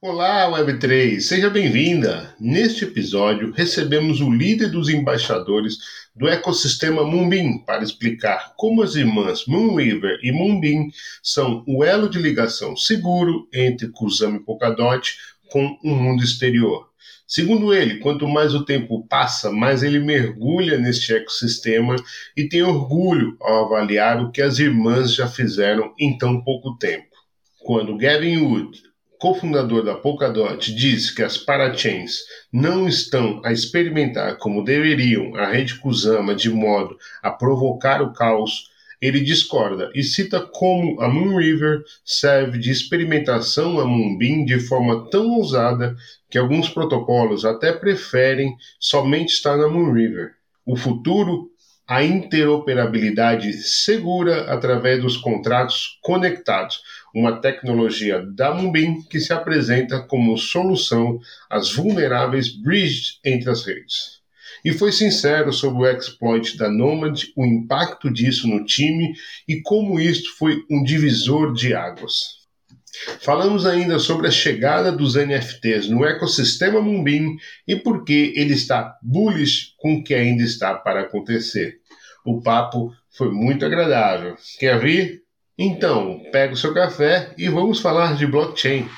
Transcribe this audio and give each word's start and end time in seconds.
Olá, 0.00 0.48
Web3, 0.52 1.20
seja 1.20 1.50
bem-vinda! 1.50 2.32
Neste 2.38 2.84
episódio, 2.84 3.50
recebemos 3.50 4.20
o 4.20 4.30
líder 4.30 4.70
dos 4.70 4.88
embaixadores 4.88 5.76
do 6.14 6.28
ecossistema 6.28 7.02
Moonbeam 7.02 7.58
para 7.66 7.82
explicar 7.82 8.54
como 8.56 8.80
as 8.84 8.94
irmãs 8.94 9.44
Moonweaver 9.48 10.20
e 10.22 10.30
Moonbeam 10.30 10.86
são 11.20 11.64
o 11.66 11.82
elo 11.82 12.08
de 12.08 12.16
ligação 12.16 12.76
seguro 12.76 13.48
entre 13.52 13.88
Kusama 13.88 14.36
e 14.36 14.44
Polkadot 14.44 15.16
com 15.50 15.76
o 15.82 15.90
mundo 15.90 16.22
exterior. 16.22 16.88
Segundo 17.26 17.74
ele, 17.74 17.98
quanto 17.98 18.28
mais 18.28 18.54
o 18.54 18.64
tempo 18.64 19.04
passa, 19.08 19.50
mais 19.50 19.82
ele 19.82 19.98
mergulha 19.98 20.78
neste 20.78 21.12
ecossistema 21.12 21.96
e 22.36 22.48
tem 22.48 22.62
orgulho 22.62 23.36
ao 23.40 23.64
avaliar 23.64 24.22
o 24.22 24.30
que 24.30 24.42
as 24.42 24.60
irmãs 24.60 25.12
já 25.12 25.26
fizeram 25.26 25.92
em 25.98 26.16
tão 26.16 26.40
pouco 26.40 26.78
tempo. 26.78 27.08
Quando 27.58 27.98
Gavin 27.98 28.38
Wood 28.38 28.87
cofundador 29.18 29.84
da 29.84 29.94
Polkadot, 29.94 30.72
diz 30.74 31.10
que 31.10 31.22
as 31.22 31.36
parachains 31.36 32.20
não 32.52 32.88
estão 32.88 33.40
a 33.44 33.52
experimentar 33.52 34.38
como 34.38 34.64
deveriam 34.64 35.34
a 35.36 35.46
rede 35.46 35.74
Kusama 35.76 36.34
de 36.34 36.50
modo 36.50 36.96
a 37.22 37.30
provocar 37.30 38.00
o 38.02 38.12
caos, 38.12 38.70
ele 39.00 39.20
discorda 39.20 39.90
e 39.94 40.02
cita 40.02 40.40
como 40.40 41.00
a 41.00 41.08
Moonriver 41.08 41.82
serve 42.04 42.58
de 42.58 42.70
experimentação 42.70 43.78
a 43.78 43.84
Moonbeam 43.84 44.44
de 44.44 44.58
forma 44.58 45.08
tão 45.08 45.30
ousada 45.30 45.96
que 46.28 46.38
alguns 46.38 46.68
protocolos 46.68 47.44
até 47.44 47.72
preferem 47.72 48.56
somente 48.80 49.34
estar 49.34 49.56
na 49.56 49.68
Moonriver. 49.68 50.32
O 50.66 50.76
futuro 50.76 51.48
a 51.88 52.04
interoperabilidade 52.04 53.50
segura 53.54 54.52
através 54.52 55.00
dos 55.00 55.16
contratos 55.16 55.98
conectados, 56.02 56.82
uma 57.14 57.40
tecnologia 57.40 58.24
da 58.34 58.52
Moonbeam 58.54 59.02
que 59.02 59.20
se 59.20 59.32
apresenta 59.32 60.00
como 60.00 60.36
solução 60.36 61.18
às 61.48 61.72
vulneráveis 61.72 62.48
bridges 62.48 63.18
entre 63.24 63.50
as 63.50 63.64
redes. 63.64 64.18
E 64.64 64.72
foi 64.72 64.92
sincero 64.92 65.52
sobre 65.52 65.82
o 65.82 65.86
exploit 65.86 66.56
da 66.56 66.68
Nomad, 66.68 67.24
o 67.36 67.46
impacto 67.46 68.10
disso 68.10 68.48
no 68.48 68.64
time 68.64 69.14
e 69.46 69.60
como 69.62 70.00
isto 70.00 70.36
foi 70.36 70.64
um 70.70 70.82
divisor 70.82 71.52
de 71.52 71.74
águas. 71.74 72.38
Falamos 73.20 73.64
ainda 73.66 73.98
sobre 73.98 74.26
a 74.26 74.30
chegada 74.30 74.90
dos 74.90 75.14
NFTs 75.14 75.88
no 75.88 76.04
ecossistema 76.04 76.80
Moonbeam 76.80 77.36
e 77.66 77.76
por 77.76 78.04
que 78.04 78.32
ele 78.34 78.54
está 78.54 78.96
bullish 79.02 79.74
com 79.76 79.94
o 79.94 80.04
que 80.04 80.14
ainda 80.14 80.42
está 80.42 80.74
para 80.74 81.02
acontecer. 81.02 81.78
O 82.24 82.40
papo 82.40 82.92
foi 83.10 83.30
muito 83.30 83.64
agradável. 83.64 84.36
Quer 84.58 84.80
vir? 84.80 85.22
Então, 85.60 86.22
pega 86.30 86.54
o 86.54 86.56
seu 86.56 86.72
café 86.72 87.32
e 87.36 87.48
vamos 87.48 87.80
falar 87.80 88.14
de 88.14 88.24
blockchain. 88.24 88.88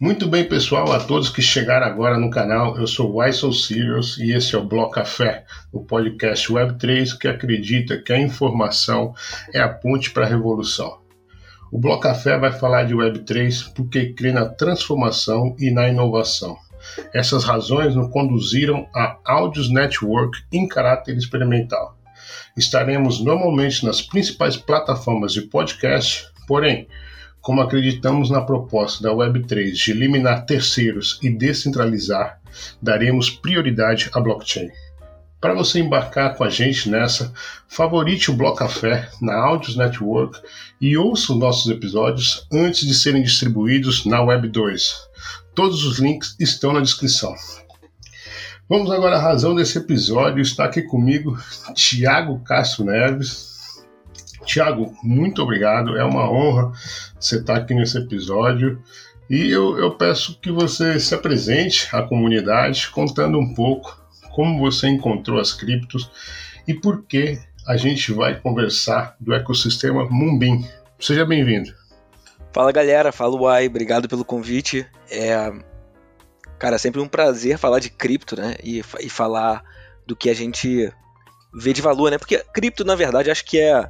Muito 0.00 0.26
bem, 0.26 0.48
pessoal, 0.48 0.90
a 0.90 0.98
todos 0.98 1.28
que 1.28 1.42
chegaram 1.42 1.86
agora 1.86 2.18
no 2.18 2.30
canal, 2.30 2.78
eu 2.78 2.86
sou 2.86 3.18
Why 3.18 3.34
So 3.34 3.52
Serious 3.52 4.16
e 4.16 4.32
esse 4.32 4.54
é 4.54 4.58
o 4.58 4.64
Bloco 4.64 4.92
Café, 4.92 5.44
o 5.70 5.84
podcast 5.84 6.50
Web3 6.50 7.18
que 7.18 7.28
acredita 7.28 7.98
que 7.98 8.10
a 8.10 8.18
informação 8.18 9.12
é 9.52 9.60
a 9.60 9.68
ponte 9.68 10.10
para 10.10 10.24
a 10.24 10.28
revolução. 10.28 10.99
O 11.72 11.78
Bloco 11.78 12.02
Café 12.02 12.36
vai 12.36 12.50
falar 12.50 12.82
de 12.82 12.94
Web3 12.94 13.72
porque 13.74 14.12
crê 14.12 14.32
na 14.32 14.44
transformação 14.44 15.54
e 15.56 15.70
na 15.70 15.88
inovação. 15.88 16.56
Essas 17.14 17.44
razões 17.44 17.94
nos 17.94 18.10
conduziram 18.10 18.88
a 18.92 19.18
Audios 19.24 19.70
Network 19.70 20.42
em 20.50 20.66
caráter 20.66 21.16
experimental. 21.16 21.96
Estaremos 22.56 23.22
normalmente 23.22 23.86
nas 23.86 24.02
principais 24.02 24.56
plataformas 24.56 25.32
de 25.32 25.42
podcast, 25.42 26.26
porém, 26.48 26.88
como 27.40 27.60
acreditamos 27.60 28.30
na 28.30 28.40
proposta 28.40 29.02
da 29.02 29.14
Web3 29.14 29.72
de 29.72 29.92
eliminar 29.92 30.44
terceiros 30.46 31.20
e 31.22 31.30
descentralizar, 31.30 32.40
daremos 32.82 33.30
prioridade 33.30 34.10
à 34.12 34.20
blockchain. 34.20 34.70
Para 35.40 35.54
você 35.54 35.80
embarcar 35.80 36.36
com 36.36 36.44
a 36.44 36.50
gente 36.50 36.90
nessa, 36.90 37.32
favorite 37.66 38.30
o 38.30 38.34
Bloco 38.34 38.58
Café 38.58 39.08
na 39.22 39.34
Audios 39.34 39.76
Network 39.76 40.38
e 40.80 40.96
ouça 40.96 41.32
os 41.32 41.38
nossos 41.38 41.70
episódios 41.70 42.46
antes 42.52 42.86
de 42.86 42.94
serem 42.94 43.22
distribuídos 43.22 44.04
na 44.04 44.20
Web 44.20 44.48
2. 44.48 44.94
Todos 45.54 45.84
os 45.84 45.98
links 45.98 46.36
estão 46.38 46.72
na 46.72 46.80
descrição. 46.80 47.34
Vamos 48.68 48.90
agora 48.90 49.16
à 49.16 49.20
razão 49.20 49.54
desse 49.54 49.78
episódio. 49.78 50.42
Está 50.42 50.66
aqui 50.66 50.82
comigo 50.82 51.38
Tiago 51.74 52.40
Castro 52.40 52.84
Neves, 52.84 53.50
Tiago, 54.44 54.94
muito 55.02 55.42
obrigado. 55.42 55.96
É 55.96 56.04
uma 56.04 56.30
honra 56.30 56.72
você 57.18 57.36
estar 57.36 57.56
aqui 57.56 57.74
nesse 57.74 57.98
episódio. 57.98 58.82
E 59.28 59.48
eu, 59.48 59.78
eu 59.78 59.92
peço 59.92 60.38
que 60.40 60.50
você 60.50 60.98
se 60.98 61.14
apresente 61.14 61.88
à 61.92 62.02
comunidade 62.02 62.88
contando 62.90 63.38
um 63.38 63.54
pouco 63.54 63.99
como 64.32 64.58
você 64.58 64.88
encontrou 64.88 65.38
as 65.38 65.52
criptos 65.52 66.10
e 66.66 66.74
por 66.74 67.04
que 67.04 67.38
a 67.66 67.76
gente 67.76 68.12
vai 68.12 68.40
conversar 68.40 69.16
do 69.20 69.34
ecossistema 69.34 70.08
Moonbeam. 70.08 70.64
Seja 70.98 71.24
bem-vindo. 71.24 71.72
Fala 72.52 72.72
galera, 72.72 73.12
fala 73.12 73.36
Uai, 73.36 73.66
obrigado 73.66 74.08
pelo 74.08 74.24
convite. 74.24 74.86
É, 75.10 75.52
cara, 76.58 76.78
sempre 76.78 77.00
um 77.00 77.08
prazer 77.08 77.58
falar 77.58 77.78
de 77.78 77.90
cripto, 77.90 78.36
né? 78.36 78.56
E, 78.62 78.82
e 79.00 79.08
falar 79.08 79.62
do 80.06 80.16
que 80.16 80.28
a 80.28 80.34
gente 80.34 80.92
vê 81.54 81.72
de 81.72 81.80
valor, 81.80 82.10
né? 82.10 82.18
Porque 82.18 82.38
cripto, 82.52 82.84
na 82.84 82.94
verdade, 82.94 83.30
acho 83.30 83.44
que 83.44 83.58
é 83.58 83.88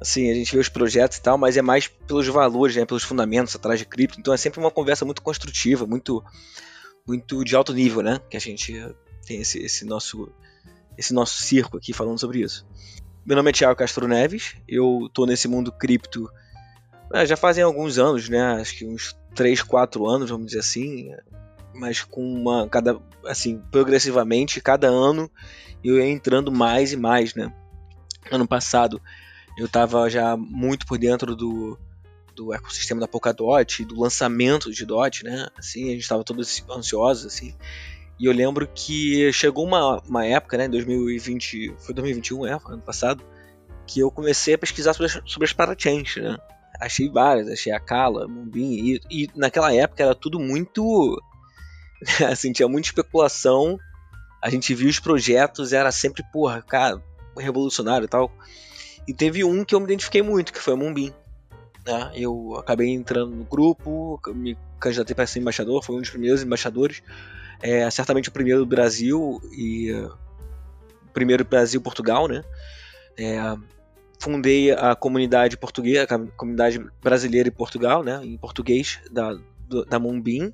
assim, 0.00 0.30
a 0.30 0.34
gente 0.34 0.54
vê 0.54 0.60
os 0.60 0.68
projetos 0.68 1.18
e 1.18 1.22
tal, 1.22 1.36
mas 1.36 1.56
é 1.56 1.62
mais 1.62 1.86
pelos 1.86 2.26
valores, 2.26 2.74
né, 2.74 2.86
pelos 2.86 3.02
fundamentos 3.02 3.54
atrás 3.54 3.78
de 3.78 3.84
cripto. 3.84 4.18
Então 4.18 4.32
é 4.32 4.36
sempre 4.36 4.58
uma 4.58 4.70
conversa 4.70 5.04
muito 5.04 5.20
construtiva, 5.20 5.86
muito 5.86 6.24
muito 7.06 7.44
de 7.44 7.56
alto 7.56 7.72
nível, 7.72 8.02
né, 8.02 8.20
que 8.30 8.36
a 8.36 8.40
gente 8.40 8.72
tem 9.30 9.40
esse, 9.40 9.58
esse 9.60 9.84
nosso 9.84 10.28
esse 10.98 11.14
nosso 11.14 11.40
circo 11.40 11.76
aqui 11.76 11.92
falando 11.92 12.18
sobre 12.18 12.40
isso. 12.40 12.66
Meu 13.24 13.36
nome 13.36 13.50
é 13.50 13.52
Thiago 13.52 13.78
Castro 13.78 14.08
Neves, 14.08 14.56
eu 14.66 15.08
tô 15.14 15.24
nesse 15.24 15.46
mundo 15.46 15.70
cripto 15.70 16.28
ah, 17.12 17.24
já 17.24 17.36
fazem 17.36 17.62
alguns 17.62 17.96
anos, 17.98 18.28
né, 18.28 18.40
acho 18.60 18.76
que 18.76 18.84
uns 18.84 19.16
3, 19.34 19.62
4 19.62 20.06
anos, 20.06 20.30
vamos 20.30 20.46
dizer 20.46 20.60
assim, 20.60 21.12
mas 21.74 22.02
com 22.02 22.22
uma 22.22 22.68
cada 22.68 23.00
assim, 23.24 23.62
progressivamente, 23.70 24.60
cada 24.60 24.88
ano 24.88 25.30
eu 25.82 25.96
ia 25.96 26.08
entrando 26.08 26.50
mais 26.50 26.92
e 26.92 26.96
mais, 26.96 27.34
né? 27.34 27.52
Ano 28.30 28.46
passado 28.46 29.00
eu 29.56 29.66
estava 29.66 30.10
já 30.10 30.36
muito 30.36 30.86
por 30.86 30.98
dentro 30.98 31.36
do, 31.36 31.78
do 32.34 32.52
ecossistema 32.52 33.00
da 33.00 33.08
Polkadot, 33.08 33.84
do 33.84 34.00
lançamento 34.00 34.72
de 34.72 34.84
Dot, 34.84 35.24
né? 35.24 35.48
Assim, 35.56 35.84
a 35.84 35.92
gente 35.92 36.02
estava 36.02 36.24
todos 36.24 36.64
ansiosos, 36.68 37.26
assim. 37.26 37.54
E 38.20 38.26
eu 38.26 38.32
lembro 38.34 38.68
que 38.68 39.32
chegou 39.32 39.64
uma, 39.64 39.98
uma 40.06 40.26
época, 40.26 40.58
né, 40.58 40.66
em 40.66 40.70
2020, 40.70 41.74
foi 41.78 41.94
2021, 41.94 42.46
é, 42.46 42.52
ano 42.52 42.82
passado, 42.82 43.24
que 43.86 44.00
eu 44.00 44.10
comecei 44.10 44.52
a 44.52 44.58
pesquisar 44.58 44.92
sobre 44.92 45.06
as, 45.06 45.22
sobre 45.24 45.46
as 45.46 45.54
parachains, 45.54 46.16
né? 46.16 46.36
Achei 46.78 47.08
várias, 47.08 47.48
achei 47.48 47.72
a 47.72 47.80
Kala, 47.80 48.28
Mumbin, 48.28 48.74
e, 48.74 49.00
e 49.10 49.30
naquela 49.34 49.74
época 49.74 50.02
era 50.02 50.14
tudo 50.14 50.38
muito... 50.38 51.18
assim, 52.30 52.52
tinha 52.52 52.68
muita 52.68 52.88
especulação, 52.88 53.78
a 54.42 54.50
gente 54.50 54.74
viu 54.74 54.90
os 54.90 55.00
projetos, 55.00 55.72
era 55.72 55.90
sempre, 55.90 56.22
porra, 56.30 56.60
cara, 56.60 57.02
revolucionário 57.38 58.04
e 58.04 58.08
tal. 58.08 58.30
E 59.08 59.14
teve 59.14 59.44
um 59.44 59.64
que 59.64 59.74
eu 59.74 59.80
me 59.80 59.86
identifiquei 59.86 60.20
muito, 60.20 60.52
que 60.52 60.60
foi 60.60 60.74
o 60.74 60.76
Mumbim. 60.76 61.10
Né? 61.86 62.12
Eu 62.16 62.54
acabei 62.58 62.90
entrando 62.90 63.34
no 63.34 63.44
grupo, 63.44 64.20
me 64.34 64.58
candidatei 64.78 65.14
para 65.14 65.26
ser 65.26 65.40
embaixador, 65.40 65.82
foi 65.82 65.96
um 65.96 66.00
dos 66.00 66.10
primeiros 66.10 66.42
embaixadores. 66.42 67.02
É, 67.62 67.90
certamente 67.90 68.28
o 68.28 68.32
primeiro 68.32 68.64
Brasil 68.64 69.40
e 69.52 69.92
primeiro 71.12 71.44
Brasil-Portugal, 71.44 72.26
né? 72.28 72.42
É, 73.16 73.38
fundei 74.18 74.70
a 74.72 74.94
comunidade 74.94 75.56
portuguesa, 75.56 76.14
a 76.14 76.18
comunidade 76.36 76.78
brasileira 77.02 77.48
em 77.48 77.52
Portugal, 77.52 78.02
né? 78.02 78.20
Em 78.22 78.36
português 78.36 78.98
da, 79.10 79.36
da 79.88 79.98
Mumbim. 79.98 80.52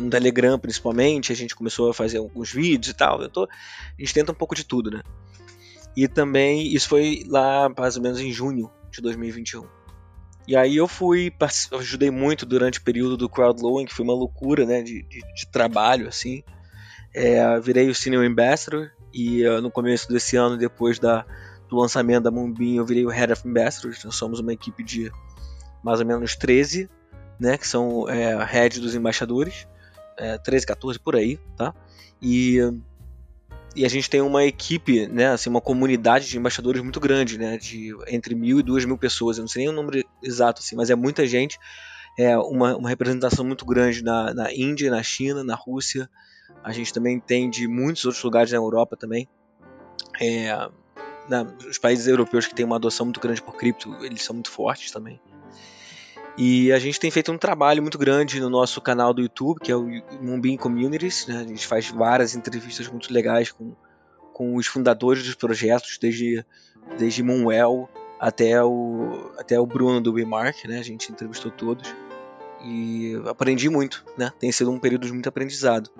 No 0.00 0.08
Telegram, 0.08 0.58
principalmente, 0.58 1.32
a 1.32 1.36
gente 1.36 1.54
começou 1.54 1.90
a 1.90 1.94
fazer 1.94 2.18
alguns 2.18 2.52
vídeos 2.52 2.92
e 2.92 2.96
tal. 2.96 3.28
Tô, 3.28 3.44
a 3.44 3.48
gente 3.98 4.14
tenta 4.14 4.32
um 4.32 4.34
pouco 4.34 4.54
de 4.54 4.64
tudo, 4.64 4.90
né? 4.90 5.02
E 5.96 6.06
também, 6.06 6.72
isso 6.72 6.88
foi 6.88 7.24
lá 7.26 7.68
mais 7.76 7.96
ou 7.96 8.02
menos 8.02 8.20
em 8.20 8.30
junho 8.30 8.70
de 8.90 9.00
2021. 9.00 9.66
E 10.46 10.56
aí 10.56 10.76
eu 10.76 10.86
fui, 10.86 11.32
ajudei 11.72 12.10
muito 12.10 12.46
durante 12.46 12.78
o 12.78 12.82
período 12.82 13.16
do 13.16 13.28
crowdloading, 13.28 13.86
que 13.86 13.94
foi 13.94 14.04
uma 14.04 14.14
loucura, 14.14 14.64
né, 14.64 14.80
de, 14.80 15.02
de, 15.02 15.20
de 15.34 15.46
trabalho, 15.50 16.06
assim. 16.06 16.42
É, 17.12 17.58
virei 17.58 17.88
o 17.88 17.94
Senior 17.94 18.24
Ambassador 18.24 18.90
e 19.12 19.46
uh, 19.46 19.60
no 19.60 19.70
começo 19.70 20.08
desse 20.08 20.36
ano, 20.36 20.56
depois 20.56 20.98
da, 20.98 21.24
do 21.68 21.76
lançamento 21.76 22.24
da 22.24 22.30
Moonbeam, 22.30 22.76
eu 22.76 22.84
virei 22.84 23.04
o 23.04 23.08
Head 23.08 23.32
of 23.32 23.48
Ambassadors. 23.48 24.04
Nós 24.04 24.14
somos 24.14 24.38
uma 24.38 24.52
equipe 24.52 24.84
de 24.84 25.10
mais 25.82 26.00
ou 26.00 26.06
menos 26.06 26.36
13, 26.36 26.88
né, 27.40 27.58
que 27.58 27.66
são 27.66 28.08
é, 28.08 28.44
head 28.44 28.80
dos 28.80 28.94
embaixadores, 28.94 29.66
é, 30.16 30.38
13, 30.38 30.66
14 30.66 30.98
por 30.98 31.16
aí, 31.16 31.38
tá? 31.56 31.74
E 32.20 32.58
e 33.76 33.84
a 33.84 33.88
gente 33.88 34.08
tem 34.08 34.22
uma 34.22 34.42
equipe, 34.42 35.06
né, 35.06 35.28
assim, 35.28 35.50
uma 35.50 35.60
comunidade 35.60 36.26
de 36.28 36.38
embaixadores 36.38 36.82
muito 36.82 36.98
grande, 36.98 37.38
né, 37.38 37.58
de 37.58 37.94
entre 38.08 38.34
mil 38.34 38.58
e 38.58 38.62
duas 38.62 38.86
mil 38.86 38.96
pessoas. 38.96 39.36
Eu 39.36 39.42
não 39.42 39.48
sei 39.48 39.64
nem 39.64 39.68
o 39.68 39.76
número 39.76 40.02
exato, 40.22 40.62
assim, 40.62 40.74
mas 40.74 40.88
é 40.88 40.94
muita 40.94 41.26
gente. 41.26 41.58
É 42.18 42.38
uma, 42.38 42.74
uma 42.74 42.88
representação 42.88 43.44
muito 43.44 43.66
grande 43.66 44.02
na, 44.02 44.32
na 44.32 44.50
Índia, 44.50 44.90
na 44.90 45.02
China, 45.02 45.44
na 45.44 45.54
Rússia. 45.54 46.08
A 46.64 46.72
gente 46.72 46.90
também 46.90 47.20
tem 47.20 47.50
de 47.50 47.68
muitos 47.68 48.06
outros 48.06 48.24
lugares 48.24 48.50
na 48.50 48.56
Europa 48.56 48.96
também. 48.96 49.28
É, 50.18 50.48
na, 51.28 51.42
os 51.68 51.76
países 51.76 52.06
europeus 52.06 52.46
que 52.46 52.54
têm 52.54 52.64
uma 52.64 52.76
adoção 52.76 53.04
muito 53.04 53.20
grande 53.20 53.42
por 53.42 53.56
cripto, 53.56 53.94
eles 54.02 54.22
são 54.22 54.32
muito 54.32 54.50
fortes 54.50 54.90
também. 54.90 55.20
E 56.38 56.70
a 56.70 56.78
gente 56.78 57.00
tem 57.00 57.10
feito 57.10 57.32
um 57.32 57.38
trabalho 57.38 57.80
muito 57.80 57.96
grande 57.96 58.40
no 58.40 58.50
nosso 58.50 58.80
canal 58.80 59.14
do 59.14 59.22
YouTube, 59.22 59.58
que 59.58 59.72
é 59.72 59.76
o 59.76 59.86
Mumbin 60.20 60.56
Communities. 60.56 61.26
Né? 61.26 61.38
A 61.38 61.44
gente 61.44 61.66
faz 61.66 61.88
várias 61.88 62.34
entrevistas 62.34 62.86
muito 62.88 63.12
legais 63.12 63.50
com, 63.50 63.74
com 64.34 64.54
os 64.56 64.66
fundadores 64.66 65.24
dos 65.24 65.34
projetos, 65.34 65.96
desde, 65.98 66.44
desde 66.98 67.22
Moonwell 67.22 67.88
até 68.20 68.62
o, 68.62 69.32
até 69.38 69.58
o 69.58 69.66
Bruno 69.66 69.98
do 70.00 70.12
WeMark. 70.12 70.68
Né? 70.68 70.78
A 70.78 70.82
gente 70.82 71.10
entrevistou 71.10 71.50
todos. 71.50 71.94
E 72.62 73.14
aprendi 73.26 73.70
muito, 73.70 74.04
né? 74.18 74.30
Tem 74.38 74.50
sido 74.50 74.70
um 74.70 74.78
período 74.78 75.06
de 75.06 75.12
muito 75.12 75.28
aprendizado. 75.28 75.90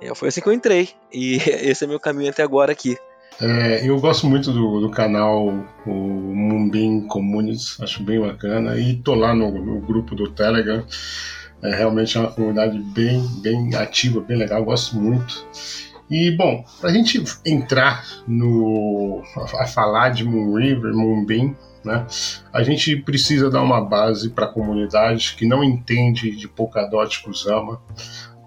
É, 0.00 0.14
foi 0.14 0.28
assim 0.28 0.40
que 0.40 0.48
eu 0.48 0.52
entrei. 0.52 0.90
E 1.12 1.36
esse 1.66 1.84
é 1.84 1.86
meu 1.86 1.98
caminho 1.98 2.30
até 2.30 2.44
agora 2.44 2.70
aqui. 2.70 2.96
É, 3.40 3.88
eu 3.88 4.00
gosto 4.00 4.26
muito 4.26 4.52
do, 4.52 4.80
do 4.80 4.90
canal 4.90 5.46
o 5.86 5.92
Mumbin 5.92 7.02
Communities, 7.06 7.80
acho 7.80 8.02
bem 8.02 8.20
bacana. 8.20 8.76
E 8.76 8.96
tô 8.96 9.14
lá 9.14 9.32
no, 9.34 9.50
no 9.50 9.80
grupo 9.80 10.14
do 10.14 10.28
Telegram. 10.28 10.84
É 11.62 11.74
realmente 11.74 12.16
é 12.16 12.20
uma 12.20 12.30
comunidade 12.30 12.78
bem, 12.78 13.20
bem 13.40 13.74
ativa, 13.74 14.20
bem 14.20 14.36
legal, 14.36 14.64
gosto 14.64 14.96
muito. 14.96 15.46
E 16.10 16.30
bom, 16.32 16.64
para 16.80 16.90
a 16.90 16.92
gente 16.92 17.22
entrar 17.44 18.04
no 18.26 19.22
a 19.60 19.66
falar 19.66 20.08
de 20.10 20.24
Moonriver, 20.24 20.94
Moonbeam, 20.94 21.54
né, 21.84 22.06
a 22.52 22.62
gente 22.62 22.96
precisa 22.96 23.50
dar 23.50 23.62
uma 23.62 23.80
base 23.80 24.30
para 24.30 24.46
a 24.46 24.52
comunidade 24.52 25.34
que 25.36 25.46
não 25.46 25.62
entende 25.62 26.30
de 26.30 26.48
Polkadot 26.48 27.22
Kusama. 27.22 27.80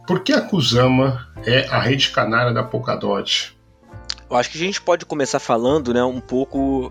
Por 0.08 0.22
que 0.22 0.34
a 0.34 0.42
Kusama 0.42 1.28
é 1.46 1.68
a 1.68 1.80
rede 1.80 2.10
canária 2.10 2.54
da 2.54 2.64
Polkadot? 2.64 3.56
Eu 4.32 4.38
acho 4.38 4.50
que 4.50 4.58
a 4.58 4.62
gente 4.66 4.82
pode 4.82 5.06
começar 5.06 5.40
falando, 5.40 5.94
né, 5.94 6.02
um 6.02 6.22
pouco 6.22 6.90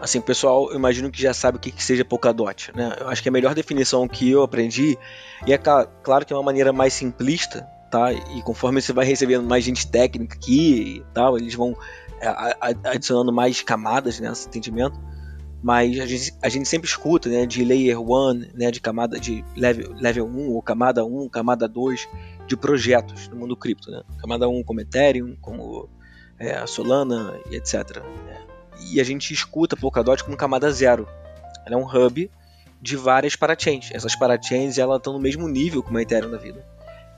assim, 0.00 0.18
pessoal, 0.18 0.70
eu 0.70 0.76
imagino 0.76 1.10
que 1.10 1.20
já 1.20 1.34
sabe 1.34 1.58
o 1.58 1.60
que, 1.60 1.70
que 1.70 1.82
seja 1.82 2.04
Polkadot, 2.04 2.72
né? 2.74 2.96
Eu 3.00 3.08
acho 3.08 3.22
que 3.22 3.28
a 3.28 3.32
melhor 3.32 3.54
definição 3.54 4.08
que 4.08 4.30
eu 4.30 4.42
aprendi, 4.42 4.98
e 5.46 5.52
é 5.52 5.58
claro 5.58 6.24
que 6.26 6.32
é 6.32 6.36
uma 6.36 6.42
maneira 6.42 6.72
mais 6.72 6.94
simplista, 6.94 7.62
tá? 7.90 8.12
E 8.12 8.42
conforme 8.42 8.80
você 8.80 8.94
vai 8.94 9.04
recebendo 9.04 9.46
mais 9.46 9.62
gente 9.62 9.86
técnica 9.86 10.36
aqui 10.36 10.98
e 10.98 11.04
tal, 11.12 11.36
eles 11.36 11.54
vão 11.54 11.76
é, 12.20 12.28
adicionando 12.84 13.30
mais 13.30 13.60
camadas 13.60 14.18
nesse 14.18 14.48
entendimento. 14.48 14.98
Mas 15.62 15.98
a 15.98 16.06
gente, 16.06 16.34
a 16.42 16.48
gente 16.50 16.68
sempre 16.68 16.88
escuta, 16.88 17.28
né, 17.28 17.46
de 17.46 17.64
layer 17.64 17.98
1, 17.98 18.34
né, 18.54 18.70
de 18.70 18.80
camada 18.80 19.18
de 19.18 19.42
level, 19.56 19.94
level 19.94 20.26
1 20.26 20.50
ou 20.50 20.62
camada 20.62 21.04
1, 21.04 21.28
camada 21.30 21.66
2 21.66 22.06
de 22.46 22.56
projetos 22.56 23.28
no 23.28 23.36
mundo 23.36 23.56
cripto, 23.56 23.90
né? 23.90 24.02
Camada 24.18 24.46
1 24.48 24.62
como 24.62 24.80
Ethereum, 24.80 25.36
como 25.40 25.88
é, 26.38 26.66
Solana 26.66 27.38
e 27.50 27.56
etc. 27.56 28.00
Né? 28.26 28.42
E 28.90 29.00
a 29.00 29.04
gente 29.04 29.32
escuta 29.32 29.76
Polkadot 29.76 30.22
como 30.24 30.36
camada 30.36 30.70
zero. 30.70 31.08
Ela 31.66 31.76
é 31.76 31.78
um 31.78 31.86
hub 31.86 32.30
de 32.80 32.96
várias 32.96 33.36
parachains. 33.36 33.90
Essas 33.92 34.14
parachains 34.14 34.78
elas 34.78 34.98
estão 34.98 35.12
no 35.12 35.20
mesmo 35.20 35.48
nível 35.48 35.82
como 35.82 35.98
a 35.98 36.02
Ethereum 36.02 36.30
da 36.30 36.38
vida. 36.38 36.64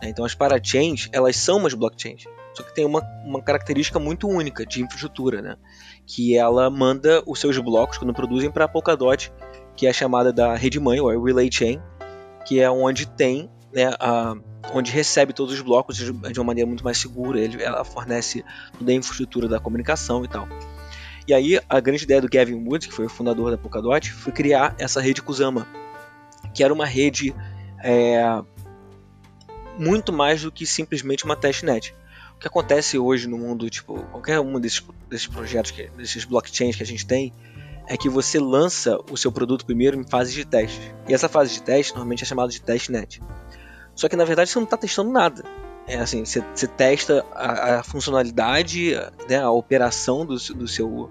Né? 0.01 0.09
Então 0.09 0.25
as 0.25 0.35
parachains 0.35 1.09
elas 1.13 1.37
são 1.37 1.59
umas 1.59 1.75
blockchains, 1.75 2.25
só 2.55 2.63
que 2.63 2.75
tem 2.75 2.85
uma, 2.85 3.03
uma 3.25 3.43
característica 3.43 3.99
muito 3.99 4.29
única 4.29 4.65
de 4.65 4.83
infraestrutura, 4.83 5.43
né? 5.43 5.57
que 6.07 6.37
ela 6.37 6.71
manda 6.71 7.23
os 7.27 7.41
seus 7.41 7.59
blocos 7.59 7.99
quando 7.99 8.15
produzem 8.15 8.51
para 8.51 8.67
a 8.67 8.69
Polkadot, 8.69 9.33
que 9.77 9.87
é 9.87 9.93
chamada 9.93 10.33
da 10.33 10.55
rede 10.55 10.79
mãe, 10.79 11.01
ou 11.01 11.23
Relay 11.23 11.51
Chain, 11.53 11.83
que 12.47 12.61
é 12.61 12.71
onde 12.71 13.07
tem 13.07 13.51
né, 13.77 13.95
a, 14.01 14.35
onde 14.73 14.91
recebe 14.91 15.35
todos 15.35 15.53
os 15.53 15.61
blocos 15.61 15.99
de 15.99 16.41
uma 16.41 16.45
maneira 16.45 16.67
muito 16.67 16.83
mais 16.83 16.97
segura. 16.97 17.39
Ele, 17.39 17.63
ela 17.63 17.85
fornece 17.85 18.43
toda 18.79 18.91
a 18.91 18.95
infraestrutura 18.95 19.47
da 19.47 19.61
comunicação 19.61 20.25
e 20.25 20.29
tal. 20.29 20.49
E 21.29 21.35
aí 21.35 21.61
a 21.69 21.79
grande 21.79 22.05
ideia 22.05 22.23
do 22.23 22.29
Gavin 22.29 22.55
Wood, 22.67 22.89
que 22.89 22.95
foi 22.95 23.05
o 23.05 23.11
fundador 23.11 23.51
da 23.51 23.59
Polkadot, 23.59 24.11
foi 24.11 24.33
criar 24.33 24.75
essa 24.79 24.99
rede 24.99 25.21
Kusama, 25.21 25.69
que 26.55 26.65
era 26.65 26.73
uma 26.73 26.87
rede 26.87 27.35
é, 27.85 28.41
muito 29.79 30.11
mais 30.11 30.43
do 30.43 30.51
que 30.51 30.65
simplesmente 30.65 31.27
uma 31.27 31.37
testnet. 31.37 31.95
O 32.37 32.39
que 32.39 32.47
acontece 32.47 32.99
hoje 32.99 33.29
no 33.29 33.37
mundo, 33.37 33.69
tipo, 33.69 34.03
qualquer 34.05 34.41
um 34.41 34.59
desses, 34.59 34.83
desses 35.11 35.27
projetos, 35.27 35.71
que, 35.71 35.89
desses 35.91 36.25
blockchains 36.25 36.77
que 36.77 36.83
a 36.83 36.87
gente 36.87 37.07
tem, 37.07 37.33
é 37.89 37.97
que 37.97 38.09
você 38.09 38.39
lança 38.39 38.99
o 39.11 39.17
seu 39.17 39.31
produto 39.31 39.65
primeiro 39.65 39.99
em 39.99 40.05
fase 40.05 40.33
de 40.33 40.45
teste. 40.45 40.95
E 41.09 41.15
essa 41.15 41.29
fase 41.29 41.55
de 41.55 41.63
teste 41.63 41.93
normalmente 41.93 42.23
é 42.23 42.27
chamada 42.27 42.51
de 42.51 42.61
testnet. 42.61 43.23
Só 43.97 44.09
que 44.09 44.15
na 44.15 44.25
verdade 44.25 44.51
você 44.51 44.59
não 44.59 44.65
está 44.65 44.77
testando 44.77 45.11
nada. 45.11 45.43
É 45.89 45.99
assim, 45.99 46.25
você, 46.25 46.45
você 46.55 46.67
testa 46.67 47.25
a, 47.33 47.79
a 47.79 47.83
funcionalidade, 47.83 48.93
né, 49.29 49.39
a 49.39 49.51
operação 49.51 50.27
do, 50.27 50.35
do, 50.35 50.69
seu, 50.69 51.11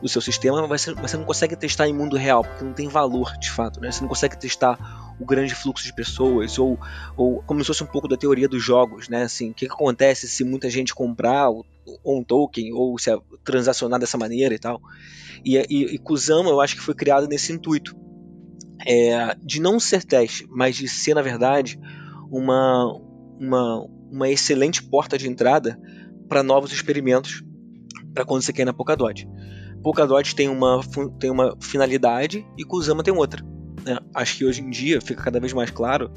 do 0.00 0.08
seu 0.08 0.20
sistema, 0.20 0.66
mas 0.66 0.82
você, 0.82 0.94
você 0.94 1.16
não 1.16 1.24
consegue 1.24 1.56
testar 1.56 1.88
em 1.88 1.92
mundo 1.92 2.16
real, 2.16 2.42
porque 2.42 2.64
não 2.64 2.72
tem 2.72 2.88
valor 2.88 3.36
de 3.38 3.50
fato. 3.50 3.80
Né? 3.80 3.90
Você 3.90 4.00
não 4.00 4.08
consegue 4.08 4.38
testar 4.38 4.78
o 5.18 5.26
grande 5.26 5.54
fluxo 5.54 5.84
de 5.84 5.94
pessoas, 5.94 6.58
ou, 6.58 6.78
ou 7.16 7.42
como 7.42 7.60
se 7.60 7.66
fosse 7.66 7.84
um 7.84 7.86
pouco 7.86 8.08
da 8.08 8.16
teoria 8.16 8.48
dos 8.48 8.62
jogos, 8.62 9.08
né? 9.08 9.22
Assim, 9.22 9.50
o 9.50 9.54
que, 9.54 9.66
que 9.66 9.72
acontece 9.72 10.28
se 10.28 10.42
muita 10.42 10.70
gente 10.70 10.94
comprar 10.94 11.48
ou, 11.48 11.66
um 12.04 12.24
token, 12.24 12.72
ou 12.72 12.98
se 12.98 13.10
transacionar 13.44 14.00
dessa 14.00 14.16
maneira 14.16 14.54
e 14.54 14.58
tal. 14.58 14.80
E, 15.44 15.56
e, 15.68 15.94
e 15.94 15.98
Kusama 15.98 16.48
eu 16.48 16.60
acho 16.60 16.76
que 16.76 16.82
foi 16.82 16.94
criado 16.94 17.28
nesse 17.28 17.52
intuito. 17.52 17.96
É, 18.84 19.36
de 19.40 19.60
não 19.60 19.78
ser 19.78 20.02
teste, 20.02 20.46
mas 20.50 20.74
de 20.74 20.88
ser, 20.88 21.14
na 21.14 21.22
verdade, 21.22 21.78
uma, 22.32 22.98
uma, 23.38 23.86
uma 24.10 24.30
excelente 24.30 24.82
porta 24.82 25.18
de 25.18 25.28
entrada 25.28 25.78
para 26.28 26.42
novos 26.42 26.72
experimentos 26.72 27.44
para 28.14 28.24
quando 28.24 28.42
você 28.42 28.52
quer 28.52 28.64
na 28.64 28.72
Polkadot. 28.72 29.28
Polkadot 29.82 30.34
tem 30.34 30.48
uma, 30.48 30.80
tem 31.18 31.30
uma 31.30 31.54
finalidade 31.60 32.46
e 32.56 32.64
Kusama 32.64 33.02
tem 33.02 33.12
outra. 33.12 33.44
Né? 33.84 33.98
Acho 34.14 34.38
que 34.38 34.44
hoje 34.46 34.62
em 34.62 34.70
dia 34.70 35.00
fica 35.00 35.22
cada 35.22 35.38
vez 35.38 35.52
mais 35.52 35.70
claro 35.70 36.10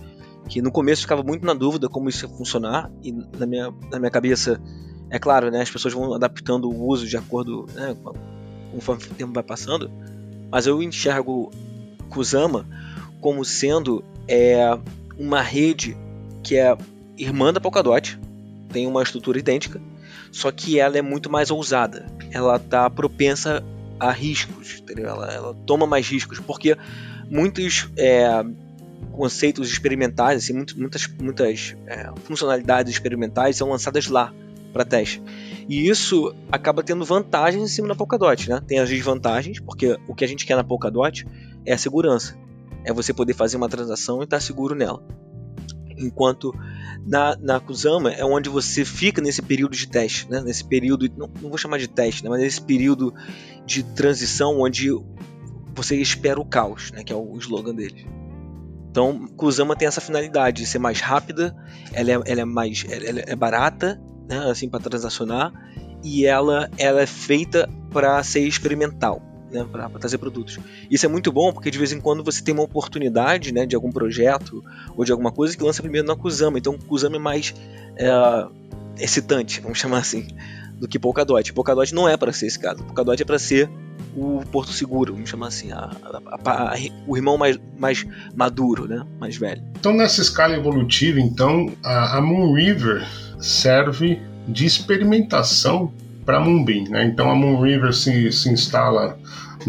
que 0.47 0.61
no 0.61 0.71
começo 0.71 1.01
ficava 1.01 1.23
muito 1.23 1.45
na 1.45 1.53
dúvida 1.53 1.89
como 1.89 2.07
isso 2.07 2.25
ia 2.25 2.37
funcionar 2.37 2.91
e 3.03 3.11
na 3.11 3.45
minha, 3.45 3.73
na 3.91 3.99
minha 3.99 4.11
cabeça, 4.11 4.61
é 5.09 5.19
claro, 5.19 5.49
né, 5.49 5.61
as 5.61 5.71
pessoas 5.71 5.93
vão 5.93 6.13
adaptando 6.13 6.69
o 6.69 6.87
uso 6.87 7.07
de 7.07 7.17
acordo 7.17 7.65
né, 7.73 7.95
conforme 8.71 9.03
o 9.03 9.15
tempo 9.15 9.33
vai 9.33 9.43
passando, 9.43 9.91
mas 10.51 10.67
eu 10.67 10.81
enxergo 10.81 11.51
Kusama 12.09 12.65
como 13.19 13.43
sendo 13.43 14.03
é, 14.27 14.77
uma 15.17 15.41
rede 15.41 15.97
que 16.45 16.55
é 16.55 16.77
irmã 17.17 17.51
da 17.51 17.59
Polkadot, 17.59 18.19
tem 18.71 18.85
uma 18.85 19.01
estrutura 19.01 19.39
idêntica, 19.39 19.81
só 20.31 20.51
que 20.51 20.79
ela 20.79 20.97
é 20.97 21.01
muito 21.01 21.29
mais 21.29 21.49
ousada. 21.49 22.05
Ela 22.31 22.57
está 22.57 22.87
propensa 22.87 23.63
a 23.99 24.11
riscos, 24.11 24.83
ela, 24.95 25.33
ela, 25.33 25.55
toma 25.65 25.87
mais 25.87 26.07
riscos, 26.07 26.39
porque 26.39 26.77
muitos 27.29 27.89
é, 27.97 28.43
conceitos 29.11 29.71
experimentais, 29.71 30.43
assim, 30.43 30.53
muitas, 30.53 31.07
muitas 31.19 31.75
é, 31.87 32.11
funcionalidades 32.25 32.93
experimentais 32.93 33.55
são 33.55 33.69
lançadas 33.69 34.07
lá 34.07 34.31
para 34.71 34.85
teste. 34.85 35.23
E 35.67 35.87
isso 35.87 36.35
acaba 36.51 36.83
tendo 36.83 37.03
vantagens 37.05 37.63
em 37.63 37.67
cima 37.67 37.87
da 37.87 37.95
Polkadot, 37.95 38.49
né? 38.49 38.61
Tem 38.67 38.77
as 38.77 38.89
desvantagens, 38.89 39.59
porque 39.59 39.97
o 40.07 40.13
que 40.13 40.23
a 40.23 40.27
gente 40.27 40.45
quer 40.45 40.55
na 40.55 40.63
Polkadot 40.63 41.25
é 41.65 41.73
a 41.73 41.77
segurança. 41.77 42.37
É 42.83 42.93
você 42.93 43.13
poder 43.13 43.33
fazer 43.33 43.57
uma 43.57 43.69
transação 43.69 44.19
e 44.19 44.25
estar 44.25 44.37
tá 44.37 44.41
seguro 44.41 44.75
nela. 44.75 45.01
Enquanto 45.97 46.53
na, 47.05 47.35
na 47.37 47.59
Kusama 47.59 48.11
é 48.11 48.23
onde 48.25 48.49
você 48.49 48.83
fica 48.83 49.21
nesse 49.21 49.41
período 49.41 49.75
de 49.75 49.87
teste, 49.87 50.29
né? 50.29 50.41
nesse 50.41 50.63
período, 50.63 51.09
não, 51.17 51.29
não 51.41 51.49
vou 51.49 51.57
chamar 51.57 51.77
de 51.77 51.87
teste, 51.87 52.23
né? 52.23 52.29
mas 52.29 52.41
nesse 52.41 52.61
período 52.61 53.13
de 53.65 53.83
transição 53.83 54.59
onde 54.59 54.89
você 55.73 55.95
espera 55.95 56.39
o 56.39 56.45
caos, 56.45 56.91
né? 56.91 57.03
que 57.03 57.13
é 57.13 57.15
o 57.15 57.37
slogan 57.37 57.75
dele. 57.75 58.07
Então, 58.89 59.27
Kusama 59.35 59.75
tem 59.75 59.87
essa 59.87 59.99
finalidade 59.99 60.61
de 60.63 60.67
ser 60.67 60.79
mais 60.79 61.01
rápida, 61.01 61.55
ela 61.91 62.11
é, 62.11 62.13
ela 62.25 62.41
é 62.41 62.45
mais 62.45 62.85
ela 62.89 63.21
é 63.25 63.35
barata, 63.35 64.01
né? 64.27 64.49
assim 64.49 64.69
para 64.69 64.79
transacionar, 64.79 65.51
e 66.03 66.25
ela, 66.25 66.69
ela 66.77 67.01
é 67.01 67.05
feita 67.05 67.69
para 67.91 68.21
ser 68.23 68.41
experimental 68.41 69.34
né, 69.55 69.65
para 69.71 69.89
trazer 69.89 70.17
produtos. 70.17 70.59
Isso 70.91 71.05
é 71.05 71.09
muito 71.09 71.31
bom 71.31 71.53
porque 71.53 71.71
de 71.71 71.77
vez 71.77 71.91
em 71.91 71.99
quando 71.99 72.23
você 72.23 72.43
tem 72.43 72.53
uma 72.53 72.63
oportunidade 72.63 73.53
né, 73.53 73.65
de 73.65 73.75
algum 73.75 73.91
projeto 73.91 74.63
ou 74.95 75.05
de 75.05 75.11
alguma 75.11 75.31
coisa 75.31 75.55
que 75.55 75.63
lança 75.63 75.81
primeiro 75.81 76.07
na 76.07 76.15
Kusama. 76.15 76.57
Então, 76.57 76.77
Kusama 76.77 77.15
é 77.15 77.19
mais 77.19 77.55
é, 77.95 78.45
excitante, 78.99 79.61
vamos 79.61 79.77
chamar 79.79 79.99
assim, 79.99 80.27
do 80.77 80.87
que 80.87 80.99
Polkadot. 80.99 81.53
Polkadot 81.53 81.95
não 81.95 82.07
é 82.07 82.17
para 82.17 82.33
ser 82.33 82.47
esse 82.47 82.59
caso. 82.59 82.83
Polkadot 82.83 83.21
é 83.21 83.25
para 83.25 83.39
ser 83.39 83.69
o 84.15 84.41
Porto 84.51 84.71
Seguro, 84.71 85.13
vamos 85.13 85.29
chamar 85.29 85.47
assim, 85.47 85.71
a, 85.71 85.91
a, 86.45 86.73
a, 86.73 86.75
o 87.07 87.17
irmão 87.17 87.37
mais, 87.37 87.59
mais 87.77 88.05
maduro, 88.35 88.87
né, 88.87 89.05
mais 89.19 89.37
velho. 89.37 89.61
Então, 89.77 89.93
nessa 89.93 90.21
escala 90.21 90.55
evolutiva, 90.55 91.19
então, 91.19 91.71
a, 91.83 92.21
Moon 92.21 92.53
River 92.53 93.05
serve 93.39 94.21
de 94.47 94.65
experimentação 94.65 95.91
para 96.25 96.39
Moonbeam. 96.39 96.85
Né? 96.89 97.05
Então 97.05 97.29
a 97.29 97.35
Moonriver 97.35 97.93
se, 97.93 98.31
se 98.31 98.49
instala 98.49 99.17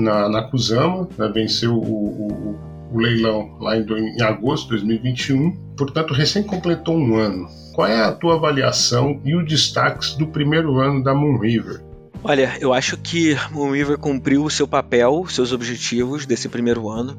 na, 0.01 0.29
na 0.29 0.43
Kusama, 0.43 1.09
né? 1.17 1.29
venceu 1.33 1.75
o, 1.75 1.81
o, 1.81 2.59
o, 2.93 2.99
leilão 2.99 3.57
lá 3.61 3.77
em, 3.77 3.85
em 3.85 4.23
agosto 4.23 4.65
de 4.65 4.83
2021, 4.85 5.53
portanto 5.77 6.15
recém 6.15 6.43
completou 6.43 6.97
um 6.97 7.17
ano. 7.17 7.49
Qual 7.75 7.87
é 7.87 8.01
a 8.01 8.13
tua 8.13 8.37
avaliação 8.37 9.21
e 9.25 9.35
os 9.35 9.47
destaques 9.47 10.15
do 10.15 10.27
primeiro 10.27 10.79
ano 10.79 11.03
da 11.03 11.15
Moonriver? 11.15 11.83
Olha, 12.25 12.57
eu 12.61 12.73
acho 12.73 12.97
que 12.97 13.37
Moonriver 13.51 13.99
cumpriu 13.99 14.45
o 14.45 14.51
seu 14.51 14.67
papel, 14.67 15.27
seus 15.29 15.53
objetivos 15.53 16.27
desse 16.27 16.49
primeiro 16.49 16.89
ano. 16.89 17.17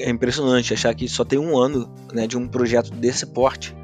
É 0.00 0.10
impressionante 0.10 0.72
achar 0.72 0.94
que 0.94 1.08
só 1.08 1.24
tem 1.24 1.38
um 1.38 1.56
ano 1.56 1.88
né, 2.12 2.26
de 2.26 2.36
um 2.36 2.48
projeto 2.48 2.90
desse 2.90 3.26
porte 3.26 3.76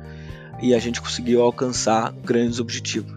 e 0.61 0.75
a 0.75 0.79
gente 0.79 1.01
conseguiu 1.01 1.43
alcançar 1.43 2.13
grandes 2.25 2.61
objetivos. 2.61 3.13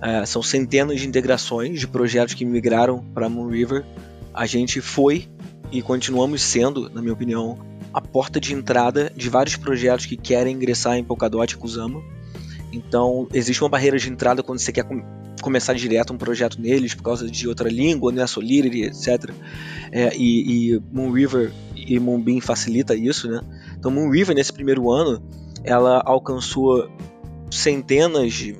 É, 0.00 0.24
são 0.26 0.42
centenas 0.42 1.00
de 1.00 1.08
integrações 1.08 1.80
de 1.80 1.88
projetos 1.88 2.34
que 2.34 2.44
migraram 2.44 3.02
para 3.14 3.28
Moonriver. 3.28 3.84
A 4.36 4.44
gente 4.44 4.82
foi 4.82 5.26
e 5.72 5.80
continuamos 5.80 6.42
sendo, 6.42 6.90
na 6.90 7.00
minha 7.00 7.14
opinião, 7.14 7.58
a 7.90 8.02
porta 8.02 8.38
de 8.38 8.52
entrada 8.52 9.10
de 9.16 9.30
vários 9.30 9.56
projetos 9.56 10.04
que 10.04 10.14
querem 10.14 10.54
ingressar 10.54 10.98
em 10.98 11.02
Polkadot 11.02 11.54
e 11.54 11.56
Kusama. 11.56 12.02
Então, 12.70 13.26
existe 13.32 13.62
uma 13.62 13.70
barreira 13.70 13.98
de 13.98 14.10
entrada 14.10 14.42
quando 14.42 14.58
você 14.58 14.70
quer 14.70 14.84
com 14.84 15.02
começar 15.40 15.72
direto 15.72 16.12
um 16.12 16.18
projeto 16.18 16.60
neles 16.60 16.94
por 16.94 17.02
causa 17.02 17.30
de 17.30 17.48
outra 17.48 17.70
língua, 17.70 18.12
né, 18.12 18.26
Solidity, 18.26 18.82
etc. 18.82 19.30
É, 19.90 20.14
e, 20.14 20.74
e 20.74 20.82
Moonriver 20.92 21.52
e 21.74 21.98
Moonbeam 21.98 22.40
facilita 22.40 22.94
isso, 22.94 23.30
né? 23.30 23.40
Então, 23.78 23.90
Moonriver, 23.90 24.34
nesse 24.34 24.52
primeiro 24.52 24.90
ano, 24.90 25.22
ela 25.64 26.02
alcançou 26.04 26.90
centenas 27.50 28.34
de 28.34 28.56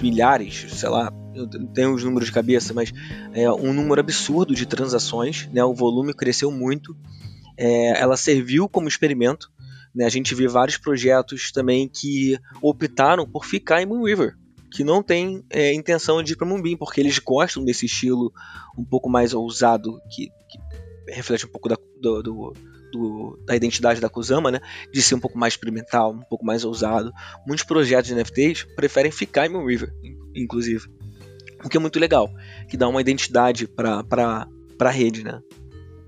milhares, 0.00 0.66
sei 0.70 0.88
lá, 0.88 1.12
eu 1.36 1.48
tenho 1.72 1.94
os 1.94 2.02
números 2.02 2.28
de 2.28 2.32
cabeça, 2.32 2.72
mas 2.74 2.92
é 3.32 3.50
um 3.50 3.72
número 3.72 4.00
absurdo 4.00 4.54
de 4.54 4.66
transações, 4.66 5.48
né? 5.52 5.64
O 5.64 5.74
volume 5.74 6.14
cresceu 6.14 6.50
muito 6.50 6.96
é, 7.56 8.00
ela 8.00 8.16
serviu 8.16 8.68
como 8.68 8.88
experimento. 8.88 9.50
Né? 9.94 10.04
A 10.04 10.10
gente 10.10 10.34
vê 10.34 10.46
vários 10.46 10.76
projetos 10.76 11.50
também 11.50 11.88
que 11.88 12.38
optaram 12.60 13.26
por 13.26 13.46
ficar 13.46 13.80
em 13.80 13.86
Moonriver, 13.86 14.36
que 14.70 14.84
não 14.84 15.02
tem 15.02 15.42
é, 15.50 15.72
intenção 15.72 16.22
de 16.22 16.34
ir 16.34 16.36
para 16.36 16.46
Moonbeam, 16.46 16.76
porque 16.76 17.00
eles 17.00 17.18
gostam 17.18 17.64
desse 17.64 17.86
estilo 17.86 18.32
um 18.76 18.84
pouco 18.84 19.08
mais 19.08 19.32
ousado, 19.32 19.98
que, 20.10 20.26
que 20.26 21.12
reflete 21.12 21.46
um 21.46 21.48
pouco 21.48 21.68
da, 21.68 21.76
do, 22.00 22.22
do, 22.22 22.52
do, 22.92 23.38
da 23.46 23.56
identidade 23.56 24.00
da 24.00 24.10
Kusama, 24.10 24.50
né? 24.50 24.60
de 24.92 25.00
ser 25.00 25.14
um 25.14 25.20
pouco 25.20 25.38
mais 25.38 25.54
experimental, 25.54 26.12
um 26.12 26.20
pouco 26.20 26.44
mais 26.44 26.64
ousado. 26.64 27.10
Muitos 27.46 27.64
projetos 27.64 28.08
de 28.08 28.14
NFTs 28.14 28.64
preferem 28.76 29.10
ficar 29.10 29.46
em 29.46 29.48
Moonriver, 29.48 29.94
inclusive. 30.34 30.86
O 31.64 31.68
que 31.68 31.76
é 31.76 31.80
muito 31.80 31.98
legal, 31.98 32.30
que 32.68 32.76
dá 32.76 32.88
uma 32.88 33.00
identidade 33.00 33.66
para 33.66 34.46
a 34.80 34.90
rede, 34.90 35.24
né? 35.24 35.40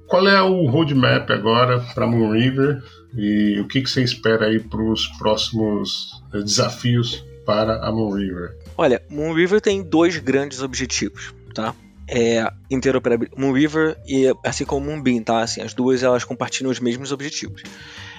Qual 0.09 0.26
é 0.26 0.40
o 0.43 0.67
roadmap 0.67 1.31
agora 1.31 1.81
para 1.95 2.07
Moonriver 2.07 2.83
e 3.14 3.61
o 3.61 3.69
que, 3.69 3.83
que 3.83 3.90
você 3.90 4.02
espera 4.02 4.47
aí 4.47 4.59
para 4.59 4.83
os 4.83 5.07
próximos 5.19 6.23
eh, 6.33 6.38
desafios 6.38 7.23
para 7.45 7.87
a 7.87 7.93
Moonriver? 7.93 8.57
Olha, 8.76 9.02
Moonriver 9.11 9.61
tem 9.61 9.83
dois 9.83 10.17
grandes 10.17 10.62
objetivos, 10.62 11.35
tá? 11.55 11.75
É 12.09 12.50
interoperabilidade. 12.71 13.38
Moonriver 13.38 13.99
e 14.07 14.33
assim 14.43 14.64
como 14.64 14.87
Moonbeam, 14.87 15.23
tá? 15.23 15.40
Assim, 15.40 15.61
as 15.61 15.75
duas 15.75 16.02
elas 16.02 16.25
compartilham 16.25 16.71
os 16.71 16.81
mesmos 16.81 17.12
objetivos. 17.12 17.62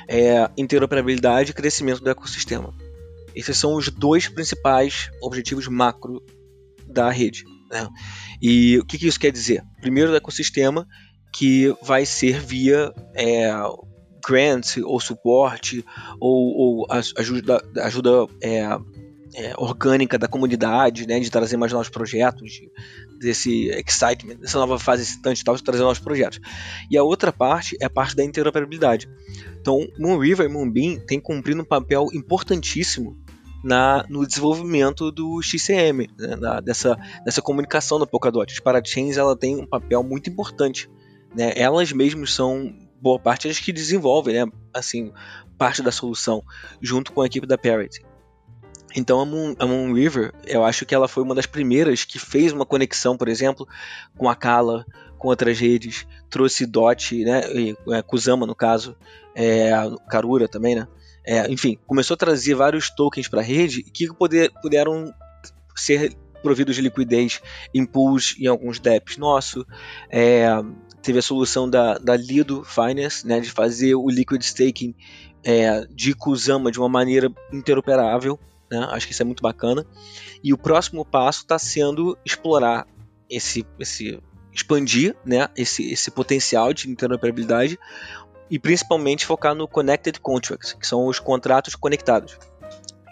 É 0.08 0.48
interoperabilidade 0.56 1.52
e 1.52 1.54
crescimento 1.56 2.04
do 2.04 2.10
ecossistema. 2.12 2.72
Esses 3.36 3.58
são 3.58 3.74
os 3.74 3.90
dois 3.90 4.28
principais 4.28 5.10
objetivos 5.22 5.68
macro 5.68 6.22
da 6.90 7.10
rede. 7.10 7.44
Né? 7.72 7.88
E 8.42 8.78
o 8.80 8.86
que, 8.86 8.98
que 8.98 9.08
isso 9.08 9.20
quer 9.20 9.32
dizer? 9.32 9.64
Primeiro, 9.82 10.12
do 10.12 10.18
ecossistema 10.18 10.88
que 11.34 11.76
vai 11.84 12.06
ser 12.06 12.40
via 12.40 12.92
é, 13.14 13.52
grants 14.26 14.78
ou 14.78 15.00
suporte 15.00 15.86
ou, 16.20 16.82
ou 16.82 16.88
ajuda, 16.90 17.64
ajuda 17.78 18.10
é, 18.42 18.64
é, 19.36 19.54
orgânica 19.58 20.18
da 20.18 20.28
comunidade, 20.28 21.08
né, 21.08 21.20
de 21.20 21.30
trazer 21.30 21.58
mais 21.58 21.72
novos 21.72 21.90
projetos, 21.90 22.52
de, 22.52 22.72
desse 23.20 23.70
excitement, 23.70 24.36
dessa 24.36 24.58
nova 24.58 24.80
fase 24.80 25.04
excitante 25.04 25.44
tal, 25.44 25.56
de 25.56 25.64
trazer 25.64 25.84
novos 25.84 26.00
projetos. 26.00 26.40
E 26.90 26.98
a 26.98 27.04
outra 27.04 27.32
parte 27.32 27.78
é 27.80 27.86
a 27.86 27.90
parte 27.90 28.16
da 28.16 28.24
interoperabilidade. 28.24 29.08
Então, 29.60 29.88
Moonriver 29.98 30.46
e 30.46 30.50
Moonbeam 30.50 31.00
têm 31.06 31.20
cumprido 31.20 31.62
um 31.62 31.66
papel 31.66 32.08
importantíssimo 32.14 33.18
na, 33.64 34.06
no 34.10 34.26
desenvolvimento 34.26 35.12
do 35.12 35.42
XCM, 35.42 36.10
né, 36.18 36.36
na, 36.36 36.60
dessa, 36.60 36.98
dessa 37.26 37.42
comunicação 37.42 38.00
da 38.00 38.08
Polkadot. 38.08 38.52
As 38.52 38.60
parachains 38.60 39.18
ela 39.18 39.36
tem 39.36 39.56
um 39.56 39.66
papel 39.66 40.04
muito 40.04 40.30
importante 40.30 40.90
né? 41.34 41.54
Elas 41.56 41.92
mesmas 41.92 42.34
são 42.34 42.74
boa 43.02 43.20
parte 43.20 43.48
as 43.48 43.60
que 43.60 43.72
desenvolvem, 43.72 44.34
né? 44.34 44.52
Assim, 44.74 45.12
parte 45.58 45.82
da 45.82 45.92
solução 45.92 46.44
junto 46.82 47.12
com 47.12 47.22
a 47.22 47.26
equipe 47.26 47.48
da 47.48 47.58
Parity. 47.58 48.04
Então 48.96 49.20
a 49.20 49.26
Moon, 49.26 49.56
a 49.60 49.66
Moon, 49.68 49.94
River, 49.94 50.34
eu 50.46 50.66
acho 50.66 50.86
que 50.86 50.96
ela 50.96 51.08
foi 51.08 51.24
uma 51.24 51.36
das 51.36 51.46
primeiras 51.46 52.04
que 52.04 52.18
fez 52.18 52.52
uma 52.52 52.66
conexão, 52.66 53.16
por 53.16 53.28
exemplo, 53.28 53.68
com 54.18 54.28
a 54.28 54.36
Kala, 54.36 54.84
com 55.18 55.28
outras 55.28 55.60
redes, 55.60 56.08
trouxe 56.30 56.66
DOT, 56.66 57.24
né, 57.24 57.42
é, 57.92 58.02
Kusama 58.02 58.48
no 58.48 58.56
caso, 58.56 58.96
é, 59.36 59.72
Karura 60.10 60.48
também, 60.48 60.76
né, 60.76 60.88
é, 61.26 61.52
enfim, 61.52 61.78
começou 61.86 62.16
a 62.16 62.18
trazer 62.18 62.56
vários 62.56 62.90
tokens 62.90 63.28
para 63.28 63.42
a 63.42 63.44
rede 63.44 63.84
que 63.84 64.08
poder, 64.14 64.52
puderam 64.62 65.14
ser 65.76 66.16
providos 66.42 66.76
de 66.76 66.82
liquidez 66.82 67.42
em 67.74 67.86
pools 67.86 68.36
em 68.40 68.48
alguns 68.48 68.80
DEPs 68.80 69.18
nosso, 69.18 69.66
é, 70.10 70.48
teve 71.02 71.20
a 71.20 71.22
solução 71.22 71.70
da, 71.70 71.98
da 71.98 72.16
Lido 72.16 72.64
Finance, 72.64 73.26
né, 73.26 73.40
de 73.40 73.50
fazer 73.50 73.96
o 73.96 74.10
liquid 74.10 74.42
staking 74.42 74.96
é, 75.44 75.86
de 75.90 76.14
Kusama 76.14 76.72
de 76.72 76.80
uma 76.80 76.90
maneira 76.90 77.32
interoperável. 77.52 78.40
Né, 78.72 78.78
acho 78.92 79.08
que 79.08 79.14
isso 79.14 79.22
é 79.22 79.26
muito 79.26 79.42
bacana. 79.42 79.86
E 80.44 80.54
o 80.54 80.58
próximo 80.58 81.04
passo 81.04 81.42
está 81.42 81.58
sendo 81.58 82.18
explorar 82.26 82.88
esse, 83.30 83.66
esse 83.80 84.20
expandir 84.54 85.16
né, 85.26 85.48
esse, 85.56 85.92
esse 85.92 86.12
potencial 86.12 86.74
de 86.74 86.90
interoperabilidade 86.90 87.80
e 88.50 88.58
principalmente 88.58 89.26
focar 89.26 89.54
no 89.54 89.68
Connected 89.68 90.20
Contracts, 90.20 90.74
que 90.74 90.88
são 90.88 91.08
os 91.08 91.20
contratos 91.20 91.76
conectados. 91.76 92.38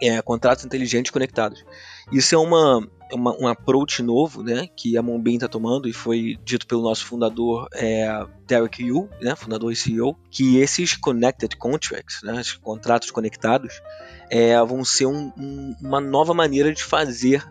É, 0.01 0.21
contratos 0.21 0.63
inteligentes 0.63 1.11
conectados. 1.11 1.65
Isso 2.11 2.35
é 2.35 2.37
uma, 2.37 2.87
uma, 3.11 3.35
um 3.41 3.47
approach 3.47 4.03
novo, 4.03 4.43
né, 4.43 4.67
que 4.75 4.97
a 4.97 5.01
Moonbeam 5.01 5.35
está 5.35 5.47
tomando 5.47 5.87
e 5.87 5.93
foi 5.93 6.37
dito 6.43 6.67
pelo 6.67 6.81
nosso 6.81 7.05
fundador 7.05 7.67
é, 7.73 8.07
Derek 8.45 8.83
Yu, 8.83 9.09
né, 9.21 9.35
fundador 9.35 9.71
e 9.71 9.75
CEO, 9.75 10.15
que 10.29 10.57
esses 10.57 10.95
connected 10.95 11.55
contracts, 11.57 12.21
né, 12.23 12.39
esses 12.39 12.53
contratos 12.53 13.11
conectados, 13.11 13.81
é, 14.29 14.61
vão 14.63 14.83
ser 14.83 15.05
um, 15.05 15.31
um, 15.37 15.75
uma 15.81 15.99
nova 15.99 16.33
maneira 16.33 16.73
de 16.73 16.83
fazer 16.83 17.43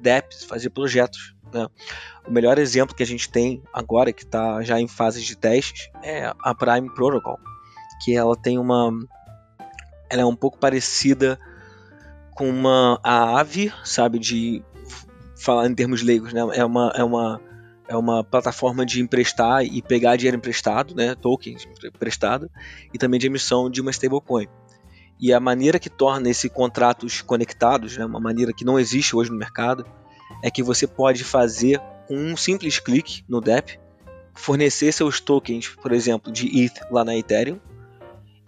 dApps, 0.00 0.44
fazer 0.44 0.70
projetos. 0.70 1.34
Né. 1.52 1.66
O 2.26 2.30
melhor 2.30 2.58
exemplo 2.58 2.94
que 2.94 3.02
a 3.02 3.06
gente 3.06 3.30
tem 3.30 3.62
agora, 3.72 4.12
que 4.12 4.24
está 4.24 4.62
já 4.62 4.80
em 4.80 4.88
fase 4.88 5.22
de 5.22 5.36
testes, 5.36 5.90
é 6.02 6.32
a 6.40 6.54
Prime 6.54 6.92
Protocol, 6.94 7.38
que 8.04 8.14
ela 8.16 8.36
tem 8.36 8.58
uma, 8.58 8.90
ela 10.10 10.22
é 10.22 10.26
um 10.26 10.36
pouco 10.36 10.58
parecida 10.58 11.38
com 12.34 12.48
uma 12.48 12.98
a 13.02 13.38
ave, 13.38 13.72
sabe, 13.84 14.18
de 14.18 14.62
falar 15.36 15.66
em 15.66 15.74
termos 15.74 16.02
leigos, 16.02 16.32
né? 16.32 16.40
É 16.54 16.64
uma, 16.64 16.92
é 16.94 17.04
uma, 17.04 17.40
é 17.88 17.96
uma 17.96 18.24
plataforma 18.24 18.86
de 18.86 19.00
emprestar 19.00 19.64
e 19.64 19.82
pegar 19.82 20.16
dinheiro 20.16 20.36
emprestado, 20.36 20.94
né? 20.94 21.14
Tokens 21.14 21.68
emprestado, 21.84 22.50
e 22.92 22.98
também 22.98 23.18
de 23.18 23.26
emissão 23.26 23.68
de 23.68 23.80
uma 23.80 23.90
stablecoin. 23.90 24.46
E 25.20 25.32
a 25.32 25.38
maneira 25.38 25.78
que 25.78 25.88
torna 25.88 26.28
esses 26.28 26.50
contratos 26.50 27.20
conectados, 27.20 27.96
né? 27.96 28.04
uma 28.04 28.18
maneira 28.18 28.52
que 28.52 28.64
não 28.64 28.76
existe 28.76 29.14
hoje 29.14 29.30
no 29.30 29.38
mercado, 29.38 29.86
é 30.42 30.50
que 30.50 30.62
você 30.62 30.86
pode 30.86 31.24
fazer 31.24 31.80
com 32.06 32.16
um 32.16 32.36
simples 32.36 32.78
clique 32.78 33.24
no 33.28 33.40
DEP, 33.40 33.78
fornecer 34.34 34.92
seus 34.92 35.20
tokens, 35.20 35.68
por 35.68 35.92
exemplo, 35.92 36.32
de 36.32 36.64
ETH 36.64 36.80
lá 36.90 37.04
na 37.04 37.16
Ethereum, 37.16 37.60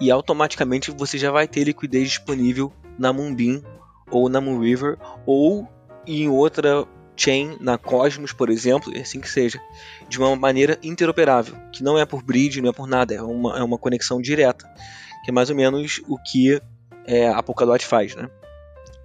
e 0.01 0.11
automaticamente 0.11 0.91
você 0.91 1.17
já 1.17 1.31
vai 1.31 1.47
ter 1.47 1.65
liquidez 1.65 2.09
disponível 2.09 2.73
na 2.99 3.13
Moonbeam 3.13 3.63
ou 4.11 4.29
na 4.29 4.41
Moonriver 4.41 4.99
ou 5.25 5.69
em 6.07 6.29
outra 6.29 6.87
chain, 7.17 7.57
na 7.61 7.79
Cosmos, 7.79 8.33
por 8.33 8.51
exemplo, 8.51 8.93
assim 8.99 9.21
que 9.21 9.29
seja, 9.29 9.61
de 10.09 10.19
uma 10.19 10.35
maneira 10.35 10.79
interoperável, 10.83 11.57
que 11.73 11.83
não 11.83 11.99
é 11.99 12.05
por 12.05 12.23
bridge, 12.23 12.61
não 12.61 12.71
é 12.71 12.73
por 12.73 12.87
nada, 12.87 13.15
é 13.15 13.23
uma, 13.23 13.59
é 13.59 13.63
uma 13.63 13.79
conexão 13.79 14.21
direta, 14.21 14.69
que 15.25 15.31
é 15.31 15.33
mais 15.33 15.49
ou 15.49 15.57
menos 15.57 16.03
o 16.09 16.19
que 16.19 16.61
é, 17.07 17.29
a 17.29 17.43
Polkadot 17.43 17.85
faz, 17.87 18.15
né? 18.15 18.29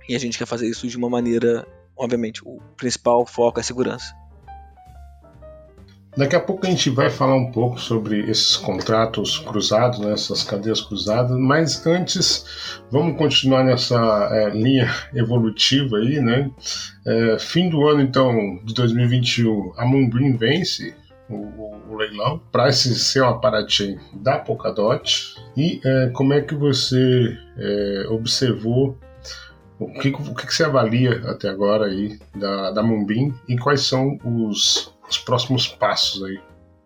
E 0.08 0.16
a 0.16 0.20
gente 0.20 0.38
quer 0.38 0.48
fazer 0.48 0.68
isso 0.68 0.88
de 0.88 0.98
uma 0.98 1.10
maneira, 1.10 1.68
obviamente, 2.00 2.42
o 2.46 2.60
principal 2.78 3.26
foco 3.26 3.60
é 3.60 3.64
segurança. 3.64 4.16
Daqui 6.18 6.36
a 6.36 6.40
pouco 6.40 6.66
a 6.66 6.70
gente 6.70 6.90
vai 6.90 7.10
falar 7.10 7.36
um 7.36 7.52
pouco 7.52 7.80
sobre 7.80 8.30
esses 8.30 8.58
contratos 8.58 9.38
cruzados, 9.38 10.00
né, 10.00 10.12
essas 10.12 10.44
cadeias 10.44 10.82
cruzadas, 10.82 11.38
mas 11.38 11.86
antes 11.86 12.82
vamos 12.92 13.16
continuar 13.16 13.64
nessa 13.64 13.96
é, 14.32 14.50
linha 14.50 14.90
evolutiva 15.14 15.98
aí, 15.98 16.20
né? 16.20 16.50
É, 17.06 17.38
fim 17.38 17.70
do 17.70 17.88
ano 17.88 18.02
então 18.02 18.60
de 18.66 18.74
2021, 18.74 19.74
a 19.78 19.86
Moonbeam 19.86 20.36
vence 20.36 20.96
o, 21.30 21.36
o, 21.36 21.82
o 21.92 21.96
leilão 21.96 22.42
para 22.52 22.70
esse 22.70 22.94
ser 22.96 23.22
uma 23.22 23.40
parachain 23.40 24.00
da 24.14 24.40
Polkadot 24.40 25.36
e 25.56 25.80
é, 25.86 26.10
como 26.10 26.34
é 26.34 26.42
que 26.42 26.56
você 26.56 27.38
é, 27.56 28.08
observou 28.10 28.98
o 29.80 29.94
que, 29.94 30.10
o 30.10 30.36
que 30.36 30.54
você 30.54 30.64
avalia 30.64 31.22
até 31.26 31.50
agora 31.50 31.86
aí 31.86 32.20
da, 32.36 32.72
da 32.72 32.84
Moonbeam 32.84 33.34
e 33.48 33.58
quais 33.58 33.82
são 33.82 34.18
os 34.24 34.94
os 35.10 35.18
próximos 35.18 35.68
passos 35.68 36.24
aí? 36.24 36.40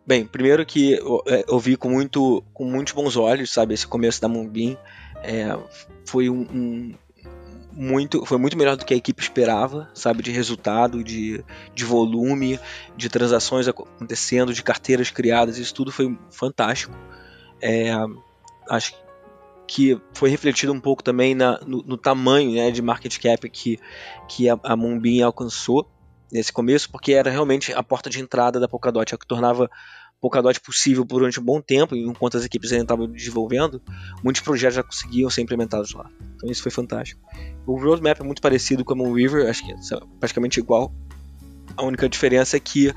Bem, 0.06 0.26
primeiro 0.26 0.66
que 0.66 0.94
eu, 0.94 1.22
é, 1.28 1.46
eu, 1.48 1.60
vi 1.60 1.76
com, 1.76 1.90
muito, 1.90 2.44
com 2.54 2.66
muitos 2.66 2.94
bons 2.94 3.16
olhos, 3.16 3.52
sabe, 3.52 3.74
esse 3.74 3.88
começo 3.88 4.22
da 4.22 4.28
Moonbeam. 4.28 4.78
É, 5.24 5.58
foi 6.06 6.30
um, 6.30 6.42
um, 6.42 6.94
muito, 7.72 8.26
foi 8.26 8.38
muito 8.38 8.58
melhor 8.58 8.76
do 8.76 8.86
que 8.86 8.94
a 8.94 8.98
equipe 8.98 9.22
esperava, 9.22 9.90
sabe, 9.94 10.22
de 10.22 10.32
resultado, 10.32 11.04
de, 11.04 11.44
de 11.74 11.86
volume, 11.86 12.60
de 12.98 13.08
transações 13.08 13.68
acontecendo, 13.68 14.54
de 14.54 14.62
carteiras 14.62 15.10
criadas, 15.10 15.58
isso 15.58 15.74
tudo 15.74 15.92
foi 15.92 16.18
fantástico. 16.32 16.94
É, 17.62 17.94
acho 18.70 18.94
que 19.68 20.00
foi 20.14 20.30
refletido 20.30 20.74
um 20.74 20.80
pouco 20.80 21.04
também 21.04 21.34
na, 21.34 21.60
no, 21.66 21.84
no, 21.84 21.98
tamanho 21.98 22.54
né, 22.54 22.72
de 22.72 22.82
market 22.82 23.18
cap 23.20 23.50
que, 23.50 23.80
que 24.28 24.50
a, 24.50 24.60
a 24.64 24.76
Moonbeam 24.76 25.26
alcançou 25.26 25.90
nesse 26.32 26.52
começo, 26.52 26.90
porque 26.90 27.14
era 27.14 27.30
realmente 27.30 27.72
a 27.74 27.84
porta 27.84 28.10
de 28.10 28.20
entrada 28.20 28.60
da 28.60 28.68
Polkadot, 28.68 29.14
é 29.14 29.16
o 29.16 29.20
que 29.20 29.28
tornava 29.28 29.70
Polkadot 30.20 30.60
possível 30.62 31.04
durante 31.04 31.40
um 31.40 31.44
bom 31.44 31.62
tempo, 31.62 31.96
enquanto 31.96 32.38
as 32.38 32.46
equipes 32.46 32.72
ainda 32.72 32.86
estavam 32.86 33.08
desenvolvendo, 33.08 33.82
muitos 34.24 34.42
projetos 34.42 34.76
já 34.76 34.84
conseguiam 34.84 35.30
ser 35.30 35.42
implementados 35.42 35.94
lá. 35.94 36.10
Então 36.36 36.50
isso 36.50 36.64
foi 36.64 36.72
fantástico. 36.72 37.22
O 37.68 37.78
roadmap 37.78 38.20
é 38.20 38.24
muito 38.24 38.42
parecido 38.42 38.84
com 38.84 38.94
a 38.94 38.96
Moonriver, 38.96 39.50
acho 39.50 39.66
que 39.66 39.72
é 39.74 39.76
praticamente 40.20 40.60
igual. 40.60 40.94
A 41.78 41.84
única 41.84 42.08
diferença 42.10 42.58
é 42.58 42.60
que 42.60 42.94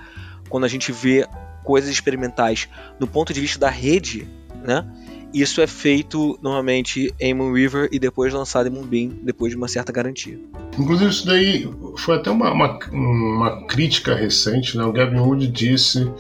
quando 0.49 0.65
a 0.65 0.69
gente 0.69 0.93
vê 0.93 1.27
coisas 1.65 1.91
experimentais 1.91 2.69
no 3.01 3.07
ponto 3.09 3.35
de 3.35 3.41
vista 3.41 3.59
da 3.59 3.69
rede, 3.69 4.29
né? 4.65 4.87
Isso 5.35 5.61
é 5.61 5.67
feito 5.67 6.39
normalmente 6.41 7.13
em 7.21 7.35
Moonriver 7.35 7.89
e 7.93 7.99
depois 7.99 8.33
lançado 8.33 8.69
em 8.69 8.71
Moonbeam, 8.71 9.11
depois 9.23 9.51
de 9.51 9.57
uma 9.57 9.69
certa 9.69 9.93
garantia. 9.93 10.39
Inclusive, 10.79 11.11
isso 11.11 11.27
daí 11.27 11.71
foi 11.99 12.17
até 12.17 12.31
uma, 12.31 12.53
uma, 12.53 12.79
uma 12.93 13.67
crítica 13.67 14.15
recente. 14.15 14.77
Né? 14.77 14.85
O 14.85 14.93
Gavin 14.93 15.19
Wood 15.19 15.47
disse 15.49 16.11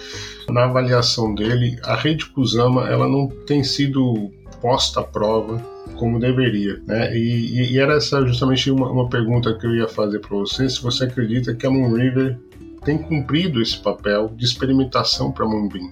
na 0.48 0.64
avaliação 0.64 1.34
dele: 1.34 1.78
a 1.82 1.94
rede 1.94 2.26
Kusama 2.26 2.88
ela 2.88 3.08
não 3.08 3.28
tem 3.46 3.62
sido 3.62 4.30
posta 4.60 5.00
à 5.00 5.04
prova 5.04 5.58
como 5.96 6.18
deveria. 6.18 6.80
Né? 6.86 7.16
E, 7.16 7.72
e, 7.72 7.78
era 7.78 7.94
essa 7.94 8.24
justamente 8.26 8.70
uma, 8.70 8.90
uma 8.90 9.08
pergunta 9.08 9.54
que 9.54 9.66
eu 9.66 9.74
ia 9.74 9.88
fazer 9.88 10.20
para 10.20 10.36
você: 10.36 10.68
se 10.68 10.82
você 10.82 11.04
acredita 11.04 11.54
que 11.54 11.66
a 11.66 11.70
Moonriver 11.70 12.38
tem 12.84 12.98
cumprido 12.98 13.60
esse 13.60 13.78
papel 13.78 14.32
de 14.36 14.44
experimentação 14.44 15.32
para 15.32 15.46
Moonbeam? 15.46 15.90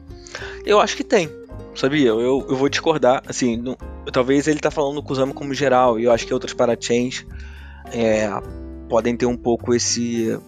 Eu 0.65 0.81
acho 0.81 0.97
que 0.97 1.05
tem 1.05 1.29
sabia? 1.75 2.09
Eu, 2.09 2.47
eu 2.49 2.57
vou 2.57 2.69
discordar. 2.69 3.23
Assim, 3.27 3.57
no, 3.57 3.77
talvez 4.13 4.47
ele 4.47 4.61
tá 4.61 4.71
falando 4.71 4.97
do 4.97 5.03
Kusama 5.03 5.33
como 5.33 5.55
geral, 5.55 5.99
e 5.99 6.05
eu 6.05 6.13
acho 6.13 6.27
que 6.27 6.35
outras 6.35 6.53
parachains 6.53 7.27
é, 7.93 8.29
podem 8.89 9.17
ter 9.17 9.27
um 9.27 9.37
pouco 9.37 9.75
esse. 9.75 10.39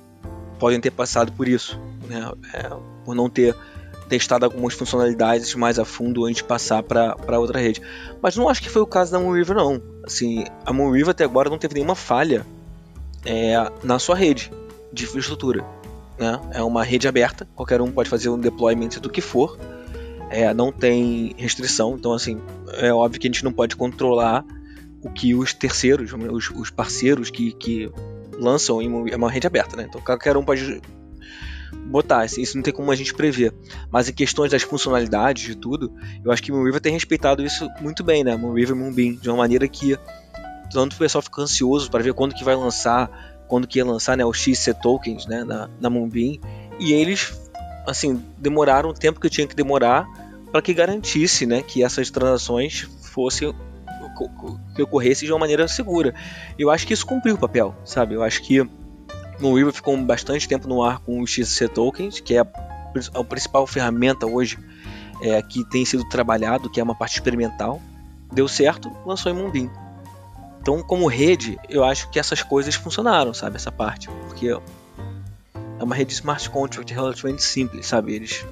podem 0.58 0.80
ter 0.80 0.90
passado 0.90 1.32
por 1.32 1.48
isso, 1.48 1.80
né? 2.08 2.30
É, 2.54 2.70
por 3.04 3.14
não 3.14 3.28
ter 3.28 3.54
testado 4.08 4.44
algumas 4.44 4.74
funcionalidades 4.74 5.54
mais 5.54 5.78
a 5.78 5.84
fundo 5.84 6.24
antes 6.24 6.36
de 6.36 6.44
passar 6.44 6.82
para 6.82 7.38
outra 7.38 7.58
rede. 7.58 7.82
Mas 8.22 8.36
não 8.36 8.48
acho 8.48 8.62
que 8.62 8.70
foi 8.70 8.82
o 8.82 8.86
caso 8.86 9.10
da 9.12 9.18
Moonriver, 9.18 9.56
não. 9.56 9.82
Assim, 10.04 10.44
a 10.64 10.72
Moonriver 10.72 11.10
até 11.10 11.24
agora 11.24 11.50
não 11.50 11.58
teve 11.58 11.74
nenhuma 11.74 11.96
falha 11.96 12.46
é, 13.24 13.54
na 13.82 13.98
sua 13.98 14.14
rede 14.14 14.52
de 14.92 15.04
infraestrutura. 15.04 15.64
Né? 16.18 16.40
É 16.52 16.62
uma 16.62 16.84
rede 16.84 17.08
aberta, 17.08 17.48
qualquer 17.54 17.80
um 17.80 17.90
pode 17.90 18.08
fazer 18.08 18.28
um 18.28 18.38
deployment 18.38 19.00
do 19.00 19.10
que 19.10 19.20
for 19.20 19.58
é, 20.30 20.52
não 20.52 20.72
tem 20.72 21.34
restrição, 21.36 21.96
então 21.98 22.12
assim, 22.12 22.40
é 22.74 22.92
óbvio 22.92 23.20
que 23.20 23.28
a 23.28 23.30
gente 23.30 23.44
não 23.44 23.52
pode 23.52 23.76
controlar 23.76 24.44
o 25.02 25.10
que 25.10 25.34
os 25.34 25.54
terceiros, 25.54 26.12
os, 26.12 26.50
os 26.50 26.70
parceiros 26.70 27.30
que, 27.30 27.52
que 27.52 27.90
lançam 28.38 28.82
em 28.82 28.88
uma, 28.88 29.28
é 29.28 29.32
rede 29.32 29.46
aberta, 29.46 29.76
né? 29.76 29.86
Então 29.88 30.00
qualquer 30.00 30.36
um 30.36 30.44
pode 30.44 30.80
botar, 31.86 32.22
assim, 32.22 32.42
isso 32.42 32.56
não 32.56 32.62
tem 32.62 32.72
como 32.72 32.90
a 32.90 32.96
gente 32.96 33.14
prever. 33.14 33.54
Mas 33.90 34.08
em 34.08 34.12
questões 34.12 34.50
das 34.50 34.62
funcionalidades 34.62 35.44
de 35.44 35.54
tudo, 35.54 35.92
eu 36.24 36.32
acho 36.32 36.42
que 36.42 36.50
Moonriver 36.50 36.80
tem 36.80 36.92
respeitado 36.92 37.44
isso 37.44 37.68
muito 37.80 38.02
bem, 38.02 38.24
né? 38.24 38.36
Moonriver 38.36 38.76
e 38.76 38.78
Moonbeam, 38.78 39.14
de 39.14 39.28
uma 39.28 39.38
maneira 39.38 39.66
que 39.68 39.96
tanto 40.72 40.94
o 40.94 40.98
pessoal 40.98 41.22
fica 41.22 41.42
ansioso 41.42 41.90
para 41.90 42.02
ver 42.02 42.12
quando 42.12 42.34
que 42.34 42.44
vai 42.44 42.56
lançar, 42.56 43.44
quando 43.46 43.66
que 43.66 43.78
ia 43.78 43.84
lançar 43.84 44.16
né, 44.16 44.24
os 44.24 44.36
XC 44.38 44.74
tokens 44.74 45.26
né, 45.26 45.44
na, 45.44 45.70
na 45.80 45.88
Moonbeam, 45.88 46.38
e 46.78 46.92
eles 46.92 47.45
assim, 47.86 48.22
demoraram 48.36 48.90
o 48.90 48.94
tempo 48.94 49.20
que 49.20 49.30
tinha 49.30 49.46
que 49.46 49.54
demorar 49.54 50.06
para 50.50 50.60
que 50.62 50.74
garantisse, 50.74 51.46
né, 51.46 51.62
que 51.62 51.82
essas 51.82 52.10
transações 52.10 52.88
fossem 53.12 53.54
que 54.74 54.82
ocorresse 54.82 55.26
de 55.26 55.32
uma 55.32 55.38
maneira 55.38 55.68
segura. 55.68 56.14
Eu 56.58 56.70
acho 56.70 56.86
que 56.86 56.94
isso 56.94 57.06
cumpriu 57.06 57.34
o 57.34 57.38
papel, 57.38 57.74
sabe? 57.84 58.14
Eu 58.14 58.22
acho 58.22 58.42
que 58.42 58.60
o 58.60 58.68
Weaver 59.50 59.72
ficou 59.72 59.96
bastante 59.98 60.48
tempo 60.48 60.66
no 60.66 60.82
ar 60.82 61.00
com 61.00 61.20
os 61.20 61.30
XC 61.30 61.68
tokens, 61.68 62.20
que 62.20 62.34
é 62.34 62.40
a, 62.40 63.24
principal 63.24 63.66
ferramenta 63.66 64.26
hoje 64.26 64.58
é, 65.20 65.42
que 65.42 65.64
tem 65.64 65.84
sido 65.84 66.08
trabalhado, 66.08 66.70
que 66.70 66.80
é 66.80 66.82
uma 66.82 66.94
parte 66.94 67.14
experimental. 67.14 67.80
Deu 68.32 68.48
certo, 68.48 68.90
lançou 69.04 69.30
em 69.30 69.34
Moonbeam. 69.34 69.70
Então, 70.60 70.82
como 70.82 71.06
rede, 71.06 71.58
eu 71.68 71.84
acho 71.84 72.10
que 72.10 72.18
essas 72.18 72.42
coisas 72.42 72.74
funcionaram, 72.74 73.32
sabe? 73.32 73.56
Essa 73.56 73.70
parte, 73.70 74.08
porque 74.26 74.58
é 75.78 75.84
uma 75.84 75.94
rede 75.94 76.12
smart 76.12 76.48
contract 76.50 76.92
relativamente 76.92 77.42
simples, 77.42 77.86
sabe? 77.86 78.14
Eles 78.14 78.44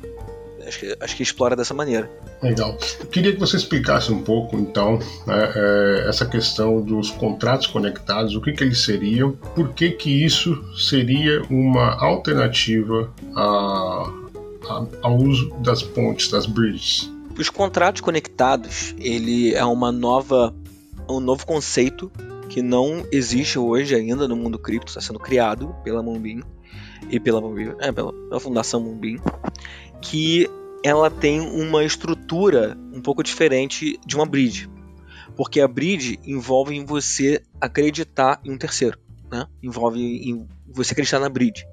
acho 0.67 0.81
que, 0.81 0.97
acho 1.01 1.17
que 1.17 1.23
explora 1.23 1.55
dessa 1.55 1.75
maneira. 1.75 2.11
Legal. 2.43 2.77
Eu 3.01 3.07
queria 3.07 3.33
que 3.33 3.41
você 3.41 3.57
explicasse 3.57 4.13
um 4.13 4.23
pouco, 4.23 4.57
então, 4.57 4.99
né, 5.27 5.53
é, 5.55 6.07
essa 6.09 6.27
questão 6.27 6.81
dos 6.81 7.11
contratos 7.11 7.67
conectados, 7.67 8.35
o 8.35 8.41
que, 8.41 8.53
que 8.53 8.65
eles 8.65 8.83
seriam, 8.83 9.33
por 9.55 9.73
que, 9.73 9.91
que 9.91 10.25
isso 10.25 10.63
seria 10.77 11.43
uma 11.51 11.95
alternativa 12.03 13.13
a, 13.37 14.11
a, 14.69 14.87
ao 15.03 15.17
uso 15.17 15.51
das 15.61 15.83
pontes, 15.83 16.31
das 16.31 16.47
bridges. 16.47 17.11
Os 17.39 17.51
contratos 17.51 18.01
conectados, 18.01 18.95
ele 18.99 19.55
é 19.55 19.65
uma 19.65 19.91
nova, 19.91 20.55
um 21.09 21.21
novo 21.21 21.45
conceito 21.45 22.11
que 22.55 22.63
não 22.63 23.05
existe 23.11 23.59
hoje 23.59 23.97
ainda 23.97 24.29
no 24.29 24.37
mundo 24.37 24.61
cripto, 24.61 24.87
está 24.87 25.01
sendo 25.01 25.19
criado 25.19 25.75
pela 25.83 26.05
Moonbeam 26.05 26.41
e 27.11 27.19
pela, 27.19 27.43
é, 27.81 27.91
pela, 27.91 28.13
pela 28.13 28.39
Fundação 28.39 28.81
Moonbeam, 28.81 29.21
que 30.01 30.49
ela 30.85 31.11
tem 31.11 31.41
uma 31.41 31.83
estrutura 31.83 32.79
um 32.93 33.03
pouco 33.03 33.25
diferente 33.25 33.99
de 34.07 34.15
uma 34.15 34.25
bridge. 34.25 34.71
Porque 35.37 35.61
a 35.61 35.67
bridge 35.67 36.21
envolve 36.25 36.77
em 36.77 36.85
você 36.85 37.43
acreditar 37.61 38.41
em 38.45 38.53
um 38.53 38.57
terceiro. 38.57 39.01
Né? 39.29 39.49
Envolve 39.61 40.01
em 40.01 40.47
você 40.73 40.93
acreditar 40.93 41.19
na 41.19 41.29
bridge. 41.29 41.67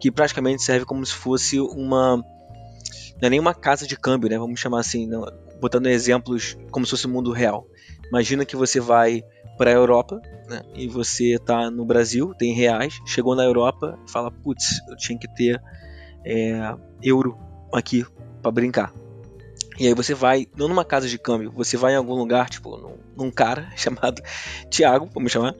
Que 0.00 0.10
praticamente 0.10 0.64
serve 0.64 0.84
como 0.84 1.06
se 1.06 1.14
fosse 1.14 1.60
uma. 1.60 2.16
Não 2.16 3.26
é 3.28 3.30
nem 3.30 3.38
uma 3.38 3.54
casa 3.54 3.86
de 3.86 3.96
câmbio, 3.96 4.28
né? 4.28 4.36
Vamos 4.36 4.58
chamar 4.58 4.80
assim, 4.80 5.06
não, 5.06 5.24
botando 5.60 5.86
exemplos 5.86 6.58
como 6.72 6.84
se 6.84 6.90
fosse 6.90 7.06
o 7.06 7.08
mundo 7.08 7.30
real. 7.30 7.68
Imagina 8.08 8.44
que 8.44 8.56
você 8.56 8.80
vai 8.80 9.22
para 9.56 9.70
a 9.70 9.74
Europa 9.74 10.20
né, 10.48 10.62
e 10.74 10.86
você 10.88 11.34
está 11.34 11.70
no 11.70 11.84
Brasil, 11.84 12.34
tem 12.38 12.52
reais, 12.52 12.98
chegou 13.06 13.34
na 13.34 13.44
Europa 13.44 13.98
fala: 14.08 14.30
putz, 14.30 14.80
eu 14.88 14.96
tinha 14.96 15.18
que 15.18 15.28
ter 15.34 15.60
é, 16.24 16.74
euro 17.02 17.38
aqui 17.72 18.04
para 18.42 18.50
brincar. 18.50 18.92
E 19.78 19.86
aí 19.86 19.94
você 19.94 20.14
vai, 20.14 20.46
não 20.56 20.68
numa 20.68 20.84
casa 20.84 21.08
de 21.08 21.18
câmbio, 21.18 21.50
você 21.52 21.76
vai 21.76 21.94
em 21.94 21.96
algum 21.96 22.14
lugar, 22.14 22.48
tipo, 22.48 22.76
num, 22.76 22.96
num 23.16 23.30
cara 23.30 23.68
chamado 23.76 24.22
Tiago, 24.70 25.08
vamos 25.12 25.32
chamar, 25.32 25.54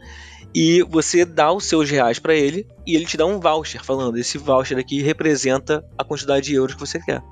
e 0.54 0.82
você 0.82 1.24
dá 1.24 1.52
os 1.52 1.64
seus 1.64 1.90
reais 1.90 2.20
para 2.20 2.34
ele 2.34 2.66
e 2.86 2.94
ele 2.94 3.06
te 3.06 3.16
dá 3.16 3.26
um 3.26 3.40
voucher, 3.40 3.82
falando: 3.82 4.16
esse 4.18 4.38
voucher 4.38 4.78
aqui 4.78 5.02
representa 5.02 5.84
a 5.98 6.04
quantidade 6.04 6.46
de 6.46 6.54
euros 6.54 6.74
que 6.74 6.80
você 6.80 7.00
quer. 7.00 7.22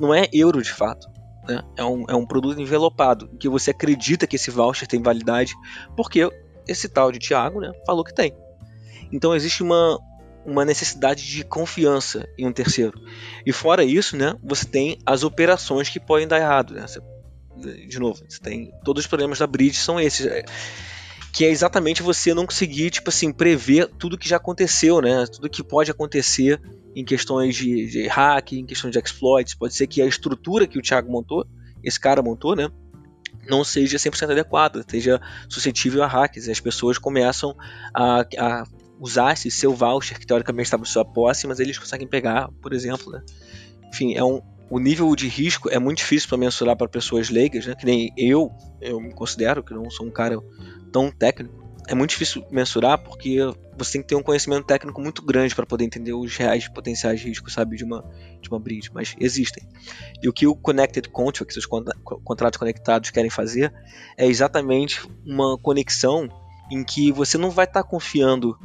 Não 0.00 0.12
é 0.12 0.26
euro 0.32 0.60
de 0.60 0.72
fato, 0.72 1.08
né? 1.46 1.62
É, 1.76 1.84
um, 1.84 2.04
é 2.08 2.14
um 2.14 2.26
produto 2.26 2.60
envelopado, 2.60 3.28
que 3.38 3.48
você 3.48 3.70
acredita 3.70 4.26
que 4.26 4.36
esse 4.36 4.50
voucher 4.50 4.88
tem 4.88 5.02
validade, 5.02 5.54
porque 5.96 6.28
esse 6.66 6.88
tal 6.88 7.12
de 7.12 7.18
Thiago 7.18 7.60
né, 7.60 7.72
falou 7.86 8.04
que 8.04 8.14
tem. 8.14 8.34
Então 9.12 9.34
existe 9.34 9.62
uma, 9.62 9.98
uma 10.44 10.64
necessidade 10.64 11.24
de 11.26 11.44
confiança 11.44 12.28
em 12.36 12.46
um 12.46 12.52
terceiro. 12.52 13.00
E 13.44 13.52
fora 13.52 13.84
isso, 13.84 14.16
né, 14.16 14.34
você 14.42 14.66
tem 14.66 14.98
as 15.06 15.22
operações 15.22 15.88
que 15.88 16.00
podem 16.00 16.26
dar 16.26 16.38
errado. 16.38 16.74
Né? 16.74 16.86
Você, 16.86 17.00
de 17.86 17.98
novo, 17.98 18.22
você 18.28 18.40
tem 18.40 18.72
todos 18.84 19.04
os 19.04 19.06
problemas 19.06 19.38
da 19.38 19.46
bridge 19.46 19.78
são 19.78 20.00
esses. 20.00 20.26
É, 20.26 20.44
que 21.32 21.44
é 21.44 21.50
exatamente 21.50 22.02
você 22.02 22.32
não 22.32 22.46
conseguir, 22.46 22.88
tipo 22.88 23.10
assim, 23.10 23.30
prever 23.30 23.90
tudo 23.98 24.16
que 24.16 24.26
já 24.26 24.38
aconteceu, 24.38 25.02
né? 25.02 25.26
Tudo 25.26 25.50
que 25.50 25.62
pode 25.62 25.90
acontecer 25.90 26.58
em 26.96 27.04
questões 27.04 27.54
de, 27.54 27.86
de 27.86 28.08
hack, 28.08 28.52
em 28.52 28.64
questões 28.64 28.90
de 28.90 28.98
exploits. 28.98 29.54
Pode 29.54 29.74
ser 29.74 29.86
que 29.86 30.00
a 30.00 30.06
estrutura 30.06 30.66
que 30.66 30.78
o 30.78 30.82
Thiago 30.82 31.12
montou, 31.12 31.46
esse 31.84 32.00
cara 32.00 32.22
montou, 32.22 32.56
né? 32.56 32.70
não 33.48 33.62
seja 33.62 33.98
100% 33.98 34.30
adequada, 34.30 34.80
esteja 34.80 35.20
suscetível 35.48 36.02
a 36.02 36.06
hacks. 36.06 36.46
E 36.46 36.50
as 36.50 36.58
pessoas 36.58 36.98
começam 36.98 37.54
a, 37.94 38.26
a 38.38 38.64
usar 38.98 39.34
esse 39.34 39.50
seu 39.50 39.74
voucher, 39.74 40.18
que 40.18 40.26
teoricamente 40.26 40.66
estava 40.66 40.82
em 40.82 40.86
sua 40.86 41.04
posse, 41.04 41.46
mas 41.46 41.60
eles 41.60 41.78
conseguem 41.78 42.08
pegar, 42.08 42.48
por 42.62 42.72
exemplo. 42.72 43.12
Né? 43.12 43.22
Enfim, 43.92 44.14
é 44.14 44.24
um, 44.24 44.40
o 44.70 44.78
nível 44.78 45.14
de 45.14 45.28
risco 45.28 45.68
é 45.70 45.78
muito 45.78 45.98
difícil 45.98 46.28
para 46.28 46.38
mensurar 46.38 46.76
para 46.76 46.88
pessoas 46.88 47.28
leigas, 47.28 47.66
né? 47.66 47.74
que 47.74 47.84
nem 47.84 48.10
eu, 48.16 48.50
eu 48.80 48.98
me 48.98 49.12
considero 49.12 49.62
que 49.62 49.74
não 49.74 49.90
sou 49.90 50.06
um 50.06 50.10
cara 50.10 50.38
tão 50.90 51.10
técnico 51.10 51.65
é 51.88 51.94
muito 51.94 52.10
difícil 52.10 52.44
mensurar 52.50 52.98
porque 52.98 53.38
você 53.76 53.92
tem 53.92 54.02
que 54.02 54.08
ter 54.08 54.14
um 54.14 54.22
conhecimento 54.22 54.64
técnico 54.64 55.00
muito 55.00 55.22
grande 55.22 55.54
para 55.54 55.66
poder 55.66 55.84
entender 55.84 56.12
os 56.12 56.36
reais 56.36 56.66
potenciais 56.68 57.22
riscos, 57.22 57.52
sabe, 57.52 57.76
de 57.76 57.84
uma, 57.84 58.04
de 58.40 58.48
uma 58.48 58.58
bridge, 58.58 58.90
mas 58.92 59.14
existem. 59.20 59.62
E 60.22 60.28
o 60.28 60.32
que 60.32 60.46
o 60.46 60.54
Connected 60.54 61.08
Contracts, 61.08 61.56
os 61.56 61.66
contratos 61.66 62.58
conectados 62.58 63.10
querem 63.10 63.30
fazer, 63.30 63.72
é 64.16 64.26
exatamente 64.26 65.06
uma 65.24 65.56
conexão 65.58 66.28
em 66.70 66.82
que 66.82 67.12
você 67.12 67.38
não 67.38 67.50
vai 67.50 67.66
estar 67.66 67.82
tá 67.82 67.88
confiando 67.88 68.58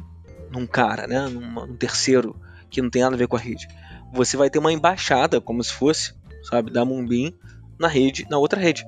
num 0.50 0.66
cara, 0.66 1.06
né, 1.06 1.26
numa, 1.28 1.66
num 1.66 1.76
terceiro 1.76 2.34
que 2.68 2.82
não 2.82 2.90
tem 2.90 3.02
nada 3.02 3.14
a 3.14 3.18
ver 3.18 3.28
com 3.28 3.36
a 3.36 3.40
rede. 3.40 3.68
Você 4.12 4.36
vai 4.36 4.50
ter 4.50 4.58
uma 4.58 4.72
embaixada, 4.72 5.40
como 5.40 5.62
se 5.62 5.72
fosse, 5.72 6.14
sabe, 6.42 6.70
da 6.70 6.84
Moonbeam 6.84 7.32
na 7.78 7.88
rede, 7.88 8.26
na 8.28 8.38
outra 8.38 8.60
rede. 8.60 8.84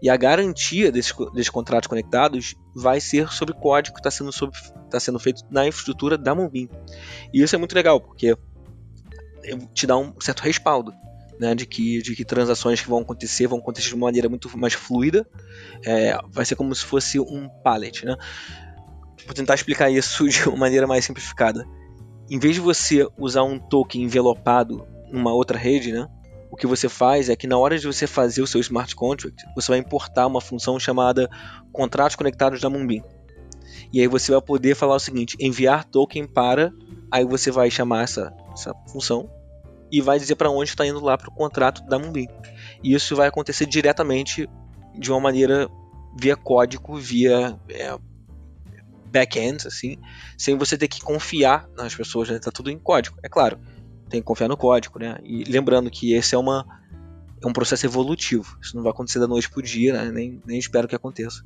E 0.00 0.08
a 0.08 0.16
garantia 0.16 0.92
desses, 0.92 1.12
desses 1.32 1.50
contratos 1.50 1.88
conectados 1.88 2.54
vai 2.74 3.00
ser 3.00 3.28
sobre 3.32 3.54
código 3.54 3.94
que 3.94 4.00
está 4.00 4.10
sendo, 4.10 4.30
tá 4.88 5.00
sendo 5.00 5.18
feito 5.18 5.42
na 5.50 5.66
infraestrutura 5.66 6.16
da 6.16 6.34
Moonbeam. 6.34 6.68
E 7.32 7.42
isso 7.42 7.54
é 7.54 7.58
muito 7.58 7.74
legal, 7.74 8.00
porque 8.00 8.36
te 9.74 9.86
dá 9.86 9.96
um 9.96 10.14
certo 10.20 10.40
respaldo. 10.40 10.92
Né, 11.40 11.54
de, 11.54 11.66
que, 11.66 12.02
de 12.02 12.16
que 12.16 12.24
transações 12.24 12.80
que 12.80 12.88
vão 12.88 12.98
acontecer 12.98 13.46
vão 13.46 13.60
acontecer 13.60 13.90
de 13.90 13.94
uma 13.94 14.08
maneira 14.08 14.28
muito 14.28 14.58
mais 14.58 14.74
fluida. 14.74 15.24
É, 15.86 16.18
vai 16.28 16.44
ser 16.44 16.56
como 16.56 16.74
se 16.74 16.84
fosse 16.84 17.20
um 17.20 17.48
pallet. 17.62 18.04
Né? 18.04 18.16
Vou 19.24 19.34
tentar 19.34 19.54
explicar 19.54 19.88
isso 19.88 20.26
de 20.28 20.48
uma 20.48 20.56
maneira 20.58 20.84
mais 20.84 21.04
simplificada. 21.04 21.64
Em 22.28 22.40
vez 22.40 22.56
de 22.56 22.60
você 22.60 23.06
usar 23.16 23.44
um 23.44 23.56
token 23.56 24.02
envelopado 24.02 24.84
numa 25.12 25.32
outra 25.32 25.56
rede, 25.56 25.92
né, 25.92 26.08
o 26.50 26.56
que 26.56 26.66
você 26.66 26.88
faz 26.88 27.28
é 27.28 27.36
que 27.36 27.46
na 27.46 27.58
hora 27.58 27.78
de 27.78 27.86
você 27.86 28.06
fazer 28.06 28.42
o 28.42 28.46
seu 28.46 28.60
smart 28.60 28.94
contract, 28.94 29.44
você 29.54 29.72
vai 29.72 29.78
importar 29.78 30.26
uma 30.26 30.40
função 30.40 30.78
chamada 30.78 31.28
contratos 31.72 32.16
conectados 32.16 32.60
da 32.60 32.70
Moonbeam. 32.70 33.04
E 33.92 34.00
aí 34.00 34.06
você 34.06 34.32
vai 34.32 34.40
poder 34.40 34.74
falar 34.74 34.96
o 34.96 35.00
seguinte: 35.00 35.36
enviar 35.40 35.84
token 35.84 36.26
para. 36.26 36.72
Aí 37.10 37.24
você 37.24 37.50
vai 37.50 37.70
chamar 37.70 38.04
essa, 38.04 38.34
essa 38.52 38.74
função 38.92 39.30
e 39.90 40.00
vai 40.00 40.18
dizer 40.18 40.34
para 40.34 40.50
onde 40.50 40.68
está 40.68 40.86
indo 40.86 41.00
lá 41.00 41.16
para 41.16 41.30
o 41.30 41.32
contrato 41.32 41.82
da 41.86 41.98
Moonbeam. 41.98 42.28
E 42.82 42.94
isso 42.94 43.16
vai 43.16 43.28
acontecer 43.28 43.66
diretamente 43.66 44.48
de 44.98 45.10
uma 45.10 45.20
maneira 45.20 45.68
via 46.18 46.36
código, 46.36 46.96
via 46.96 47.58
é, 47.70 47.96
back-end, 49.06 49.66
assim, 49.66 49.96
sem 50.36 50.56
você 50.56 50.76
ter 50.76 50.88
que 50.88 51.00
confiar 51.00 51.68
nas 51.76 51.94
pessoas, 51.94 52.28
né? 52.28 52.38
Tá 52.38 52.50
tudo 52.50 52.70
em 52.70 52.78
código. 52.78 53.16
É 53.22 53.28
claro, 53.28 53.58
tem 54.08 54.20
que 54.20 54.26
confiar 54.26 54.48
no 54.48 54.56
código, 54.56 54.98
né? 54.98 55.18
E 55.22 55.44
lembrando 55.44 55.90
que 55.90 56.12
esse 56.14 56.34
é, 56.34 56.38
uma, 56.38 56.64
é 57.42 57.46
um 57.46 57.52
processo 57.52 57.86
evolutivo. 57.86 58.58
Isso 58.60 58.76
não 58.76 58.82
vai 58.82 58.90
acontecer 58.90 59.18
da 59.18 59.26
noite 59.26 59.50
pro 59.50 59.62
dia, 59.62 59.92
né? 59.92 60.10
nem, 60.10 60.40
nem 60.46 60.58
espero 60.58 60.88
que 60.88 60.94
aconteça. 60.94 61.44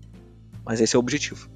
Mas 0.65 0.81
esse 0.81 0.95
é 0.95 0.99
o 0.99 1.01
objetivo. 1.01 1.49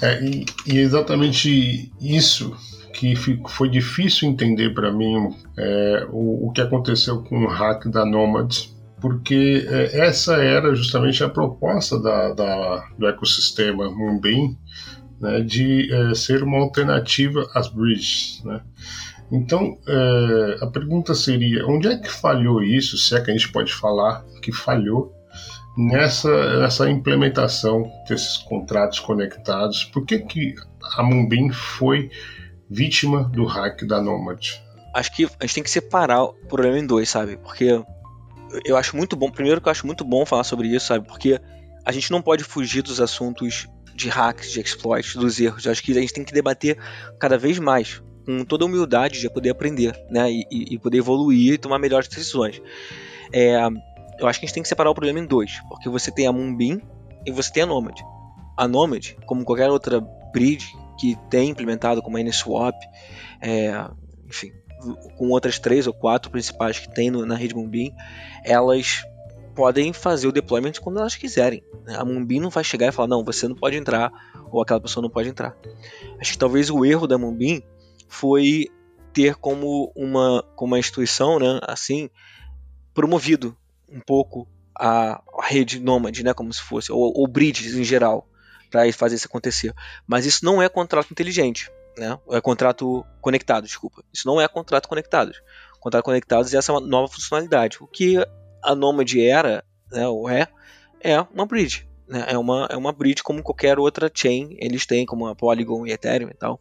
É, 0.00 0.22
e, 0.22 0.44
e 0.66 0.78
exatamente 0.78 1.90
isso 2.00 2.54
que 2.92 3.14
foi 3.48 3.68
difícil 3.68 4.28
entender 4.28 4.72
para 4.72 4.90
mim 4.90 5.34
é, 5.58 6.06
o, 6.10 6.48
o, 6.48 6.52
que 6.52 6.62
aconteceu 6.62 7.22
com 7.22 7.44
o 7.44 7.48
hack 7.48 7.86
da 7.88 8.06
Nomad, 8.06 8.68
porque 9.00 9.66
é, 9.68 10.00
essa 10.06 10.36
era 10.36 10.74
justamente 10.74 11.22
a 11.22 11.28
proposta 11.28 12.00
da, 12.00 12.32
da 12.32 12.88
do 12.98 13.06
ecossistema 13.06 13.90
Moonbeam, 13.90 14.56
né, 15.20 15.40
de 15.40 15.92
é, 15.92 16.14
ser 16.14 16.42
uma 16.42 16.58
alternativa 16.58 17.46
às 17.54 17.68
bridges. 17.68 18.42
Né? 18.44 18.62
Então, 19.30 19.78
é, 19.86 20.56
a 20.62 20.66
pergunta 20.68 21.14
seria: 21.14 21.66
onde 21.66 21.88
é 21.88 21.96
que 21.96 22.10
falhou 22.10 22.62
isso, 22.62 22.96
se 22.96 23.16
é 23.16 23.20
que 23.20 23.30
a 23.30 23.34
gente 23.34 23.50
pode 23.50 23.72
falar 23.72 24.24
que 24.40 24.52
falhou 24.52 25.12
nessa, 25.76 26.60
nessa 26.60 26.88
implementação 26.88 27.90
desses 28.08 28.38
contratos 28.38 29.00
conectados? 29.00 29.84
Por 29.84 30.04
que, 30.04 30.20
que 30.20 30.54
a 30.96 31.02
Moonbeam 31.02 31.50
foi 31.52 32.10
vítima 32.70 33.24
do 33.24 33.44
hack 33.44 33.84
da 33.84 34.00
Nomad? 34.00 34.60
Acho 34.94 35.14
que 35.14 35.24
a 35.24 35.44
gente 35.44 35.54
tem 35.54 35.64
que 35.64 35.70
separar 35.70 36.24
o 36.24 36.32
problema 36.48 36.78
em 36.78 36.86
dois, 36.86 37.08
sabe? 37.08 37.36
Porque 37.36 37.82
eu 38.64 38.76
acho 38.76 38.96
muito 38.96 39.16
bom, 39.16 39.30
primeiro 39.30 39.60
que 39.60 39.68
eu 39.68 39.72
acho 39.72 39.86
muito 39.86 40.04
bom 40.04 40.24
falar 40.24 40.44
sobre 40.44 40.68
isso, 40.68 40.86
sabe? 40.86 41.06
Porque 41.06 41.38
a 41.84 41.92
gente 41.92 42.10
não 42.10 42.22
pode 42.22 42.44
fugir 42.44 42.82
dos 42.82 43.00
assuntos 43.00 43.68
de 43.94 44.08
hacks, 44.08 44.52
de 44.52 44.60
exploits, 44.60 45.14
dos 45.14 45.40
erros. 45.40 45.64
Eu 45.64 45.72
acho 45.72 45.82
que 45.82 45.92
a 45.92 46.00
gente 46.00 46.12
tem 46.12 46.24
que 46.24 46.32
debater 46.32 46.78
cada 47.18 47.36
vez 47.36 47.58
mais 47.58 48.02
com 48.26 48.44
toda 48.44 48.64
a 48.64 48.66
humildade 48.66 49.20
de 49.20 49.30
poder 49.30 49.50
aprender, 49.50 49.98
né? 50.10 50.30
E, 50.30 50.44
e 50.50 50.78
poder 50.78 50.98
evoluir 50.98 51.54
e 51.54 51.58
tomar 51.58 51.78
melhores 51.78 52.08
decisões. 52.08 52.60
É, 53.32 53.56
eu 54.18 54.26
acho 54.26 54.40
que 54.40 54.44
a 54.44 54.48
gente 54.48 54.54
tem 54.54 54.62
que 54.62 54.68
separar 54.68 54.90
o 54.90 54.94
problema 54.94 55.20
em 55.20 55.24
dois, 55.24 55.60
porque 55.68 55.88
você 55.88 56.10
tem 56.10 56.26
a 56.26 56.32
Moonbeam 56.32 56.82
e 57.24 57.30
você 57.30 57.52
tem 57.52 57.62
a 57.62 57.66
Nomad. 57.66 58.00
A 58.56 58.66
Nomad, 58.66 59.12
como 59.26 59.44
qualquer 59.44 59.70
outra 59.70 60.00
bridge 60.32 60.76
que 60.98 61.16
tem 61.30 61.50
implementado 61.50 62.02
como 62.02 62.16
a 62.16 62.20
NSWAP, 62.20 62.76
é, 63.40 63.88
enfim, 64.26 64.50
com 65.16 65.28
outras 65.28 65.58
três 65.58 65.86
ou 65.86 65.92
quatro 65.92 66.30
principais 66.30 66.78
que 66.78 66.92
tem 66.92 67.10
no, 67.10 67.24
na 67.24 67.36
rede 67.36 67.54
Moonbeam, 67.54 67.92
elas 68.44 69.04
podem 69.54 69.92
fazer 69.92 70.26
o 70.28 70.32
deployment 70.32 70.72
quando 70.82 70.98
elas 70.98 71.14
quiserem. 71.14 71.62
A 71.88 72.04
Moonbeam 72.04 72.42
não 72.42 72.50
vai 72.50 72.64
chegar 72.64 72.88
e 72.88 72.92
falar, 72.92 73.08
não, 73.08 73.24
você 73.24 73.46
não 73.46 73.54
pode 73.54 73.76
entrar, 73.76 74.12
ou 74.50 74.60
aquela 74.60 74.80
pessoa 74.80 75.02
não 75.02 75.10
pode 75.10 75.28
entrar. 75.28 75.56
Acho 76.20 76.32
que 76.32 76.38
talvez 76.38 76.70
o 76.70 76.84
erro 76.84 77.06
da 77.06 77.18
Moonbeam 77.18 77.62
foi 78.08 78.68
ter 79.12 79.34
como 79.34 79.90
uma, 79.96 80.42
como 80.54 80.72
uma 80.74 80.78
instituição, 80.78 81.38
né, 81.38 81.58
assim, 81.62 82.10
promovido 82.92 83.56
um 83.90 84.00
pouco 84.00 84.46
a, 84.78 85.22
a 85.38 85.46
rede 85.46 85.80
Nomad, 85.80 86.18
né, 86.20 86.34
como 86.34 86.52
se 86.52 86.60
fosse, 86.60 86.92
ou, 86.92 87.12
ou 87.16 87.26
bridges 87.26 87.74
em 87.74 87.84
geral, 87.84 88.28
para 88.70 88.92
fazer 88.92 89.14
isso 89.14 89.26
acontecer. 89.26 89.74
Mas 90.06 90.26
isso 90.26 90.44
não 90.44 90.60
é 90.62 90.68
contrato 90.68 91.10
inteligente, 91.10 91.70
né? 91.96 92.18
É 92.30 92.40
contrato 92.42 93.06
conectado, 93.22 93.64
desculpa. 93.64 94.04
Isso 94.12 94.26
não 94.26 94.38
é 94.38 94.46
contrato 94.46 94.86
conectado. 94.86 95.32
Contrato 95.80 96.04
conectados 96.04 96.52
é 96.52 96.58
essa 96.58 96.78
nova 96.80 97.10
funcionalidade. 97.10 97.78
O 97.80 97.86
que 97.86 98.16
a 98.62 98.74
Nomad 98.74 99.14
era, 99.14 99.64
né, 99.90 100.06
ou 100.06 100.28
é, 100.28 100.48
é 101.00 101.18
uma 101.20 101.46
bridge. 101.46 101.88
Né? 102.06 102.24
É, 102.28 102.36
uma, 102.36 102.66
é 102.70 102.76
uma 102.76 102.92
bridge 102.92 103.22
como 103.22 103.42
qualquer 103.42 103.78
outra 103.78 104.10
chain 104.12 104.56
eles 104.58 104.84
têm, 104.84 105.06
como 105.06 105.26
a 105.26 105.34
Polygon 105.34 105.86
e 105.86 105.92
Ethereum 105.92 106.28
e 106.28 106.34
tal 106.34 106.60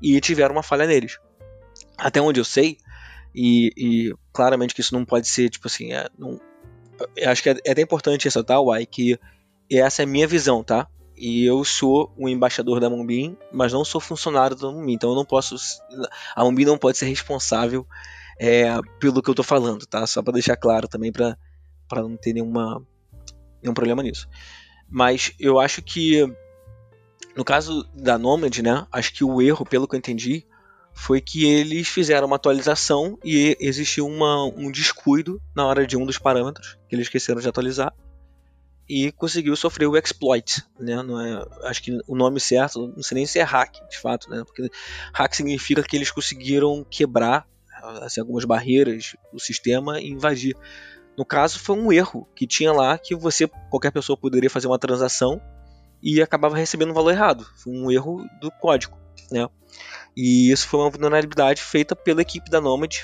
e 0.00 0.20
tiveram 0.20 0.54
uma 0.54 0.62
falha 0.62 0.86
neles. 0.86 1.18
Até 1.96 2.20
onde 2.20 2.40
eu 2.40 2.44
sei, 2.44 2.78
e, 3.34 3.72
e 3.76 4.14
claramente 4.32 4.74
que 4.74 4.80
isso 4.80 4.94
não 4.94 5.04
pode 5.04 5.28
ser, 5.28 5.50
tipo 5.50 5.66
assim, 5.66 5.92
é, 5.92 6.08
não, 6.18 6.40
acho 7.26 7.42
que 7.42 7.50
é, 7.50 7.56
é 7.64 7.72
até 7.72 7.82
importante 7.82 8.24
ressaltar, 8.24 8.60
Uai, 8.60 8.86
que 8.86 9.18
essa 9.70 10.02
é 10.02 10.04
a 10.04 10.08
minha 10.08 10.26
visão, 10.26 10.64
tá? 10.64 10.88
E 11.16 11.44
eu 11.44 11.62
sou 11.64 12.12
o 12.16 12.28
embaixador 12.28 12.80
da 12.80 12.88
Moonbeam, 12.88 13.36
mas 13.52 13.72
não 13.72 13.84
sou 13.84 14.00
funcionário 14.00 14.56
da 14.56 14.68
Moonbeam, 14.68 14.94
então 14.94 15.10
eu 15.10 15.16
não 15.16 15.24
posso. 15.24 15.54
A 16.34 16.42
Moonbeam 16.42 16.70
não 16.70 16.78
pode 16.78 16.96
ser 16.96 17.06
responsável 17.06 17.86
é, 18.38 18.64
pelo 18.98 19.22
que 19.22 19.28
eu 19.28 19.34
tô 19.34 19.42
falando, 19.42 19.84
tá? 19.84 20.06
Só 20.06 20.22
para 20.22 20.32
deixar 20.32 20.56
claro 20.56 20.88
também, 20.88 21.12
para 21.12 21.36
não 21.96 22.16
ter 22.16 22.32
nenhuma, 22.32 22.82
nenhum 23.62 23.74
problema 23.74 24.02
nisso. 24.02 24.26
Mas 24.88 25.32
eu 25.38 25.60
acho 25.60 25.82
que 25.82 26.24
no 27.36 27.44
caso 27.44 27.88
da 27.94 28.18
Nomad, 28.18 28.58
né, 28.58 28.86
acho 28.92 29.12
que 29.12 29.24
o 29.24 29.40
erro, 29.40 29.64
pelo 29.64 29.86
que 29.86 29.94
eu 29.94 29.98
entendi, 29.98 30.46
foi 30.92 31.20
que 31.20 31.44
eles 31.44 31.88
fizeram 31.88 32.26
uma 32.26 32.36
atualização 32.36 33.18
e 33.24 33.56
existiu 33.60 34.06
uma, 34.06 34.44
um 34.44 34.70
descuido 34.70 35.40
na 35.54 35.64
hora 35.66 35.86
de 35.86 35.96
um 35.96 36.04
dos 36.04 36.18
parâmetros 36.18 36.78
que 36.88 36.94
eles 36.94 37.06
esqueceram 37.06 37.40
de 37.40 37.48
atualizar 37.48 37.94
e 38.88 39.12
conseguiu 39.12 39.54
sofrer 39.54 39.86
o 39.86 39.96
exploit, 39.96 40.64
né? 40.78 41.00
Não 41.00 41.20
é, 41.20 41.46
acho 41.62 41.80
que 41.80 41.96
o 42.08 42.16
nome 42.16 42.40
certo, 42.40 42.92
não 42.96 43.04
sei 43.04 43.14
nem 43.14 43.26
se 43.26 43.38
é 43.38 43.42
hack, 43.42 43.76
de 43.88 43.96
fato, 43.98 44.28
né? 44.28 44.42
Porque 44.44 44.68
hack 45.14 45.32
significa 45.32 45.80
que 45.80 45.96
eles 45.96 46.10
conseguiram 46.10 46.84
quebrar 46.90 47.46
assim, 48.02 48.20
algumas 48.20 48.44
barreiras 48.44 49.14
do 49.32 49.38
sistema 49.38 50.00
e 50.00 50.10
invadir. 50.10 50.56
No 51.16 51.24
caso, 51.24 51.58
foi 51.60 51.76
um 51.76 51.92
erro 51.92 52.28
que 52.34 52.46
tinha 52.46 52.72
lá 52.72 52.98
que 52.98 53.14
você, 53.14 53.46
qualquer 53.70 53.92
pessoa 53.92 54.16
poderia 54.16 54.50
fazer 54.50 54.66
uma 54.66 54.78
transação 54.78 55.40
e 56.02 56.22
acabava 56.22 56.56
recebendo 56.56 56.90
um 56.90 56.94
valor 56.94 57.10
errado. 57.10 57.46
Um 57.66 57.90
erro 57.90 58.24
do 58.40 58.50
código, 58.50 58.96
né? 59.30 59.48
E 60.16 60.50
isso 60.50 60.68
foi 60.68 60.80
uma 60.80 60.90
vulnerabilidade 60.90 61.62
feita 61.62 61.94
pela 61.94 62.22
equipe 62.22 62.50
da 62.50 62.60
Nomad, 62.60 62.96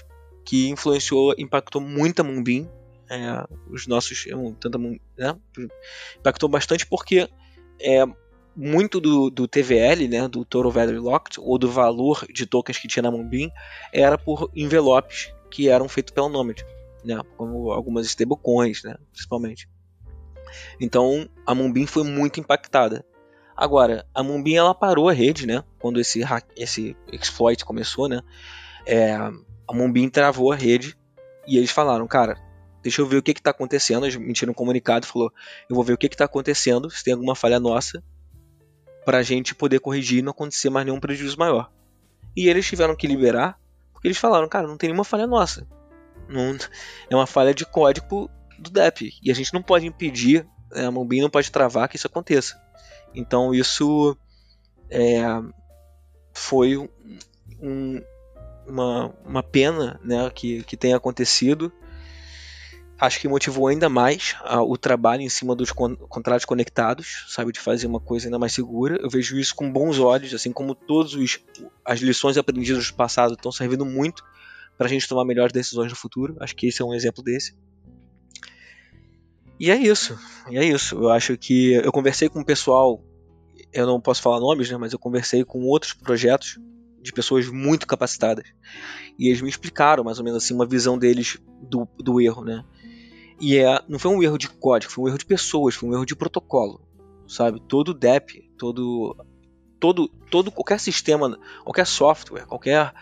que 0.45 0.69
influenciou, 0.69 1.35
impactou 1.39 1.81
muito 1.81 2.21
a 2.21 2.25
Moonbeam, 2.25 2.71
é, 3.11 3.45
os 3.71 3.87
nossos, 3.87 4.25
tanto 4.61 4.79
né? 4.79 5.37
impactou 6.19 6.49
bastante 6.49 6.87
porque 6.87 7.29
é, 7.81 8.05
muito 8.57 9.01
do, 9.01 9.31
do 9.31 9.47
TVL, 9.47 10.09
né, 10.09 10.27
do 10.27 10.45
Total 10.45 10.71
Value 10.71 11.03
Locked, 11.03 11.39
ou 11.41 11.59
do 11.59 11.71
valor 11.71 12.27
de 12.33 12.47
tokens 12.47 12.79
que 12.79 12.89
tinha 12.89 13.03
na 13.03 13.11
Moonbeam, 13.11 13.51
era 13.93 14.17
por 14.17 14.51
envelopes 14.55 15.33
que 15.51 15.69
eram 15.69 15.89
feitos 15.89 16.13
pela 16.13 16.29
Nomad, 16.29 16.63
né, 17.05 17.21
como 17.37 17.71
algumas 17.71 18.07
stablecoins, 18.07 18.83
né, 18.83 18.97
principalmente. 19.13 19.69
Então 20.81 21.29
a 21.47 21.55
Moonbeam 21.55 21.87
foi 21.87 22.05
muito 22.05 22.41
impactada. 22.41 23.05
Agora, 23.57 24.07
a 24.15 24.23
Moonbeam 24.23 24.65
ela 24.65 24.75
parou 24.75 25.09
a 25.09 25.13
rede, 25.13 25.47
né, 25.47 25.65
quando 25.79 25.99
esse, 25.99 26.21
esse 26.57 26.95
exploit 27.11 27.65
começou, 27.65 28.07
né, 28.07 28.21
é, 28.85 29.15
a 29.15 29.73
Moonbeam 29.73 30.11
travou 30.11 30.53
a 30.53 30.57
rede 30.57 30.97
e 31.47 31.57
eles 31.57 31.71
falaram, 31.71 32.07
cara, 32.07 32.37
deixa 32.83 33.01
eu 33.01 33.07
ver 33.07 33.17
o 33.17 33.23
que 33.23 33.33
está 33.33 33.51
acontecendo. 33.51 34.05
Eles 34.05 34.17
mentiram 34.17 34.53
um 34.53 34.55
comunicado, 34.55 35.07
falou, 35.07 35.33
eu 35.69 35.75
vou 35.75 35.85
ver 35.85 35.95
o 35.95 35.99
que 35.99 36.07
está 36.07 36.25
acontecendo, 36.25 36.91
se 36.91 37.03
tem 37.03 37.15
alguma 37.15 37.35
falha 37.35 37.59
nossa, 37.59 38.03
para 39.05 39.19
a 39.19 39.23
gente 39.23 39.55
poder 39.55 39.81
corrigir 39.81 40.19
e 40.19 40.23
não 40.23 40.31
acontecer 40.31 40.71
mais 40.71 40.87
nenhum 40.87 41.01
prejuízo 41.01 41.39
maior. 41.39 41.71
E 42.37 42.49
eles 42.49 42.67
tiveram 42.67 42.95
que 42.95 43.07
liberar, 43.07 43.59
porque 43.93 44.09
eles 44.09 44.19
falaram, 44.19 44.49
cara, 44.49 44.67
não 44.67 44.77
tem 44.77 44.89
nenhuma 44.89 45.05
falha 45.05 45.27
nossa. 45.27 45.67
Não, 46.29 46.57
é 47.09 47.15
uma 47.15 47.27
falha 47.27 47.55
de 47.55 47.65
código 47.65 48.31
do 48.59 48.71
DEP. 48.71 49.13
E 49.23 49.31
a 49.31 49.35
gente 49.35 49.53
não 49.53 49.63
pode 49.63 49.87
impedir, 49.87 50.47
né, 50.73 50.87
a 50.87 50.91
Moonbeam 50.91 51.23
não 51.23 51.31
pode 51.31 51.51
travar 51.51 51.89
que 51.89 51.97
isso 51.97 52.07
aconteça. 52.07 52.61
Então 53.15 53.55
isso 53.55 54.17
é, 54.91 55.23
foi 56.33 56.77
um, 57.61 58.03
uma, 58.67 59.15
uma 59.25 59.43
pena 59.43 60.01
né, 60.05 60.31
que, 60.31 60.63
que 60.65 60.77
tenha 60.77 60.97
acontecido 60.97 61.73
acho 62.99 63.21
que 63.21 63.29
motivou 63.29 63.69
ainda 63.69 63.89
mais 63.89 64.35
o 64.67 64.77
trabalho 64.77 65.23
em 65.23 65.29
cima 65.29 65.55
dos 65.55 65.71
con 65.71 65.95
contratos 65.97 66.45
conectados, 66.45 67.27
sabe, 67.29 67.53
de 67.53 67.61
fazer 67.61 67.87
uma 67.87 68.01
coisa 68.01 68.27
ainda 68.27 68.39
mais 68.39 68.53
segura. 68.53 68.99
Eu 69.01 69.11
vejo 69.11 69.39
isso 69.39 69.55
com 69.55 69.71
bons 69.71 69.99
olhos, 69.99 70.33
assim 70.33 70.53
como 70.53 70.75
todas 70.75 71.13
as 71.85 72.01
lições 72.01 72.37
aprendidas 72.37 72.89
do 72.89 72.95
passado 72.95 73.35
estão 73.35 73.53
servindo 73.53 73.85
muito 73.85 74.25
para 74.77 74.87
a 74.87 74.91
gente 74.91 75.09
tomar 75.09 75.25
melhores 75.25 75.53
decisões 75.53 75.91
no 75.91 75.97
futuro. 75.97 76.37
Acho 76.41 76.57
que 76.57 76.67
esse 76.67 76.83
é 76.83 76.85
um 76.85 76.95
exemplo 76.95 77.23
desse. 77.23 77.55
E 79.59 79.71
é 79.71 79.77
isso, 79.77 80.19
e 80.51 80.59
é 80.59 80.65
isso. 80.65 80.97
Eu 80.97 81.11
acho 81.11 81.37
que 81.37 81.73
eu 81.73 81.91
conversei 81.93 82.29
com 82.29 82.41
o 82.41 82.45
pessoal, 82.45 83.03
eu 83.73 83.87
não 83.87 84.01
posso 84.01 84.21
falar 84.21 84.41
nomes, 84.41 84.71
né, 84.71 84.77
mas 84.77 84.93
eu 84.93 84.99
conversei 84.99 85.45
com 85.45 85.65
outros 85.65 85.95
projetos 85.95 86.59
de 87.03 87.13
pessoas 87.13 87.49
muito 87.49 87.87
capacitadas. 87.87 88.47
E 89.19 89.29
eles 89.29 89.41
me 89.41 89.49
explicaram 89.49 90.05
mais 90.05 90.19
ou 90.19 90.25
menos 90.25 90.43
assim 90.43 90.55
uma 90.55 90.67
visão 90.67 90.99
deles 90.99 91.39
do, 91.63 91.89
do 91.99 92.21
erro, 92.21 92.45
né? 92.45 92.65
E 93.41 93.57
é, 93.57 93.81
não 93.89 93.99
foi 93.99 94.11
um 94.11 94.23
erro 94.23 94.39
de 94.39 94.49
código, 94.49 94.93
foi 94.93 95.05
um 95.05 95.09
erro 95.09 95.19
de 95.19 95.27
pessoas, 95.27 95.75
foi 95.75 95.89
um 95.89 95.95
erro 95.95 96.07
de 96.07 96.17
protocolo, 96.17 96.81
sabe? 97.27 97.61
Todo 97.61 97.95
DEP, 97.95 98.51
todo, 98.59 99.17
todo, 99.79 100.09
todo 100.31 100.51
qualquer 100.51 100.81
sistema, 100.81 101.39
qualquer 101.63 101.87
software, 101.87 102.47
qualquer 102.47 102.93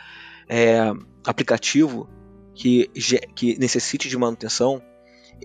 é, 0.49 0.93
aplicativo 1.27 2.09
que, 2.55 2.91
que 3.35 3.59
necessite 3.59 4.09
de 4.09 4.17
manutenção, 4.17 4.83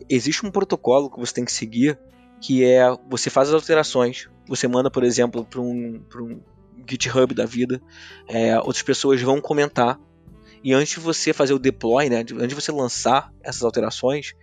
existe 0.10 0.45
um 0.45 0.52
protocolo 0.52 1.10
que 1.10 1.19
você 1.19 1.34
tem 1.34 1.45
que 1.45 1.52
seguir, 1.52 1.99
que 2.41 2.63
é 2.63 2.89
você 3.10 3.30
faz 3.30 3.49
as 3.49 3.54
alterações, 3.54 4.30
você 4.47 4.67
manda, 4.67 4.89
por 4.89 5.04
exemplo, 5.04 5.45
para 5.45 5.62
um, 5.62 6.02
um 6.15 6.41
GitHub 6.89 7.34
da 7.34 7.45
vida, 7.45 7.82
é, 8.28 8.58
outras 8.60 8.82
pessoas 8.82 9.21
vão 9.21 9.41
comentar 9.41 9.99
e 10.63 10.73
antes 10.73 10.93
de 10.93 10.99
você 10.99 11.32
fazer 11.32 11.54
o 11.54 11.60
deploy, 11.60 12.10
né, 12.10 12.19
antes 12.19 12.47
de 12.49 12.56
você 12.56 12.71
lançar 12.71 13.32
essas 13.41 13.63
alterações, 13.63 14.34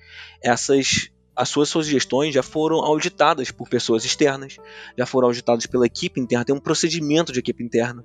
essas 0.43 1.11
as 1.35 1.51
suas 1.51 1.69
sugestões 1.69 2.33
já 2.33 2.43
foram 2.43 2.79
auditadas 2.79 3.51
por 3.51 3.69
pessoas 3.69 4.07
externas, 4.07 4.57
já 4.97 5.05
foram 5.05 5.29
auditadas 5.29 5.67
pela 5.67 5.85
equipe 5.85 6.19
interna, 6.19 6.47
tem 6.47 6.55
um 6.55 6.61
procedimento 6.61 7.31
de 7.31 7.41
equipe 7.41 7.63
interna. 7.63 8.03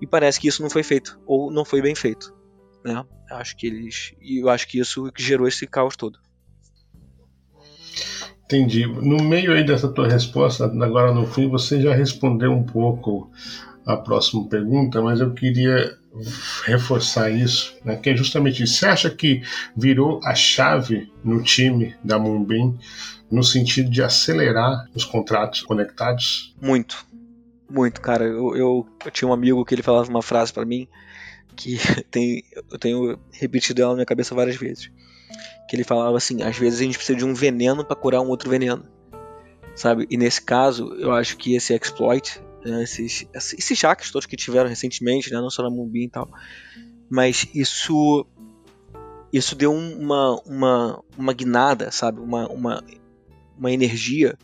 E 0.00 0.06
parece 0.06 0.40
que 0.40 0.48
isso 0.48 0.60
não 0.62 0.68
foi 0.68 0.82
feito 0.82 1.16
ou 1.24 1.48
não 1.52 1.64
foi 1.64 1.80
bem 1.80 1.94
feito, 1.94 2.34
né? 2.84 3.04
Acho 3.30 3.56
que 3.56 3.68
eles, 3.68 4.12
e 4.20 4.42
eu 4.42 4.48
acho 4.48 4.66
que 4.66 4.80
isso 4.80 5.12
gerou 5.16 5.46
esse 5.46 5.64
caos 5.64 5.96
todo. 5.96 6.18
Entendi. 8.52 8.86
No 8.86 9.16
meio 9.22 9.52
aí 9.54 9.64
dessa 9.64 9.88
tua 9.88 10.06
resposta, 10.06 10.66
agora 10.66 11.12
no 11.12 11.26
fim, 11.26 11.48
você 11.48 11.80
já 11.80 11.94
respondeu 11.94 12.52
um 12.52 12.62
pouco 12.62 13.30
a 13.86 13.96
próxima 13.96 14.46
pergunta, 14.46 15.00
mas 15.00 15.20
eu 15.20 15.32
queria 15.32 15.96
reforçar 16.66 17.30
isso, 17.30 17.74
né, 17.82 17.96
que 17.96 18.10
é 18.10 18.16
justamente 18.16 18.62
isso. 18.62 18.74
Você 18.74 18.86
acha 18.86 19.08
que 19.08 19.42
virou 19.74 20.20
a 20.22 20.34
chave 20.34 21.10
no 21.24 21.42
time 21.42 21.94
da 22.04 22.18
Moonbeam 22.18 22.78
no 23.30 23.42
sentido 23.42 23.90
de 23.90 24.02
acelerar 24.02 24.86
os 24.94 25.06
contratos 25.06 25.62
conectados? 25.62 26.54
Muito, 26.60 27.06
muito, 27.70 28.02
cara. 28.02 28.24
Eu, 28.24 28.54
eu, 28.54 28.86
eu 29.02 29.10
tinha 29.10 29.26
um 29.26 29.32
amigo 29.32 29.64
que 29.64 29.74
ele 29.74 29.82
falava 29.82 30.10
uma 30.10 30.22
frase 30.22 30.52
para 30.52 30.66
mim 30.66 30.86
que 31.56 31.78
tem, 32.10 32.44
eu 32.70 32.78
tenho 32.78 33.18
repetido 33.32 33.80
ela 33.80 33.92
na 33.92 33.96
minha 33.96 34.06
cabeça 34.06 34.34
várias 34.34 34.56
vezes. 34.56 34.90
Que 35.72 35.76
ele 35.76 35.84
falava 35.84 36.14
assim: 36.18 36.42
às 36.42 36.58
vezes 36.58 36.80
a 36.80 36.84
gente 36.84 36.98
precisa 36.98 37.16
de 37.16 37.24
um 37.24 37.32
veneno 37.32 37.82
para 37.82 37.96
curar 37.96 38.20
um 38.20 38.28
outro 38.28 38.50
veneno, 38.50 38.84
sabe? 39.74 40.06
E 40.10 40.18
nesse 40.18 40.42
caso, 40.42 40.92
eu 40.98 41.10
acho 41.12 41.34
que 41.38 41.56
esse 41.56 41.74
exploit 41.74 42.38
né, 42.62 42.82
esses, 42.82 43.26
esses 43.34 43.80
hacks 43.80 44.10
todos 44.10 44.26
que 44.26 44.36
tiveram 44.36 44.68
recentemente, 44.68 45.32
né, 45.32 45.40
não 45.40 45.48
só 45.48 45.62
na 45.62 45.70
Moonbeam 45.70 46.04
e 46.04 46.10
tal, 46.10 46.28
mas 47.10 47.48
isso 47.54 48.26
isso 49.32 49.56
deu 49.56 49.72
uma, 49.72 50.38
uma, 50.44 51.02
uma 51.16 51.32
guinada, 51.32 51.90
sabe, 51.90 52.20
uma, 52.20 52.46
uma, 52.48 52.84
uma 53.56 53.72
energia 53.72 54.36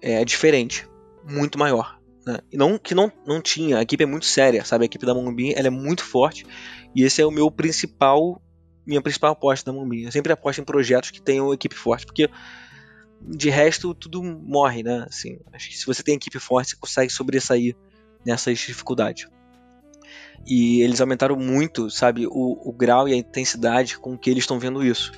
é, 0.00 0.24
diferente, 0.24 0.88
muito 1.22 1.58
maior. 1.58 2.00
Né? 2.26 2.38
E 2.50 2.56
não 2.56 2.78
que 2.78 2.94
não, 2.94 3.12
não 3.26 3.42
tinha, 3.42 3.76
a 3.76 3.82
equipe 3.82 4.04
é 4.04 4.06
muito 4.06 4.24
séria, 4.24 4.64
sabe, 4.64 4.84
a 4.84 4.86
equipe 4.86 5.04
da 5.04 5.12
Moonbeam 5.12 5.52
ela 5.54 5.66
é 5.66 5.70
muito 5.70 6.02
forte 6.02 6.46
e 6.96 7.02
esse 7.02 7.20
é 7.20 7.26
o 7.26 7.30
meu 7.30 7.50
principal 7.50 8.40
minha 8.86 9.02
principal 9.02 9.32
aposta 9.32 9.70
da 9.70 9.76
Moonbeam. 9.76 10.04
Eu 10.04 10.12
sempre 10.12 10.32
aposto 10.32 10.60
em 10.60 10.64
projetos 10.64 11.10
que 11.10 11.20
tenham 11.20 11.52
equipe 11.52 11.74
forte, 11.74 12.06
porque 12.06 12.28
de 13.20 13.50
resto 13.50 13.94
tudo 13.94 14.22
morre, 14.22 14.82
né? 14.82 15.04
Assim, 15.08 15.38
acho 15.52 15.68
que 15.68 15.76
se 15.76 15.86
você 15.86 16.02
tem 16.02 16.14
equipe 16.14 16.38
forte, 16.38 16.70
você 16.70 16.76
consegue 16.76 17.12
sobressair 17.12 17.76
nessas 18.24 18.58
dificuldades. 18.58 19.28
E 20.46 20.80
eles 20.80 21.00
aumentaram 21.00 21.36
muito, 21.36 21.90
sabe, 21.90 22.26
o, 22.26 22.68
o 22.68 22.72
grau 22.72 23.08
e 23.08 23.12
a 23.12 23.16
intensidade 23.16 23.98
com 23.98 24.16
que 24.16 24.30
eles 24.30 24.44
estão 24.44 24.58
vendo 24.58 24.84
isso. 24.84 25.12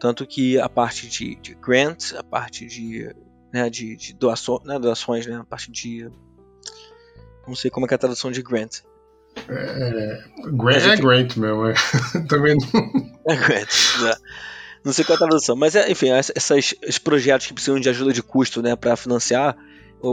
Tanto 0.00 0.26
que 0.26 0.58
a 0.58 0.68
parte 0.68 1.06
de, 1.06 1.36
de 1.36 1.54
grants, 1.54 2.14
a 2.14 2.24
parte 2.24 2.66
de, 2.66 3.14
né, 3.52 3.68
de, 3.68 3.96
de 3.96 4.14
doaço, 4.14 4.60
né, 4.64 4.78
doações, 4.78 5.26
né, 5.26 5.36
a 5.36 5.44
parte 5.44 5.70
de. 5.70 6.10
Não 7.46 7.54
sei 7.54 7.70
como 7.70 7.86
é, 7.86 7.88
é 7.90 7.94
a 7.94 7.98
tradução 7.98 8.30
de 8.30 8.42
grant. 8.42 8.80
É, 9.48 10.22
grant 10.52 10.86
é 10.86 10.96
grant 10.96 11.36
mesmo, 11.36 11.66
é. 11.66 11.74
também 12.28 12.56
não. 12.56 13.12
É 13.26 13.36
grant, 13.36 13.68
né? 14.02 14.14
Não 14.84 14.92
sei 14.92 15.04
qual 15.04 15.14
é 15.14 15.16
a 15.16 15.26
tradução, 15.28 15.54
mas 15.54 15.76
é, 15.76 15.90
enfim, 15.90 16.08
essas, 16.10 16.74
esses 16.82 16.98
projetos 16.98 17.46
que 17.46 17.54
precisam 17.54 17.78
de 17.78 17.88
ajuda 17.88 18.12
de 18.12 18.22
custo, 18.22 18.60
né, 18.60 18.74
para 18.74 18.96
financiar 18.96 19.56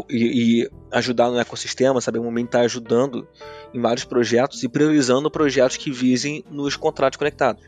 e, 0.07 0.61
e, 0.61 0.71
ajudar 0.91 1.29
no 1.29 1.39
ecossistema, 1.39 1.99
sabe? 1.99 2.19
O 2.19 2.23
momento 2.23 2.47
está 2.47 2.59
ajudando 2.61 3.27
em 3.73 3.81
vários 3.81 4.05
projetos 4.05 4.61
e 4.61 4.69
priorizando 4.69 5.31
projetos 5.31 5.77
que 5.77 5.91
visem 5.91 6.43
nos 6.51 6.75
contratos 6.75 7.17
conectados. 7.17 7.63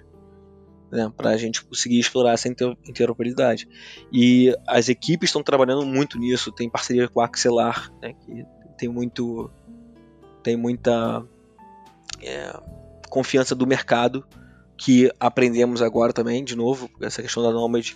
Né, 0.91 1.09
para 1.15 1.29
a 1.29 1.37
gente 1.37 1.63
conseguir 1.63 1.99
explorar 1.99 2.33
essa 2.33 2.49
interoperabilidade. 2.49 3.65
E 4.11 4.53
as 4.67 4.89
equipes 4.89 5.29
estão 5.29 5.41
trabalhando 5.41 5.85
muito 5.85 6.19
nisso, 6.19 6.51
tem 6.51 6.69
parceria 6.69 7.07
com 7.07 7.21
a 7.21 7.25
Axelar, 7.25 7.89
né, 8.01 8.13
que 8.13 8.45
tem 8.77 8.89
muito 8.89 9.49
tem 10.43 10.57
muita 10.57 11.23
é, 12.23 12.53
confiança 13.09 13.55
do 13.55 13.67
mercado 13.67 14.25
que 14.77 15.11
aprendemos 15.19 15.81
agora 15.81 16.11
também, 16.11 16.43
de 16.43 16.55
novo, 16.55 16.89
essa 17.01 17.21
questão 17.21 17.43
da 17.43 17.51
Nomad, 17.51 17.91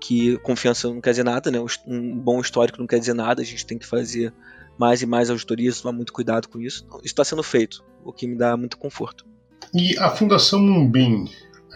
que 0.00 0.38
confiança 0.38 0.88
não 0.88 1.00
quer 1.00 1.10
dizer 1.10 1.24
nada, 1.24 1.50
né? 1.50 1.58
Um 1.86 2.16
bom 2.16 2.40
histórico 2.40 2.78
não 2.78 2.86
quer 2.86 3.00
dizer 3.00 3.14
nada, 3.14 3.42
a 3.42 3.44
gente 3.44 3.66
tem 3.66 3.76
que 3.76 3.86
fazer 3.86 4.32
mais 4.78 5.02
e 5.02 5.06
mais 5.06 5.28
auditorias, 5.30 5.80
tomar 5.80 5.96
muito 5.96 6.12
cuidado 6.12 6.48
com 6.48 6.60
isso. 6.60 6.84
Então, 6.86 6.98
isso 6.98 7.06
está 7.06 7.24
sendo 7.24 7.42
feito, 7.42 7.84
o 8.04 8.12
que 8.12 8.26
me 8.26 8.36
dá 8.36 8.56
muito 8.56 8.78
conforto. 8.78 9.26
E 9.74 9.98
a 9.98 10.10
Fundação 10.10 10.60
Mumbim 10.60 11.24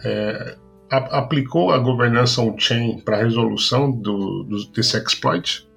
é, 0.05 0.57
aplicou 0.89 1.71
a 1.71 1.77
governança 1.77 2.41
on-chain 2.41 3.01
para 3.01 3.17
a 3.17 3.23
resolução 3.23 3.91
do, 3.91 4.43
do, 4.43 4.71
desse 4.71 4.97
exploit? 4.97 5.67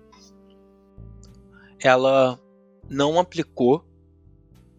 Ela 1.83 2.39
não 2.89 3.19
aplicou. 3.19 3.85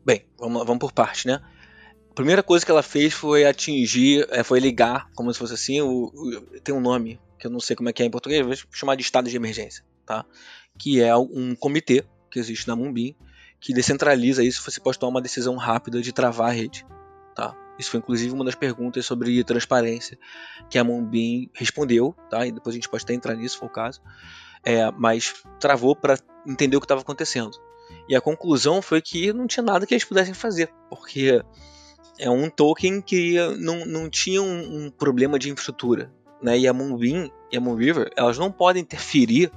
Bem, 0.07 0.25
vamos, 0.39 0.65
vamos 0.65 0.79
por 0.79 0.93
parte, 0.93 1.27
né? 1.27 1.41
primeira 2.15 2.41
coisa 2.41 2.65
que 2.65 2.71
ela 2.71 2.81
fez 2.81 3.13
foi 3.13 3.45
atingir, 3.45 4.25
é, 4.31 4.41
foi 4.41 4.61
ligar, 4.61 5.09
como 5.13 5.31
se 5.33 5.37
fosse 5.37 5.53
assim, 5.53 5.81
o, 5.81 6.05
o, 6.05 6.59
tem 6.61 6.73
um 6.73 6.79
nome 6.79 7.19
que 7.37 7.45
eu 7.45 7.51
não 7.51 7.59
sei 7.59 7.75
como 7.75 7.89
é 7.89 7.93
que 7.93 8.01
é 8.01 8.05
em 8.05 8.09
português, 8.09 8.43
vou 8.43 8.55
chamar 8.71 8.95
de 8.95 9.03
estado 9.03 9.29
de 9.29 9.35
emergência, 9.35 9.83
tá? 10.05 10.25
Que 10.79 11.01
é 11.01 11.13
um 11.15 11.53
comitê 11.53 12.05
que 12.31 12.39
existe 12.39 12.69
na 12.69 12.75
Mumbim 12.75 13.15
que 13.59 13.73
descentraliza 13.73 14.41
isso, 14.45 14.63
você 14.63 14.79
pode 14.79 14.97
tomar 14.97 15.09
uma 15.09 15.21
decisão 15.21 15.57
rápida 15.57 16.01
de 16.01 16.13
travar 16.13 16.51
a 16.51 16.53
rede, 16.53 16.85
tá? 17.35 17.53
Isso 17.77 17.91
foi 17.91 17.99
inclusive 17.99 18.33
uma 18.33 18.45
das 18.45 18.55
perguntas 18.55 19.05
sobre 19.05 19.43
transparência 19.43 20.17
que 20.69 20.79
a 20.79 20.85
Mumbim 20.85 21.51
respondeu, 21.53 22.15
tá? 22.29 22.47
E 22.47 22.51
depois 22.53 22.73
a 22.73 22.77
gente 22.77 22.87
pode 22.87 23.03
até 23.03 23.13
entrar 23.13 23.35
nisso, 23.35 23.55
se 23.55 23.59
for 23.59 23.65
o 23.65 23.69
caso. 23.69 24.01
é, 24.63 24.89
mas 24.91 25.33
travou 25.59 25.95
para 25.95 26.17
entender 26.47 26.77
o 26.77 26.79
que 26.79 26.85
estava 26.85 27.01
acontecendo. 27.01 27.66
E 28.07 28.15
a 28.15 28.21
conclusão 28.21 28.81
foi 28.81 29.01
que 29.01 29.33
não 29.33 29.47
tinha 29.47 29.63
nada 29.63 29.85
que 29.85 29.93
eles 29.93 30.05
pudessem 30.05 30.33
fazer, 30.33 30.71
porque 30.89 31.41
é 32.19 32.29
um 32.29 32.49
token 32.49 33.01
que 33.01 33.35
não, 33.59 33.85
não 33.85 34.09
tinha 34.09 34.41
um, 34.41 34.85
um 34.85 34.91
problema 34.91 35.37
de 35.37 35.49
infraestrutura. 35.49 36.11
Né? 36.41 36.59
E 36.59 36.67
a 36.67 36.73
Moonbeam 36.73 37.31
e 37.51 37.57
a 37.57 37.61
Moonriver, 37.61 38.11
elas 38.15 38.37
não 38.37 38.51
podem 38.51 38.81
interferir, 38.81 39.51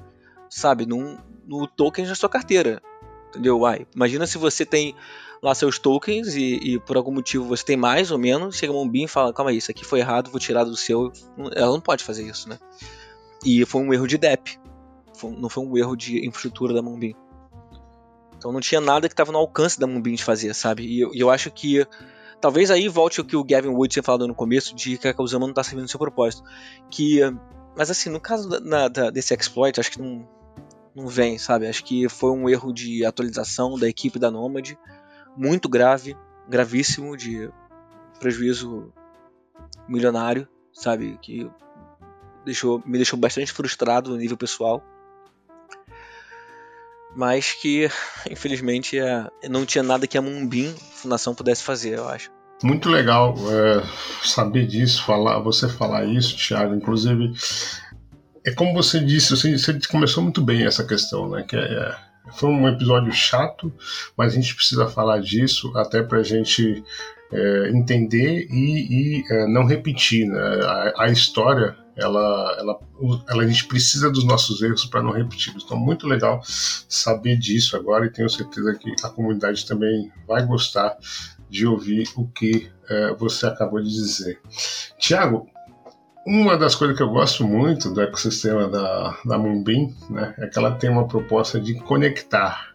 sabe, 0.49 0.87
num, 0.87 1.19
no 1.47 1.67
token 1.67 2.07
da 2.07 2.15
sua 2.15 2.29
carteira. 2.29 2.83
Entendeu? 3.29 3.61
Uai, 3.61 3.87
imagina 3.95 4.27
se 4.27 4.39
você 4.39 4.67
tem 4.67 4.95
lá 5.43 5.55
seus 5.55 5.79
tokens 5.79 6.35
e, 6.35 6.57
e, 6.57 6.81
por 6.81 6.97
algum 6.97 7.13
motivo 7.13 7.45
você 7.45 7.65
tem 7.65 7.77
mais 7.77 8.11
ou 8.11 8.19
menos, 8.19 8.57
chega 8.57 8.73
a 8.73 8.77
Moonbeam 8.77 9.05
e 9.05 9.09
fala, 9.09 9.33
calma 9.33 9.51
aí, 9.51 9.57
isso 9.57 9.71
aqui 9.71 9.85
foi 9.85 10.01
errado, 10.01 10.31
vou 10.31 10.41
tirar 10.41 10.65
do 10.65 10.77
seu. 10.77 11.13
Ela 11.55 11.73
não 11.73 11.81
pode 11.81 12.05
fazer 12.05 12.25
isso, 12.25 12.49
né? 12.49 12.59
E 13.45 13.65
foi 13.65 13.81
um 13.83 13.93
erro 13.93 14.07
de 14.07 14.19
DEP. 14.19 14.59
Foi, 15.15 15.31
não 15.31 15.49
foi 15.49 15.65
um 15.65 15.77
erro 15.77 15.97
de 15.97 16.27
infraestrutura 16.27 16.75
da 16.75 16.83
Moonbeam. 16.83 17.15
Então 18.41 18.51
não 18.51 18.61
tinha 18.61 18.81
nada 18.81 19.07
que 19.07 19.13
estava 19.13 19.31
no 19.31 19.37
alcance 19.37 19.79
da 19.79 19.87
Moonbeam 19.87 20.17
de 20.17 20.25
fazer, 20.25 20.55
sabe? 20.55 20.83
E 20.83 20.99
eu, 20.99 21.11
eu, 21.13 21.29
acho 21.29 21.51
que 21.51 21.87
talvez 22.41 22.71
aí 22.71 22.89
volte 22.89 23.21
o 23.21 23.25
que 23.25 23.37
o 23.37 23.45
Gavin 23.45 23.69
Wood 23.69 23.93
tinha 23.93 24.03
falado 24.03 24.27
no 24.27 24.35
começo 24.35 24.75
de 24.75 24.97
que 24.97 25.07
a 25.07 25.13
Kausama 25.13 25.45
não 25.45 25.51
está 25.51 25.63
servindo 25.63 25.85
o 25.85 25.91
seu 25.91 26.01
propósito. 26.01 26.43
Que, 26.91 27.21
mas 27.77 27.91
assim, 27.91 28.09
no 28.09 28.19
caso 28.19 28.49
da, 28.49 28.59
na, 28.59 28.89
desse 29.11 29.35
exploit, 29.35 29.79
acho 29.79 29.91
que 29.91 30.01
não, 30.01 30.27
não 30.97 31.07
vem, 31.07 31.37
sabe? 31.37 31.69
Acho 31.69 31.85
que 31.85 32.09
foi 32.09 32.31
um 32.31 32.49
erro 32.49 32.73
de 32.73 33.05
atualização 33.05 33.79
da 33.79 33.87
equipe 33.87 34.19
da 34.19 34.31
Nomad, 34.31 34.73
muito 35.37 35.69
grave, 35.69 36.17
gravíssimo, 36.49 37.19
de 37.19 37.51
prejuízo 38.19 38.91
milionário, 39.87 40.49
sabe? 40.73 41.19
Que 41.21 41.47
deixou, 42.47 42.83
me 42.87 42.97
deixou 42.97 43.19
bastante 43.19 43.53
frustrado 43.53 44.09
no 44.09 44.17
nível 44.17 44.39
pessoal 44.39 44.83
mas 47.15 47.53
que 47.53 47.89
infelizmente 48.31 48.99
é, 48.99 49.27
não 49.49 49.67
tinha 49.67 49.83
nada 49.83 50.07
que 50.07 50.19
a 50.19 50.23
Mumbim 50.23 50.75
Fundação 50.95 51.35
pudesse 51.35 51.63
fazer, 51.63 51.97
eu 51.99 52.09
acho. 52.09 52.31
Muito 52.63 52.91
legal 52.91 53.35
é, 53.51 53.83
saber 54.23 54.67
disso, 54.67 55.03
falar, 55.03 55.39
você 55.39 55.67
falar 55.67 56.05
isso, 56.05 56.37
Thiago. 56.37 56.75
Inclusive, 56.75 57.33
é 58.45 58.53
como 58.53 58.75
você 58.75 59.01
disse, 59.01 59.31
você, 59.31 59.57
você 59.57 59.79
começou 59.89 60.23
muito 60.23 60.43
bem 60.43 60.67
essa 60.67 60.85
questão, 60.85 61.31
né? 61.31 61.43
Que 61.49 61.57
é, 61.57 61.61
é 61.61 62.11
foi 62.33 62.49
um 62.51 62.69
episódio 62.69 63.13
chato, 63.13 63.73
mas 64.17 64.33
a 64.33 64.37
gente 64.37 64.55
precisa 64.55 64.87
falar 64.87 65.21
disso 65.21 65.73
até 65.77 66.03
para 66.03 66.19
a 66.19 66.23
gente 66.23 66.85
é, 67.33 67.71
entender 67.71 68.47
e, 68.51 69.21
e 69.21 69.25
é, 69.31 69.47
não 69.47 69.65
repetir. 69.65 70.27
Né? 70.27 70.39
A, 70.39 71.05
a, 71.05 71.09
história 71.09 71.77
ela, 71.97 72.57
ela, 72.59 72.81
ela, 73.29 73.43
a 73.43 73.47
gente 73.47 73.67
precisa 73.67 74.11
dos 74.11 74.25
nossos 74.25 74.63
erros 74.63 74.85
para 74.87 75.03
não 75.03 75.13
repeti-los. 75.13 75.65
Então, 75.65 75.77
muito 75.77 76.07
legal 76.07 76.41
saber 76.45 77.37
disso 77.37 77.77
agora 77.77 78.07
e 78.07 78.11
tenho 78.11 78.29
certeza 78.29 78.75
que 78.75 78.95
a 79.05 79.09
comunidade 79.09 79.67
também 79.67 80.11
vai 80.27 80.45
gostar 80.47 80.97
de 81.49 81.67
ouvir 81.67 82.09
o 82.17 82.27
que 82.27 82.71
é, 82.89 83.15
você 83.15 83.47
acabou 83.47 83.81
de 83.81 83.91
dizer. 83.91 84.41
Tiago, 84.99 85.49
uma 86.27 86.57
das 86.57 86.75
coisas 86.75 86.97
que 86.97 87.03
eu 87.03 87.11
gosto 87.11 87.45
muito 87.45 87.93
do 87.93 88.01
ecossistema 88.01 88.69
da, 88.69 89.17
da 89.25 89.39
Moonbeam 89.39 89.93
né, 90.09 90.35
é 90.39 90.47
que 90.47 90.59
ela 90.59 90.73
tem 90.73 90.91
uma 90.91 91.09
proposta 91.09 91.59
de 91.61 91.75
conectar 91.75 92.70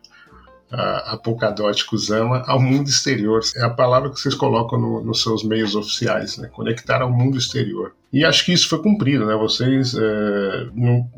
a, 0.72 1.18
Polkadot 1.18 1.86
Kusama 1.86 2.44
ao 2.48 2.60
mundo 2.60 2.90
exterior. 2.90 3.42
É 3.56 3.64
a 3.64 3.70
palavra 3.70 4.10
que 4.10 4.20
vocês 4.20 4.36
colocam 4.36 4.80
no, 4.80 5.04
nos 5.04 5.22
seus 5.22 5.44
meios 5.44 5.76
oficiais, 5.76 6.38
né? 6.38 6.50
conectar 6.50 7.02
ao 7.02 7.12
mundo 7.12 7.38
exterior. 7.38 7.94
E 8.12 8.24
acho 8.24 8.46
que 8.46 8.54
isso 8.54 8.70
foi 8.70 8.82
cumprido, 8.82 9.26
né? 9.26 9.36
Vocês, 9.36 9.94
é, 9.94 10.68
no, 10.74 11.10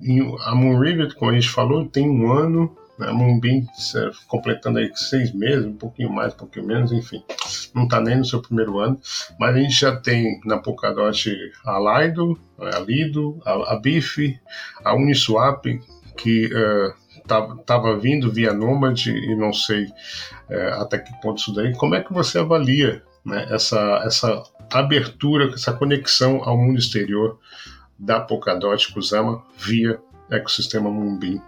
a 0.41 0.55
Moonrivet, 0.55 1.13
como 1.15 1.31
a 1.31 1.33
gente 1.33 1.49
falou, 1.49 1.85
tem 1.85 2.09
um 2.09 2.31
ano, 2.31 2.75
né? 2.97 3.07
a 3.07 3.13
Moonbeam 3.13 3.65
é, 3.95 4.11
completando 4.27 4.79
aí 4.79 4.91
seis 4.95 5.31
meses, 5.31 5.65
um 5.65 5.75
pouquinho 5.75 6.11
mais, 6.11 6.33
um 6.33 6.37
pouquinho 6.37 6.65
menos, 6.65 6.91
enfim. 6.91 7.23
Não 7.73 7.83
está 7.83 8.01
nem 8.01 8.17
no 8.17 8.25
seu 8.25 8.41
primeiro 8.41 8.79
ano, 8.79 8.99
mas 9.39 9.55
a 9.55 9.59
gente 9.59 9.79
já 9.79 9.95
tem 9.95 10.41
na 10.43 10.57
Polkadot 10.57 11.29
a 11.65 11.79
Lido, 11.79 12.39
a 12.59 12.79
Lido, 12.79 13.39
a, 13.45 13.73
a 13.73 13.79
BIF, 13.79 14.39
a 14.83 14.95
Uniswap, 14.95 15.65
que... 16.17 16.47
Uh, 16.47 17.06
estava 17.27 17.97
vindo 17.97 18.31
via 18.31 18.53
Nomad 18.53 19.07
e 19.07 19.35
não 19.35 19.53
sei 19.53 19.87
é, 20.49 20.69
até 20.73 20.97
que 20.99 21.11
ponto 21.21 21.39
isso 21.39 21.53
daí. 21.53 21.75
Como 21.75 21.95
é 21.95 22.03
que 22.03 22.13
você 22.13 22.39
avalia 22.39 23.03
né, 23.25 23.47
essa, 23.49 24.01
essa 24.05 24.43
abertura, 24.71 25.53
essa 25.53 25.73
conexão 25.73 26.41
ao 26.43 26.57
mundo 26.57 26.79
exterior 26.79 27.39
da 27.97 28.19
Polkadot 28.19 28.93
Kusama 28.93 29.43
via 29.57 29.99
ecossistema 30.29 30.89
Moonbeam? 30.89 31.41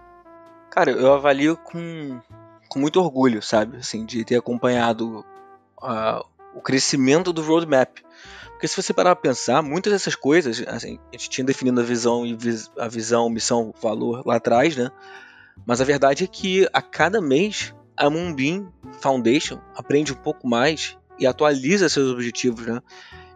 Cara, 0.71 0.91
eu 0.91 1.13
avalio 1.13 1.57
com, 1.57 2.19
com 2.67 2.79
muito 2.79 2.99
orgulho, 2.99 3.41
sabe? 3.41 3.77
Assim, 3.77 4.05
de 4.05 4.23
ter 4.23 4.35
acompanhado 4.35 5.25
uh, 5.81 6.25
o 6.53 6.61
crescimento 6.61 7.33
do 7.33 7.41
roadmap. 7.41 7.97
Porque 8.51 8.67
se 8.67 8.75
você 8.75 8.93
parar 8.93 9.15
para 9.15 9.29
pensar, 9.29 9.61
muitas 9.61 9.93
dessas 9.93 10.15
coisas, 10.15 10.61
assim, 10.67 10.99
a 11.13 11.17
gente 11.17 11.29
tinha 11.29 11.45
definido 11.45 11.79
a 11.79 11.83
visão 11.83 12.23
a 12.77 12.87
visão, 12.89 13.29
missão, 13.29 13.73
valor 13.81 14.21
lá 14.25 14.35
atrás, 14.35 14.75
né? 14.75 14.91
Mas 15.65 15.81
a 15.81 15.85
verdade 15.85 16.23
é 16.23 16.27
que 16.27 16.67
a 16.73 16.81
cada 16.81 17.21
mês 17.21 17.73
a 17.95 18.09
Moonbeam 18.09 18.71
Foundation 19.01 19.59
aprende 19.75 20.13
um 20.13 20.15
pouco 20.15 20.47
mais 20.47 20.97
e 21.19 21.27
atualiza 21.27 21.89
seus 21.89 22.11
objetivos, 22.11 22.65
né? 22.65 22.81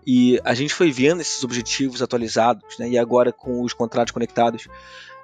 E 0.05 0.39
a 0.43 0.53
gente 0.53 0.73
foi 0.73 0.91
vendo 0.91 1.21
esses 1.21 1.43
objetivos 1.43 2.01
atualizados, 2.01 2.77
né? 2.77 2.89
E 2.89 2.97
agora 2.97 3.31
com 3.31 3.61
os 3.61 3.73
contratos 3.73 4.11
conectados 4.11 4.67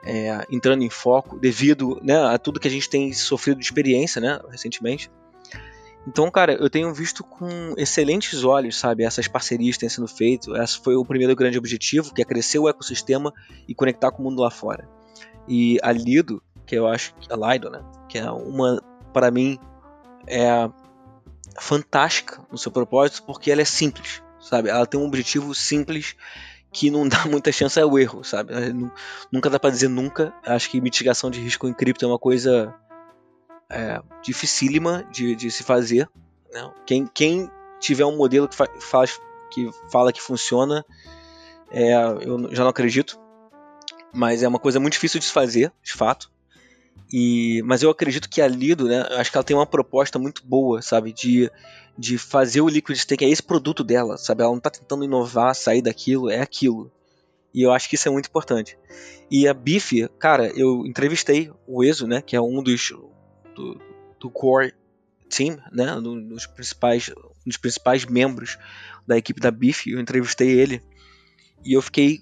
é, 0.04 0.46
entrando 0.50 0.84
em 0.84 0.90
foco 0.90 1.38
devido 1.38 2.00
né, 2.02 2.18
a 2.18 2.38
tudo 2.38 2.60
que 2.60 2.68
a 2.68 2.72
gente 2.72 2.90
tem 2.90 3.12
sofrido 3.14 3.60
de 3.60 3.66
experiência, 3.66 4.22
né? 4.22 4.40
Recentemente. 4.50 5.10
Então, 6.08 6.32
cara, 6.32 6.54
eu 6.54 6.70
tenho 6.70 6.94
visto 6.94 7.24
com 7.24 7.74
excelentes 7.78 8.44
olhos, 8.44 8.78
sabe, 8.78 9.04
essas 9.04 9.28
parcerias 9.28 9.76
que 9.76 9.82
têm 9.82 9.90
sendo 9.90 10.08
feitas. 10.08 10.54
Esse 10.56 10.80
foi 10.80 10.96
o 10.96 11.06
primeiro 11.06 11.36
grande 11.36 11.58
objetivo, 11.58 12.14
que 12.14 12.22
é 12.22 12.26
crescer 12.26 12.58
o 12.58 12.70
ecossistema 12.70 13.34
e 13.68 13.76
conectar 13.76 14.12
com 14.12 14.24
o 14.24 14.26
mundo 14.26 14.42
lá 14.42 14.50
fora. 14.50 14.88
E 15.48 15.78
a 15.84 15.92
Lido, 15.92 16.42
que 16.70 16.76
eu 16.76 16.86
acho 16.86 17.16
que 17.16 17.34
a 17.34 17.36
Lido, 17.36 17.72
né? 17.72 17.84
Que 18.08 18.20
é 18.20 18.30
uma, 18.30 18.80
para 19.12 19.32
mim, 19.32 19.58
é 20.28 20.70
fantástica 21.60 22.40
no 22.52 22.60
seu 22.60 22.72
propósito 22.72 23.24
porque 23.24 23.50
ela 23.50 23.62
é 23.62 23.66
simples, 23.66 24.22
sabe? 24.40 24.70
Ela 24.70 24.86
tem 24.86 25.00
um 25.00 25.08
objetivo 25.08 25.56
simples 25.56 26.16
que 26.72 26.92
não 26.92 27.08
dá 27.08 27.26
muita 27.28 27.52
chance 27.52 27.80
ao 27.80 27.98
erro, 27.98 28.24
sabe? 28.24 28.54
Nunca 29.32 29.50
dá 29.50 29.60
para 29.60 29.72
dizer 29.72 29.88
nunca. 29.88 30.32
Acho 30.46 30.70
que 30.70 30.80
mitigação 30.80 31.32
de 31.32 31.42
risco 31.42 31.68
em 31.68 31.74
cripto 31.74 32.06
é 32.06 32.08
uma 32.08 32.20
coisa 32.20 32.72
é, 33.68 34.00
dificílima 34.22 35.04
de, 35.12 35.36
de 35.36 35.50
se 35.50 35.64
fazer. 35.64 36.08
Né? 36.54 36.72
Quem, 36.86 37.08
quem 37.08 37.50
tiver 37.80 38.06
um 38.06 38.16
modelo 38.16 38.48
que, 38.48 38.56
fa 38.56 38.68
faz, 38.80 39.20
que 39.50 39.72
fala 39.92 40.14
que 40.14 40.22
funciona, 40.22 40.86
é, 41.72 41.96
eu 42.22 42.54
já 42.54 42.62
não 42.62 42.70
acredito. 42.70 43.20
Mas 44.14 44.44
é 44.44 44.48
uma 44.48 44.60
coisa 44.60 44.80
muito 44.80 44.94
difícil 44.94 45.20
de 45.20 45.26
se 45.26 45.32
fazer, 45.32 45.74
de 45.82 45.94
fato. 45.94 46.32
E, 47.12 47.62
mas 47.64 47.82
eu 47.82 47.90
acredito 47.90 48.30
que 48.30 48.42
a 48.42 48.48
Lido, 48.48 48.88
né, 48.88 49.02
acho 49.12 49.32
que 49.32 49.38
ela 49.38 49.44
tem 49.44 49.56
uma 49.56 49.66
proposta 49.66 50.20
muito 50.20 50.46
boa, 50.46 50.82
sabe, 50.82 51.12
de, 51.12 51.52
de 51.98 52.18
fazer 52.18 52.62
o 52.62 52.68
Liquid 52.68 52.98
Stake, 52.98 53.26
é 53.26 53.30
esse 53.30 53.42
produto 53.42 53.84
dela, 53.84 54.18
sabe, 54.18 54.44
ela 54.44 54.52
não 54.52 54.60
está 54.60 54.70
tentando 54.70 55.04
inovar, 55.04 55.56
sair 55.56 55.82
daquilo, 55.82 56.30
é 56.30 56.40
aquilo. 56.40 56.92
E 57.52 57.64
eu 57.64 57.72
acho 57.72 57.90
que 57.90 57.96
isso 57.96 58.08
é 58.08 58.12
muito 58.12 58.28
importante. 58.28 58.78
E 59.30 59.48
a 59.48 59.54
Biff, 59.54 60.08
cara, 60.20 60.48
eu 60.56 60.86
entrevistei 60.86 61.52
o 61.66 61.84
Ezo, 61.84 62.06
né, 62.06 62.22
que 62.22 62.36
é 62.36 62.42
um 62.42 62.62
dos 62.62 62.94
do, 63.56 63.82
do 64.20 64.30
core 64.30 64.74
team, 65.30 65.58
né, 65.72 65.96
um 65.96 66.28
dos 66.28 66.46
principais, 66.46 67.10
um 67.10 67.50
dos 67.50 67.58
principais 67.58 68.06
membros 68.06 68.58
da 69.08 69.18
equipe 69.18 69.42
da 69.42 69.50
Biff, 69.50 69.90
eu 69.90 70.00
entrevistei 70.00 70.50
ele 70.50 70.84
e 71.66 71.74
eu 71.74 71.82
fiquei 71.82 72.22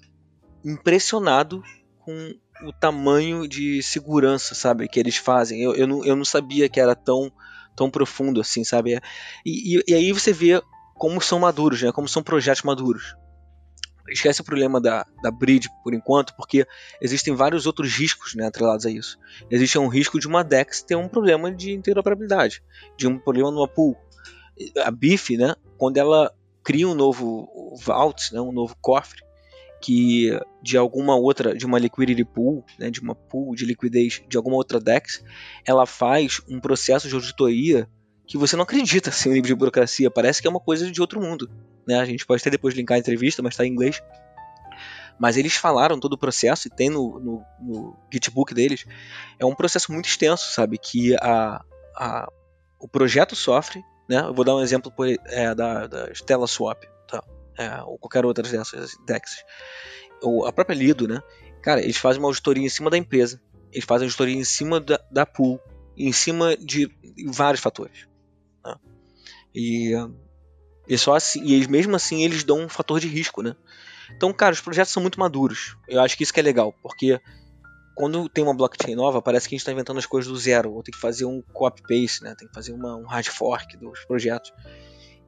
impressionado 0.64 1.62
com 1.98 2.34
o 2.62 2.72
tamanho 2.72 3.46
de 3.46 3.82
segurança, 3.82 4.54
sabe, 4.54 4.88
que 4.88 4.98
eles 4.98 5.16
fazem. 5.16 5.62
Eu, 5.62 5.74
eu, 5.74 5.86
não, 5.86 6.04
eu 6.04 6.16
não 6.16 6.24
sabia 6.24 6.68
que 6.68 6.80
era 6.80 6.94
tão, 6.94 7.32
tão 7.76 7.90
profundo 7.90 8.40
assim, 8.40 8.64
sabe? 8.64 9.00
E, 9.44 9.76
e, 9.76 9.84
e 9.86 9.94
aí 9.94 10.12
você 10.12 10.32
vê 10.32 10.62
como 10.94 11.20
são 11.20 11.38
maduros, 11.38 11.82
né? 11.82 11.92
Como 11.92 12.08
são 12.08 12.22
projetos 12.22 12.62
maduros. 12.62 13.14
Esquece 14.08 14.40
o 14.40 14.44
problema 14.44 14.80
da, 14.80 15.06
da 15.22 15.30
bridge 15.30 15.68
por 15.84 15.92
enquanto, 15.92 16.34
porque 16.34 16.66
existem 17.00 17.34
vários 17.34 17.66
outros 17.66 17.92
riscos 17.94 18.34
né, 18.34 18.46
atrelados 18.46 18.86
a 18.86 18.90
isso. 18.90 19.18
Existe 19.50 19.78
um 19.78 19.88
risco 19.88 20.18
de 20.18 20.26
uma 20.26 20.42
DEX 20.42 20.82
ter 20.82 20.96
um 20.96 21.08
problema 21.08 21.52
de 21.52 21.72
interoperabilidade, 21.72 22.62
de 22.96 23.06
um 23.06 23.18
problema 23.18 23.50
numa 23.50 23.68
pool. 23.68 23.96
A 24.82 24.90
BIF, 24.90 25.36
né, 25.36 25.54
quando 25.76 25.98
ela 25.98 26.32
cria 26.64 26.88
um 26.88 26.94
novo 26.94 27.76
vault, 27.82 28.32
né, 28.32 28.40
um 28.40 28.50
novo 28.50 28.74
cofre, 28.80 29.20
que 29.80 30.38
de 30.62 30.76
alguma 30.76 31.16
outra, 31.16 31.54
de 31.54 31.64
uma 31.64 31.78
liquidity 31.78 32.24
pool, 32.24 32.64
né, 32.78 32.90
de 32.90 33.00
uma 33.00 33.14
pool 33.14 33.54
de 33.54 33.64
liquidez 33.64 34.22
de 34.28 34.36
alguma 34.36 34.56
outra 34.56 34.80
DEX, 34.80 35.24
ela 35.64 35.86
faz 35.86 36.40
um 36.48 36.60
processo 36.60 37.08
de 37.08 37.14
auditoria 37.14 37.88
que 38.26 38.36
você 38.36 38.56
não 38.56 38.64
acredita 38.64 39.10
assim, 39.10 39.30
o 39.30 39.32
nível 39.32 39.48
de 39.48 39.54
burocracia, 39.54 40.10
parece 40.10 40.42
que 40.42 40.46
é 40.46 40.50
uma 40.50 40.60
coisa 40.60 40.90
de 40.90 41.00
outro 41.00 41.20
mundo. 41.20 41.50
Né? 41.86 41.98
A 41.98 42.04
gente 42.04 42.26
pode 42.26 42.42
até 42.42 42.50
depois 42.50 42.74
linkar 42.74 42.96
a 42.96 42.98
entrevista, 42.98 43.42
mas 43.42 43.54
está 43.54 43.64
em 43.64 43.70
inglês. 43.70 44.02
Mas 45.18 45.36
eles 45.36 45.56
falaram 45.56 45.98
todo 45.98 46.12
o 46.12 46.18
processo, 46.18 46.68
e 46.68 46.70
tem 46.70 46.90
no, 46.90 47.18
no, 47.18 47.44
no 47.58 47.96
Gitbook 48.12 48.54
deles, 48.54 48.84
é 49.38 49.44
um 49.44 49.54
processo 49.54 49.90
muito 49.90 50.06
extenso, 50.06 50.52
sabe? 50.52 50.78
Que 50.78 51.16
a, 51.16 51.64
a, 51.96 52.28
o 52.78 52.86
projeto 52.86 53.34
sofre, 53.34 53.82
né? 54.08 54.20
Eu 54.20 54.34
vou 54.34 54.44
dar 54.44 54.54
um 54.54 54.60
exemplo 54.60 54.92
por, 54.92 55.08
é, 55.08 55.54
da, 55.54 55.86
da 55.86 56.12
Stella 56.12 56.46
Swap, 56.46 56.84
tá? 57.08 57.24
É, 57.58 57.82
ou 57.82 57.98
qualquer 57.98 58.24
outra 58.24 58.42
dessas 58.42 58.96
DEXs. 59.04 59.44
Ou 60.22 60.46
a 60.46 60.52
própria 60.52 60.74
Lido, 60.74 61.08
né? 61.08 61.20
Cara, 61.62 61.82
eles 61.82 61.96
fazem 61.96 62.20
uma 62.20 62.28
auditoria 62.28 62.64
em 62.64 62.68
cima 62.68 62.88
da 62.88 62.96
empresa, 62.96 63.40
eles 63.72 63.84
fazem 63.84 64.06
auditoria 64.06 64.36
em 64.36 64.44
cima 64.44 64.80
da, 64.80 65.00
da 65.10 65.26
pool, 65.26 65.60
em 65.96 66.12
cima 66.12 66.56
de 66.56 66.88
vários 67.26 67.60
fatores. 67.60 68.06
Né? 68.64 68.74
E, 69.54 69.92
e 70.88 70.96
só 70.96 71.14
assim, 71.14 71.42
e 71.42 71.54
eles, 71.54 71.66
mesmo 71.66 71.96
assim 71.96 72.24
eles 72.24 72.44
dão 72.44 72.60
um 72.60 72.68
fator 72.68 73.00
de 73.00 73.08
risco, 73.08 73.42
né? 73.42 73.56
Então, 74.16 74.32
cara, 74.32 74.54
os 74.54 74.60
projetos 74.60 74.92
são 74.92 75.02
muito 75.02 75.20
maduros. 75.20 75.76
Eu 75.86 76.00
acho 76.00 76.16
que 76.16 76.22
isso 76.22 76.32
que 76.32 76.40
é 76.40 76.42
legal, 76.42 76.72
porque 76.82 77.20
quando 77.94 78.28
tem 78.28 78.44
uma 78.44 78.54
blockchain 78.54 78.94
nova, 78.94 79.20
parece 79.20 79.48
que 79.48 79.54
a 79.54 79.56
gente 79.56 79.62
está 79.62 79.72
inventando 79.72 79.98
as 79.98 80.06
coisas 80.06 80.30
do 80.30 80.38
zero, 80.38 80.72
ou 80.72 80.82
tem 80.84 80.92
que 80.92 81.00
fazer 81.00 81.24
um 81.24 81.42
copy-paste, 81.52 82.22
né? 82.22 82.34
tem 82.38 82.46
que 82.46 82.54
fazer 82.54 82.72
uma, 82.72 82.96
um 82.96 83.04
hard 83.04 83.26
fork 83.26 83.76
dos 83.76 84.04
projetos. 84.04 84.52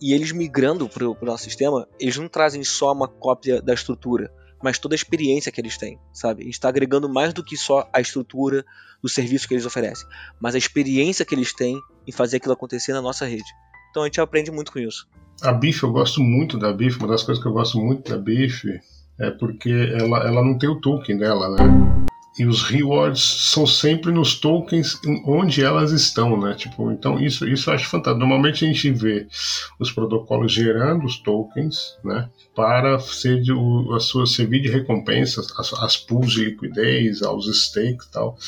E 0.01 0.13
eles 0.13 0.33
migrando 0.33 0.89
para 0.89 1.09
o 1.09 1.17
nosso 1.23 1.45
sistema, 1.45 1.87
eles 1.99 2.17
não 2.17 2.29
trazem 2.29 2.65
só 2.65 2.93
uma 2.93 3.07
cópia 3.07 3.61
da 3.61 3.75
estrutura, 3.75 4.33
mas 4.63 4.79
toda 4.79 4.95
a 4.95 4.97
experiência 4.97 5.53
que 5.53 5.61
eles 5.61 5.77
têm, 5.77 5.99
sabe? 6.13 6.43
A 6.43 6.45
gente 6.45 6.55
está 6.55 6.69
agregando 6.69 7.09
mais 7.09 7.33
do 7.33 7.45
que 7.45 7.57
só 7.57 7.89
a 7.93 8.01
estrutura 8.01 8.65
do 9.03 9.09
serviço 9.09 9.49
que 9.49 9.55
eles 9.55 9.67
oferecem, 9.67 10.07
mas 10.41 10.55
a 10.55 10.59
experiência 10.59 11.25
que 11.25 11.35
eles 11.35 11.53
têm 11.53 11.79
em 12.07 12.13
fazer 12.13 12.37
aquilo 12.37 12.55
acontecer 12.55 12.93
na 12.93 13.03
nossa 13.03 13.27
rede. 13.27 13.49
Então 13.91 14.03
a 14.03 14.07
gente 14.07 14.21
aprende 14.21 14.51
muito 14.51 14.73
com 14.73 14.79
isso. 14.79 15.09
A 15.43 15.53
BIF, 15.53 15.83
eu 15.83 15.91
gosto 15.91 16.23
muito 16.23 16.59
da 16.59 16.73
BIF, 16.73 16.99
uma 16.99 17.09
das 17.09 17.23
coisas 17.23 17.43
que 17.43 17.49
eu 17.49 17.53
gosto 17.53 17.79
muito 17.79 18.11
da 18.11 18.19
BIF 18.19 18.65
é 19.19 19.31
porque 19.31 19.71
ela, 19.71 20.19
ela 20.27 20.43
não 20.43 20.59
tem 20.59 20.69
o 20.69 20.81
token 20.81 21.19
dela, 21.19 21.49
né? 21.51 22.00
E 22.39 22.47
os 22.47 22.63
rewards 22.63 23.21
são 23.21 23.67
sempre 23.67 24.13
nos 24.13 24.39
tokens 24.39 24.99
onde 25.27 25.65
elas 25.65 25.91
estão, 25.91 26.41
né? 26.41 26.55
Tipo, 26.55 26.91
então 26.93 27.19
isso, 27.19 27.47
isso 27.47 27.69
eu 27.69 27.75
acho 27.75 27.89
fantástico. 27.89 28.21
Normalmente 28.21 28.65
a 28.65 28.69
gente 28.69 28.91
vê 28.93 29.27
os 29.79 29.91
protocolos 29.91 30.53
gerando 30.53 31.05
os 31.05 31.19
tokens, 31.19 31.99
né? 32.05 32.31
Para 32.55 32.99
ser 33.01 33.41
de, 33.43 33.53
o, 33.53 33.93
a 33.95 34.01
sua 34.01 34.27
servir 34.27 34.63
de 34.63 34.69
recompensas, 34.69 35.53
as, 35.59 35.73
as 35.75 35.97
pools 35.97 36.33
de 36.33 36.45
liquidez, 36.45 37.21
aos 37.23 37.47
stakes 37.47 38.07
e 38.07 38.13
tal. 38.13 38.39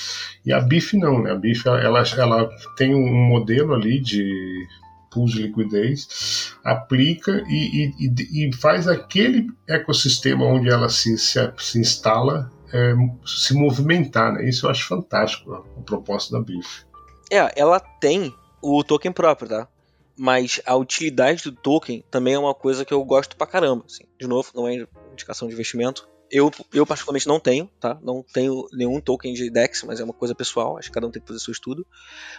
E 0.47 0.53
a 0.53 0.61
BIF 0.61 0.97
não, 0.97 1.21
né? 1.21 1.33
A 1.33 1.37
BIF 1.37 1.67
ela, 1.67 2.05
ela 2.17 2.49
tem 2.77 2.95
um 2.95 3.13
modelo 3.13 3.75
ali 3.75 4.01
de 4.01 4.65
pools 5.13 5.33
de 5.33 5.43
liquidez, 5.43 6.55
aplica 6.65 7.45
e, 7.49 7.93
e, 7.99 8.47
e, 8.47 8.57
faz 8.57 8.89
aquele 8.89 9.47
ecossistema 9.69 10.45
onde 10.45 10.71
ela 10.71 10.89
se, 10.89 11.19
se, 11.19 11.39
se 11.59 11.79
instala 11.79 12.51
é, 12.73 12.95
se 13.25 13.55
movimentar. 13.55 14.33
Né? 14.33 14.49
Isso 14.49 14.67
eu 14.67 14.71
acho 14.71 14.87
fantástico, 14.87 15.53
a 15.53 15.83
proposta 15.83 16.33
da 16.33 16.43
BIF. 16.43 16.85
É, 17.31 17.53
ela 17.57 17.79
tem 17.79 18.35
o 18.61 18.83
token 18.83 19.13
próprio, 19.13 19.49
tá? 19.49 19.69
Mas 20.17 20.61
a 20.67 20.77
utilidade 20.77 21.43
do 21.45 21.53
token 21.53 22.05
também 22.11 22.35
é 22.35 22.39
uma 22.39 22.55
coisa 22.55 22.85
que 22.85 22.93
eu 22.93 23.03
gosto 23.05 23.37
pra 23.37 23.47
caramba. 23.47 23.85
Assim. 23.87 24.05
De 24.19 24.27
novo, 24.27 24.51
não 24.55 24.69
é 24.69 24.87
indicação 25.13 25.49
de 25.49 25.55
investimento. 25.55 26.09
Eu, 26.31 26.51
eu 26.73 26.87
particularmente 26.87 27.27
não 27.27 27.41
tenho, 27.41 27.69
tá? 27.81 27.99
Não 28.03 28.25
tenho 28.33 28.67
nenhum 28.73 29.01
token 29.01 29.35
de 29.35 29.51
DEX, 29.51 29.83
mas 29.85 30.01
é 30.01 30.05
uma 30.05 30.15
coisa 30.15 30.35
pessoal. 30.35 30.79
Acho 30.79 30.89
que 30.89 30.95
cada 30.95 31.07
um 31.07 31.11
tem 31.11 31.21
que 31.21 31.29
fazer 31.29 31.41
seu 31.41 31.53
estudo. 31.53 31.87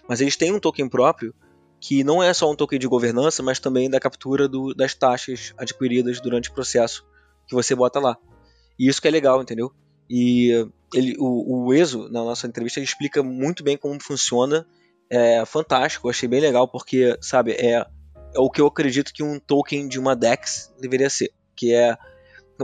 Mas 0.07 0.21
eles 0.21 0.35
têm 0.35 0.51
um 0.51 0.59
token 0.59 0.87
próprio 0.87 1.33
que 1.79 2.03
não 2.03 2.23
é 2.23 2.33
só 2.33 2.49
um 2.49 2.55
token 2.55 2.79
de 2.79 2.87
governança, 2.87 3.43
mas 3.43 3.59
também 3.59 3.89
da 3.89 3.99
captura 3.99 4.47
do, 4.47 4.73
das 4.73 4.93
taxas 4.93 5.53
adquiridas 5.57 6.21
durante 6.21 6.49
o 6.49 6.53
processo 6.53 7.05
que 7.47 7.53
você 7.53 7.75
bota 7.75 7.99
lá. 7.99 8.17
E 8.79 8.87
isso 8.87 9.01
que 9.01 9.07
é 9.07 9.11
legal, 9.11 9.41
entendeu? 9.41 9.71
E 10.09 10.67
ele, 10.93 11.15
o, 11.19 11.65
o 11.65 11.73
Ezo, 11.73 12.09
na 12.09 12.23
nossa 12.23 12.47
entrevista, 12.47 12.79
ele 12.79 12.85
explica 12.85 13.23
muito 13.23 13.63
bem 13.63 13.77
como 13.77 14.01
funciona. 14.01 14.65
É 15.09 15.45
fantástico, 15.45 16.07
eu 16.07 16.11
achei 16.11 16.27
bem 16.27 16.39
legal, 16.39 16.67
porque, 16.67 17.17
sabe, 17.21 17.51
é, 17.51 17.85
é 18.33 18.39
o 18.39 18.49
que 18.49 18.61
eu 18.61 18.67
acredito 18.67 19.13
que 19.13 19.21
um 19.21 19.39
token 19.39 19.87
de 19.87 19.99
uma 19.99 20.15
DEX 20.15 20.73
deveria 20.79 21.09
ser, 21.09 21.31
que 21.55 21.73
é 21.73 21.97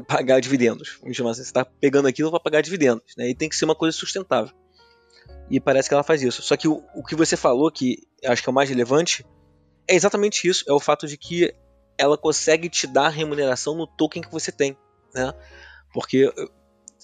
pagar 0.07 0.39
dividendos. 0.39 0.97
Vamos 1.01 1.15
chamar 1.15 1.31
assim, 1.31 1.43
você 1.43 1.49
está 1.49 1.65
pegando 1.65 2.07
aquilo 2.07 2.29
para 2.29 2.39
pagar 2.39 2.61
dividendos, 2.61 3.15
né? 3.17 3.29
E 3.29 3.35
tem 3.35 3.49
que 3.49 3.55
ser 3.55 3.65
uma 3.65 3.75
coisa 3.75 3.95
sustentável. 3.95 4.53
E 5.49 5.59
parece 5.59 5.87
que 5.89 5.93
ela 5.93 6.03
faz 6.03 6.21
isso. 6.21 6.41
Só 6.41 6.55
que 6.55 6.67
o, 6.67 6.83
o 6.93 7.03
que 7.03 7.15
você 7.15 7.35
falou, 7.35 7.71
que 7.71 8.07
acho 8.23 8.41
que 8.41 8.49
é 8.49 8.51
o 8.51 8.53
mais 8.53 8.69
relevante, 8.69 9.25
é 9.87 9.95
exatamente 9.95 10.47
isso. 10.47 10.63
É 10.67 10.71
o 10.71 10.79
fato 10.79 11.07
de 11.07 11.17
que 11.17 11.53
ela 11.97 12.17
consegue 12.17 12.69
te 12.69 12.85
dar 12.85 13.09
remuneração 13.09 13.75
no 13.75 13.87
token 13.87 14.21
que 14.21 14.31
você 14.31 14.51
tem. 14.51 14.77
Né? 15.13 15.33
Porque 15.93 16.31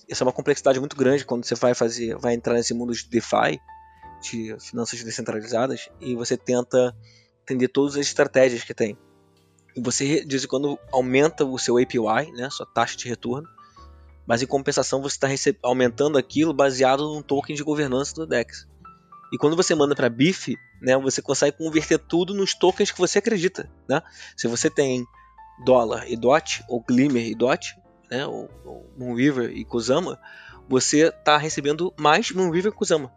isso 0.07 0.23
é 0.23 0.25
uma 0.25 0.33
complexidade 0.33 0.79
muito 0.79 0.95
grande 0.95 1.25
quando 1.25 1.45
você 1.45 1.55
vai 1.55 1.73
fazer, 1.73 2.15
vai 2.17 2.33
entrar 2.33 2.53
nesse 2.53 2.73
mundo 2.73 2.93
de 2.93 3.07
DeFi, 3.09 3.59
de 4.21 4.55
finanças 4.59 5.03
descentralizadas, 5.03 5.89
e 5.99 6.15
você 6.15 6.37
tenta 6.37 6.95
entender 7.43 7.67
todas 7.67 7.95
as 7.95 8.07
estratégias 8.07 8.63
que 8.63 8.73
tem. 8.73 8.97
E 9.75 9.81
você 9.81 10.23
de 10.23 10.29
vez 10.29 10.43
em 10.43 10.47
quando 10.47 10.79
aumenta 10.91 11.45
o 11.45 11.57
seu 11.59 11.77
APY, 11.77 12.31
né, 12.33 12.49
sua 12.49 12.65
taxa 12.65 12.97
de 12.97 13.07
retorno, 13.07 13.47
mas 14.25 14.41
em 14.41 14.47
compensação 14.47 15.01
você 15.01 15.17
está 15.17 15.27
aumentando 15.61 16.17
aquilo 16.17 16.53
baseado 16.53 17.03
num 17.03 17.21
token 17.21 17.55
de 17.55 17.63
governança 17.63 18.15
do 18.15 18.25
DEX. 18.25 18.67
E 19.33 19.37
quando 19.37 19.55
você 19.55 19.75
manda 19.75 19.95
para 19.95 20.09
BIF, 20.09 20.55
né, 20.81 20.97
você 20.97 21.21
consegue 21.21 21.57
converter 21.57 21.99
tudo 21.99 22.33
nos 22.33 22.53
tokens 22.53 22.91
que 22.91 22.97
você 22.97 23.19
acredita. 23.19 23.69
Né? 23.87 24.01
Se 24.37 24.47
você 24.47 24.69
tem 24.69 25.05
dólar 25.63 26.09
e 26.09 26.15
DOT, 26.15 26.63
ou 26.67 26.81
Glimmer 26.81 27.25
e 27.25 27.35
DOT, 27.35 27.75
né, 28.09 28.25
ou 28.25 28.49
Moonriver 28.97 29.51
e 29.51 29.63
Kusama, 29.65 30.19
você 30.67 31.07
está 31.07 31.37
recebendo 31.37 31.93
mais 31.97 32.31
Moonriver 32.31 32.71
e 32.71 32.75
Kusama. 32.75 33.11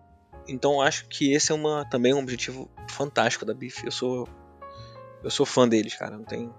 Então 0.47 0.81
acho 0.81 1.07
que 1.09 1.33
esse 1.33 1.53
é 1.53 1.55
uma, 1.55 1.85
também 1.91 2.15
um 2.15 2.21
objetivo 2.21 2.71
fantástico 2.91 3.45
da 3.45 3.53
BIF. 3.53 3.85
Eu 3.85 3.93
sou 3.93 4.29
eu 5.23 5.31
sou 5.31 5.45
fã 5.45 5.69
deles, 5.69 5.95
cara. 5.95 6.17
Não 6.17 6.25
tem 6.25 6.51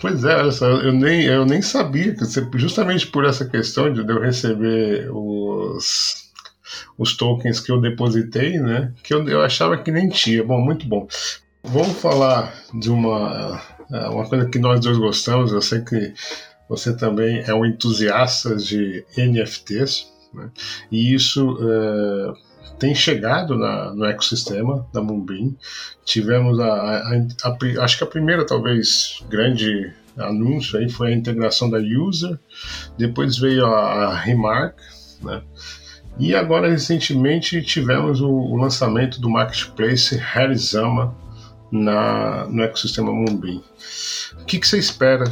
Pois 0.00 0.24
é, 0.24 0.36
olha 0.36 0.52
só, 0.52 0.66
eu 0.66 0.92
nem, 0.92 1.24
eu 1.24 1.44
nem 1.44 1.60
sabia 1.60 2.14
que 2.14 2.20
você, 2.20 2.46
justamente 2.54 3.06
por 3.08 3.24
essa 3.24 3.44
questão 3.44 3.92
de 3.92 4.00
eu 4.00 4.20
receber 4.20 5.10
os, 5.10 6.30
os 6.96 7.16
tokens 7.16 7.58
que 7.58 7.72
eu 7.72 7.80
depositei, 7.80 8.58
né? 8.58 8.92
Que 9.02 9.12
eu, 9.12 9.28
eu 9.28 9.42
achava 9.42 9.76
que 9.76 9.90
nem 9.90 10.08
tinha. 10.08 10.44
Bom, 10.44 10.60
muito 10.60 10.86
bom. 10.86 11.08
Vamos 11.64 12.00
falar 12.00 12.54
de 12.72 12.90
uma, 12.90 13.60
uma 13.90 14.28
coisa 14.28 14.48
que 14.48 14.58
nós 14.58 14.80
dois 14.80 14.96
gostamos. 14.96 15.52
Eu 15.52 15.60
sei 15.60 15.80
que 15.80 16.14
você 16.68 16.94
também 16.94 17.42
é 17.46 17.54
um 17.54 17.64
entusiasta 17.64 18.54
de 18.56 19.04
NFTs, 19.16 20.12
né? 20.32 20.50
e 20.90 21.14
isso 21.14 21.58
é, 21.60 22.32
tem 22.78 22.94
chegado 22.94 23.56
na, 23.56 23.94
no 23.94 24.04
ecossistema 24.04 24.86
da 24.92 25.00
Moonbeam. 25.00 25.54
Tivemos 26.04 26.60
a, 26.60 26.66
a, 26.66 27.26
a, 27.44 27.84
acho 27.84 27.98
que 27.98 28.04
a 28.04 28.06
primeira 28.06 28.46
talvez 28.46 29.24
grande 29.28 29.92
anúncio 30.16 30.78
aí 30.78 30.88
foi 30.88 31.12
a 31.12 31.16
integração 31.16 31.70
da 31.70 31.78
User, 31.78 32.38
depois 32.96 33.38
veio 33.38 33.64
a, 33.66 34.06
a 34.06 34.18
Remark, 34.18 34.76
né? 35.22 35.42
E 36.18 36.34
agora 36.34 36.68
recentemente 36.68 37.62
tivemos 37.62 38.20
o, 38.20 38.28
o 38.28 38.56
lançamento 38.56 39.20
do 39.20 39.30
marketplace 39.30 40.18
Harizama 40.18 41.14
na, 41.70 42.44
no 42.46 42.62
ecossistema 42.62 43.12
Moonbeam. 43.12 43.62
O 44.40 44.44
que 44.44 44.58
você 44.58 44.78
espera 44.78 45.24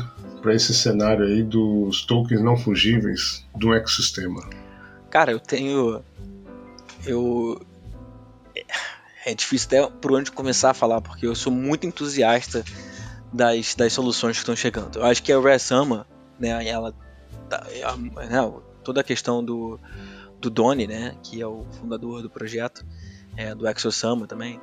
para 0.47 0.55
esse 0.55 0.73
cenário 0.73 1.25
aí 1.25 1.43
dos 1.43 2.07
tokens 2.07 2.41
não 2.41 2.57
fungíveis 2.57 3.45
do 3.53 3.75
ecossistema? 3.75 4.49
Cara, 5.11 5.33
eu 5.33 5.41
tenho 5.41 6.05
eu 7.05 7.61
é 9.25 9.35
difícil 9.35 9.67
até 9.67 9.91
por 10.01 10.13
onde 10.13 10.31
começar 10.31 10.71
a 10.71 10.75
falar, 10.75 11.01
porque 11.01 11.27
eu 11.27 11.35
sou 11.35 11.53
muito 11.53 11.85
entusiasta 11.85 12.65
das, 13.33 13.75
das 13.75 13.93
soluções 13.93 14.37
que 14.37 14.43
estão 14.43 14.55
chegando. 14.55 15.01
Eu 15.01 15.05
acho 15.05 15.21
que 15.21 15.33
a 15.33 15.41
Resama, 15.41 16.07
né, 16.39 16.65
ela 16.65 16.95
tá, 17.49 17.67
é 17.69 18.27
né, 18.29 18.53
toda 18.85 19.01
a 19.01 19.05
questão 19.05 19.45
do, 19.45 19.81
do 20.41 20.49
Doni, 20.49 20.87
né, 20.87 21.17
que 21.25 21.43
é 21.43 21.47
o 21.47 21.67
fundador 21.73 22.23
do 22.23 22.31
projeto, 22.31 22.87
é, 23.37 23.53
do 23.53 23.67
ExoSama 23.67 24.29
também, 24.29 24.61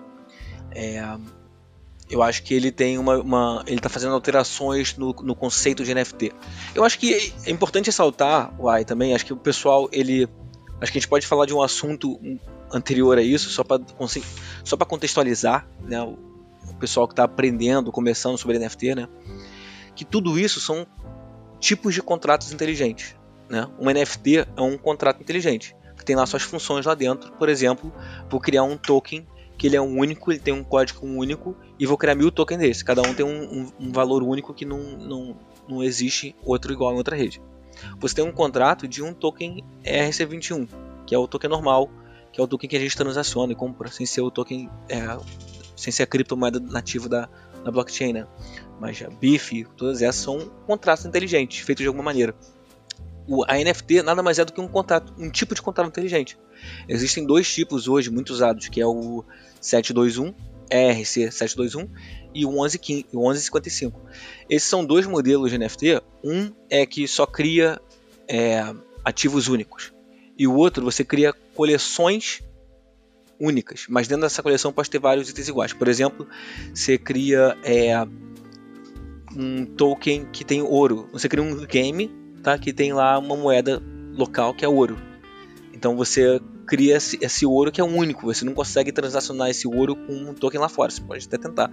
é, 0.72 1.04
eu 2.10 2.22
acho 2.22 2.44
que 2.44 2.54
ele 2.54 2.72
tem 2.72 2.98
uma, 2.98 3.18
uma 3.18 3.64
ele 3.66 3.78
está 3.78 3.90
fazendo 3.90 4.14
alterações 4.14 4.96
no, 4.98 5.14
no, 5.14 5.36
conceito 5.36 5.84
de 5.84 5.94
NFT. 5.94 6.32
Eu 6.76 6.84
acho 6.84 7.00
que 7.00 7.34
é 7.46 7.50
importante 7.50 7.88
ressaltar, 7.88 8.54
Uai, 8.60 8.84
também, 8.86 9.14
acho 9.14 9.26
que 9.26 9.34
o 9.34 9.38
pessoal 9.38 9.90
ele 9.92 10.28
Acho 10.84 10.92
que 10.92 10.98
a 10.98 11.02
gente 11.02 11.10
pode 11.10 11.26
falar 11.26 11.46
de 11.46 11.54
um 11.54 11.62
assunto 11.62 12.20
anterior 12.70 13.18
a 13.18 13.22
isso, 13.22 13.50
só 13.50 13.64
para 13.64 13.82
só 14.66 14.76
contextualizar 14.76 15.66
né, 15.82 16.02
o, 16.02 16.18
o 16.70 16.76
pessoal 16.78 17.08
que 17.08 17.14
está 17.14 17.24
aprendendo, 17.24 17.90
começando 17.90 18.38
sobre 18.38 18.60
NFT, 18.60 18.96
né, 18.96 19.08
que 19.96 20.04
tudo 20.04 20.38
isso 20.38 20.60
são 20.60 20.86
tipos 21.58 21.94
de 21.94 22.02
contratos 22.02 22.52
inteligentes. 22.52 23.16
Né? 23.50 23.66
Um 23.80 23.90
NFT 23.90 24.40
é 24.58 24.62
um 24.62 24.78
contrato 24.78 25.22
inteligente, 25.22 25.74
que 25.96 26.04
tem 26.04 26.18
lá 26.18 26.26
suas 26.26 26.44
funções 26.44 26.86
lá 26.86 26.96
dentro. 26.96 27.32
Por 27.32 27.48
exemplo, 27.48 27.90
vou 28.30 28.42
criar 28.42 28.64
um 28.64 28.76
token 28.76 29.26
que 29.58 29.68
ele 29.68 29.76
é 29.76 29.82
um 29.82 30.00
único, 30.00 30.32
ele 30.32 30.40
tem 30.40 30.54
um 30.54 30.64
código 30.64 31.06
único, 31.06 31.56
e 31.80 31.86
vou 31.86 31.98
criar 31.98 32.16
mil 32.16 32.32
tokens 32.32 32.60
desse. 32.60 32.84
Cada 32.84 33.02
um 33.02 33.14
tem 33.14 33.26
um, 33.26 33.44
um, 33.44 33.72
um 33.80 33.92
valor 33.92 34.24
único 34.24 34.54
que 34.54 34.66
não, 34.66 34.80
não, 34.80 35.38
não 35.68 35.84
existe 35.84 36.36
outro 36.44 36.74
igual 36.74 36.94
em 36.94 36.98
outra 36.98 37.16
rede. 37.16 37.42
você 38.00 38.16
tem 38.16 38.26
um 38.26 38.32
contrato 38.32 38.88
de 38.88 39.04
um 39.04 39.14
token 39.14 39.64
ERC21, 39.86 40.68
que 41.06 41.16
é 41.16 41.18
o 41.18 41.28
token 41.28 41.50
normal, 41.50 41.90
que 42.32 42.42
é 42.42 42.44
o 42.44 42.48
token 42.48 42.70
que 42.70 42.76
a 42.76 42.80
gente 42.80 42.98
transaciona 42.98 43.54
e 43.54 43.56
compra, 43.56 43.90
sem 43.90 44.06
ser 44.06 44.22
o 44.22 44.32
token, 44.32 44.70
é, 44.90 45.18
sem 45.76 45.92
ser 45.92 46.04
a 46.04 46.08
criptomoeda 46.08 46.60
nativa 46.60 47.08
da, 47.08 47.30
da 47.64 47.72
blockchain, 47.72 48.14
né? 48.14 48.28
Mas 48.80 49.02
a 49.02 49.10
BIF, 49.10 49.66
todas 49.78 50.02
essas 50.02 50.22
são 50.24 50.52
contratos 50.66 51.06
inteligentes, 51.06 51.60
feitos 51.60 51.84
de 51.84 51.88
alguma 51.88 52.04
maneira. 52.04 52.36
O, 53.28 53.44
a 53.46 53.56
NFT 53.56 54.02
nada 54.02 54.22
mais 54.22 54.40
é 54.40 54.46
do 54.46 54.52
que 54.52 54.60
um 54.60 54.68
contrato, 54.68 55.14
um 55.18 55.30
tipo 55.30 55.56
de 55.56 55.62
contrato 55.62 55.88
inteligente. 55.88 56.38
Existem 56.88 57.26
dois 57.26 57.52
tipos 57.52 57.88
hoje 57.88 58.10
muito 58.10 58.32
usados, 58.32 58.68
que 58.68 58.82
é 58.82 58.86
o 58.86 59.24
721, 59.62 60.34
ERC 60.70 61.32
721 61.32 61.90
e 62.34 62.46
o 62.46 62.52
1115, 62.52 63.06
o 63.14 63.20
1155. 63.20 64.02
Esses 64.50 64.68
são 64.68 64.86
dois 64.86 65.06
modelos 65.06 65.52
de 65.52 65.58
NFT. 65.58 66.02
Um 66.24 66.52
é 66.70 66.86
que 66.86 67.08
só 67.08 67.26
cria 67.26 67.80
é, 68.28 68.74
ativos 69.04 69.48
únicos 69.48 69.94
e 70.38 70.48
o 70.48 70.56
outro 70.56 70.84
você 70.84 71.04
cria 71.04 71.34
coleções 71.54 72.42
únicas, 73.40 73.86
mas 73.90 74.08
dentro 74.08 74.24
dessa 74.24 74.42
coleção 74.42 74.72
pode 74.72 74.90
ter 74.90 75.00
vários 75.00 75.30
itens 75.30 75.48
iguais. 75.48 75.74
Por 75.74 75.88
exemplo, 75.88 76.28
você 76.74 76.98
cria 76.98 77.58
é, 77.64 77.96
um 79.36 79.66
token 79.66 80.26
que 80.32 80.44
tem 80.44 80.62
ouro. 80.62 81.10
Você 81.12 81.28
cria 81.28 81.44
um 81.44 81.66
game 81.66 82.10
tá, 82.44 82.58
que 82.58 82.74
tem 82.74 82.94
lá 82.94 83.18
uma 83.18 83.36
moeda 83.36 83.82
local 84.12 84.54
que 84.54 84.64
é 84.64 84.68
ouro. 84.68 84.98
Então 85.74 85.96
você 85.96 86.40
cria 86.68 86.98
esse, 86.98 87.18
esse, 87.22 87.46
ouro 87.46 87.72
que 87.72 87.82
é 87.82 87.84
único. 87.84 88.26
Você 88.26 88.46
não 88.46 88.54
consegue 88.54 88.92
transacionar 88.92 89.50
esse 89.50 89.68
ouro 89.68 89.96
com 89.96 90.14
um 90.14 90.34
token 90.34 90.60
lá 90.60 90.70
fora. 90.70 90.92
Você 90.92 91.02
pode 91.02 91.26
até 91.26 91.38
tentar. 91.38 91.70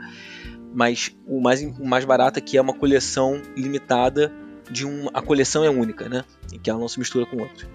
Mas 0.73 1.14
o 1.27 1.41
mais, 1.41 1.62
o 1.62 1.85
mais 1.85 2.05
barato 2.05 2.39
aqui 2.39 2.57
é 2.57 2.61
uma 2.61 2.73
coleção 2.73 3.41
limitada 3.57 4.33
de 4.71 4.87
um. 4.87 5.09
A 5.12 5.21
coleção 5.21 5.64
é 5.64 5.71
única, 5.71 6.09
né? 6.09 6.25
E 6.53 6.59
que 6.59 6.71
ela 6.71 6.79
não 6.79 6.89
se 6.89 6.99
mistura 6.99 7.27
com 7.27 7.37
outros. 7.37 7.68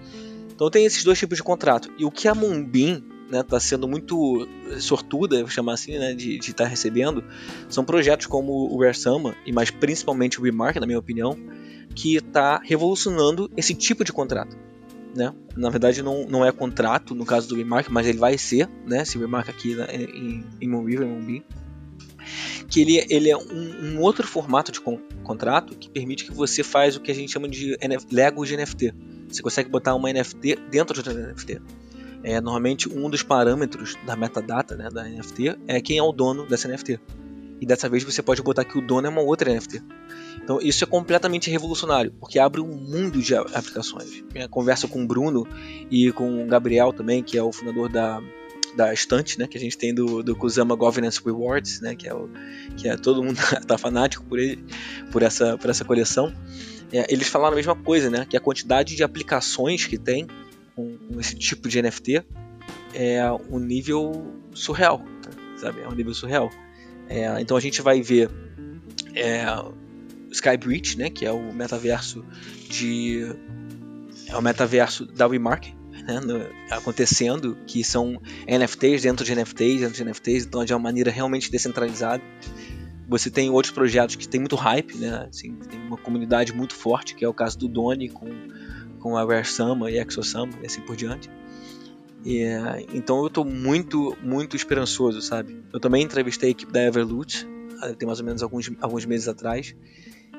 Então 0.52 0.70
tem 0.70 0.86
esses 0.86 1.04
dois 1.04 1.18
tipos 1.18 1.36
de 1.36 1.44
contrato. 1.44 1.90
E 1.98 2.04
o 2.04 2.10
que 2.10 2.26
a 2.26 2.32
está 2.32 3.38
né, 3.38 3.42
tá 3.42 3.60
sendo 3.60 3.86
muito 3.86 4.48
sortuda, 4.78 5.40
vou 5.40 5.48
chamar 5.48 5.74
assim, 5.74 5.98
né, 5.98 6.14
de 6.14 6.38
estar 6.38 6.64
tá 6.64 6.64
recebendo, 6.64 7.22
são 7.68 7.84
projetos 7.84 8.26
como 8.26 8.52
o 8.52 8.80
Rare 8.80 8.96
e 9.44 9.52
mais 9.52 9.70
principalmente 9.70 10.40
o 10.40 10.42
Remark, 10.42 10.76
na 10.78 10.86
minha 10.86 10.98
opinião, 10.98 11.36
que 11.96 12.16
está 12.16 12.60
revolucionando 12.62 13.50
esse 13.56 13.74
tipo 13.74 14.04
de 14.04 14.12
contrato 14.12 14.56
né? 15.16 15.32
Na 15.56 15.70
verdade 15.70 16.02
não, 16.02 16.26
não 16.28 16.44
é 16.44 16.52
contrato 16.52 17.14
no 17.14 17.24
caso 17.24 17.48
do 17.48 17.56
Remark, 17.56 17.88
mas 17.88 18.06
ele 18.06 18.18
vai 18.18 18.36
ser, 18.36 18.68
né? 18.86 19.04
Se 19.04 19.18
Remark 19.18 19.48
aqui 19.48 19.74
né, 19.74 19.86
em, 19.90 20.44
em 20.60 20.68
Moonriver, 20.68 21.06
Moonbeam. 21.06 21.42
Que 22.68 22.80
ele, 22.80 23.06
ele 23.08 23.30
é 23.30 23.36
um, 23.36 23.94
um, 23.94 24.00
outro 24.00 24.26
formato 24.26 24.70
de 24.70 24.80
con 24.80 24.98
contrato 25.22 25.76
que 25.76 25.88
permite 25.88 26.24
que 26.24 26.32
você 26.32 26.62
faz 26.62 26.96
o 26.96 27.00
que 27.00 27.10
a 27.10 27.14
gente 27.14 27.32
chama 27.32 27.48
de 27.48 27.76
NF 27.80 28.06
Lego 28.12 28.44
de 28.44 28.56
NFT. 28.56 28.94
Você 29.28 29.42
consegue 29.42 29.70
botar 29.70 29.94
uma 29.94 30.12
NFT 30.12 30.56
dentro 30.70 31.00
de 31.00 31.08
outra 31.08 31.32
NFT. 31.32 31.60
É, 32.22 32.40
normalmente 32.40 32.88
um 32.88 33.08
dos 33.08 33.22
parâmetros 33.22 33.96
da 34.04 34.16
metadata 34.16 34.76
né, 34.76 34.88
da 34.90 35.04
NFT 35.04 35.56
é 35.68 35.80
quem 35.80 35.98
é 35.98 36.02
o 36.02 36.12
dono 36.12 36.46
dessa 36.46 36.68
NFT. 36.68 37.00
E 37.60 37.66
dessa 37.66 37.88
vez 37.88 38.02
você 38.04 38.22
pode 38.22 38.42
botar 38.42 38.64
que 38.64 38.76
o 38.76 38.80
dono 38.80 39.06
é 39.06 39.10
uma 39.10 39.22
outra 39.22 39.52
NFT. 39.52 39.82
Então 40.42 40.60
isso 40.60 40.84
é 40.84 40.86
completamente 40.86 41.50
revolucionário, 41.50 42.12
porque 42.20 42.38
abre 42.38 42.60
um 42.60 42.76
mundo 42.76 43.20
de 43.20 43.34
aplicações. 43.34 44.24
Eu 44.34 44.48
conversa 44.48 44.86
com 44.86 45.02
o 45.02 45.06
Bruno 45.06 45.46
e 45.90 46.12
com 46.12 46.44
o 46.44 46.46
Gabriel 46.46 46.92
também, 46.92 47.22
que 47.22 47.36
é 47.36 47.42
o 47.42 47.52
fundador 47.52 47.88
da, 47.88 48.22
da 48.76 48.92
estante, 48.92 49.38
né, 49.38 49.46
que 49.46 49.56
a 49.56 49.60
gente 49.60 49.76
tem 49.76 49.92
do, 49.94 50.22
do 50.22 50.36
Kusama 50.36 50.74
Governance 50.74 51.20
Rewards, 51.24 51.80
né, 51.80 51.94
que 51.96 52.06
é 52.06 52.14
o 52.14 52.28
que 52.76 52.88
é 52.88 52.96
todo 52.96 53.22
mundo 53.22 53.38
tá 53.66 53.78
fanático 53.78 54.24
por 54.24 54.38
ele, 54.38 54.64
por 55.10 55.22
essa 55.22 55.56
por 55.58 55.70
essa 55.70 55.84
coleção. 55.84 56.32
É, 56.92 57.12
eles 57.12 57.26
falaram 57.26 57.54
a 57.54 57.56
mesma 57.56 57.74
coisa, 57.74 58.08
né, 58.08 58.26
que 58.28 58.36
a 58.36 58.40
quantidade 58.40 58.94
de 58.94 59.02
aplicações 59.02 59.84
que 59.86 59.98
tem 59.98 60.26
com, 60.76 60.96
com 60.96 61.18
esse 61.18 61.34
tipo 61.34 61.68
de 61.68 61.82
NFT 61.82 62.22
é 62.94 63.22
um 63.50 63.58
nível 63.58 64.32
surreal, 64.54 65.02
sabe? 65.56 65.80
É 65.80 65.88
um 65.88 65.94
nível 65.94 66.14
surreal. 66.14 66.50
É, 67.08 67.40
então 67.40 67.56
a 67.56 67.60
gente 67.60 67.82
vai 67.82 68.00
ver 68.00 68.30
é, 69.14 69.44
Skybridge, 70.36 70.98
né, 70.98 71.10
que 71.10 71.24
é 71.24 71.32
o 71.32 71.52
metaverso 71.52 72.24
de 72.68 73.34
é 74.28 74.36
o 74.36 74.42
metaverso 74.42 75.06
da 75.06 75.26
WeMark, 75.26 75.74
né, 76.06 76.20
no, 76.20 76.46
acontecendo, 76.70 77.56
que 77.66 77.82
são 77.84 78.20
NFTs 78.46 79.02
dentro 79.02 79.24
de 79.24 79.34
NFTs, 79.34 79.80
dentro 79.80 79.96
de 79.96 80.04
NFTs, 80.04 80.46
então 80.46 80.64
de 80.64 80.72
uma 80.72 80.80
maneira 80.80 81.10
realmente 81.10 81.50
descentralizada. 81.50 82.22
Você 83.08 83.30
tem 83.30 83.50
outros 83.50 83.72
projetos 83.72 84.16
que 84.16 84.26
tem 84.26 84.40
muito 84.40 84.56
hype, 84.56 84.96
né, 84.96 85.26
assim, 85.28 85.54
tem 85.54 85.80
uma 85.80 85.96
comunidade 85.96 86.52
muito 86.52 86.74
forte, 86.74 87.14
que 87.14 87.24
é 87.24 87.28
o 87.28 87.34
caso 87.34 87.56
do 87.58 87.68
Doni 87.68 88.08
com, 88.08 88.28
com 88.98 89.16
a 89.16 89.24
Rare 89.24 89.46
Sama 89.46 89.90
e 89.90 89.98
Exosama 89.98 90.52
e 90.62 90.66
assim 90.66 90.80
por 90.80 90.96
diante. 90.96 91.30
E, 92.24 92.42
então 92.92 93.18
eu 93.20 93.28
estou 93.28 93.44
muito, 93.44 94.16
muito 94.20 94.56
esperançoso, 94.56 95.22
sabe? 95.22 95.62
Eu 95.72 95.78
também 95.78 96.02
entrevistei 96.02 96.48
a 96.48 96.50
equipe 96.50 96.72
da 96.72 96.82
Everloot, 96.82 97.46
tem 97.98 98.06
mais 98.06 98.18
ou 98.18 98.26
menos 98.26 98.42
alguns, 98.42 98.70
alguns 98.80 99.04
meses 99.04 99.28
atrás, 99.28 99.74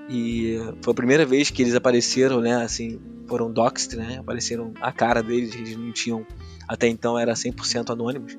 e 0.09 0.57
foi 0.81 0.91
a 0.91 0.95
primeira 0.95 1.25
vez 1.25 1.49
que 1.49 1.61
eles 1.61 1.75
apareceram, 1.75 2.39
né? 2.39 2.55
Assim, 2.63 2.99
foram 3.27 3.51
doxed, 3.51 3.97
né? 3.97 4.17
Apareceram 4.19 4.73
a 4.81 4.91
cara 4.91 5.21
deles, 5.21 5.53
eles 5.53 5.75
não 5.75 5.91
tinham. 5.91 6.25
Até 6.67 6.87
então 6.87 7.17
era 7.19 7.33
100% 7.33 7.89
anônimos. 7.89 8.37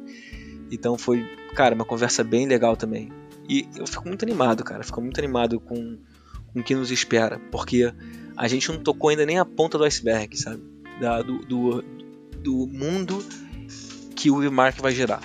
Então 0.71 0.97
foi, 0.97 1.25
cara, 1.55 1.75
uma 1.75 1.85
conversa 1.85 2.25
bem 2.25 2.47
legal 2.47 2.77
também. 2.77 3.11
E 3.49 3.67
eu 3.77 3.87
fico 3.87 4.07
muito 4.07 4.25
animado, 4.25 4.65
cara. 4.65 4.83
Fico 4.83 5.01
muito 5.01 5.19
animado 5.19 5.61
com, 5.61 5.99
com 6.53 6.61
o 6.61 6.63
que 6.63 6.75
nos 6.75 6.91
espera. 6.91 7.39
Porque 7.51 7.93
a 8.37 8.49
gente 8.49 8.71
não 8.71 8.79
tocou 8.79 9.11
ainda 9.11 9.27
nem 9.27 9.39
a 9.39 9.45
ponta 9.45 9.77
do 9.77 9.85
iceberg, 9.85 10.37
sabe? 10.37 10.63
Da, 11.01 11.23
do, 11.23 11.39
do, 11.39 11.85
do 12.43 12.67
mundo 12.67 13.25
que 14.17 14.31
o 14.31 14.51
Mark 14.51 14.81
vai 14.81 14.93
gerar. 14.93 15.21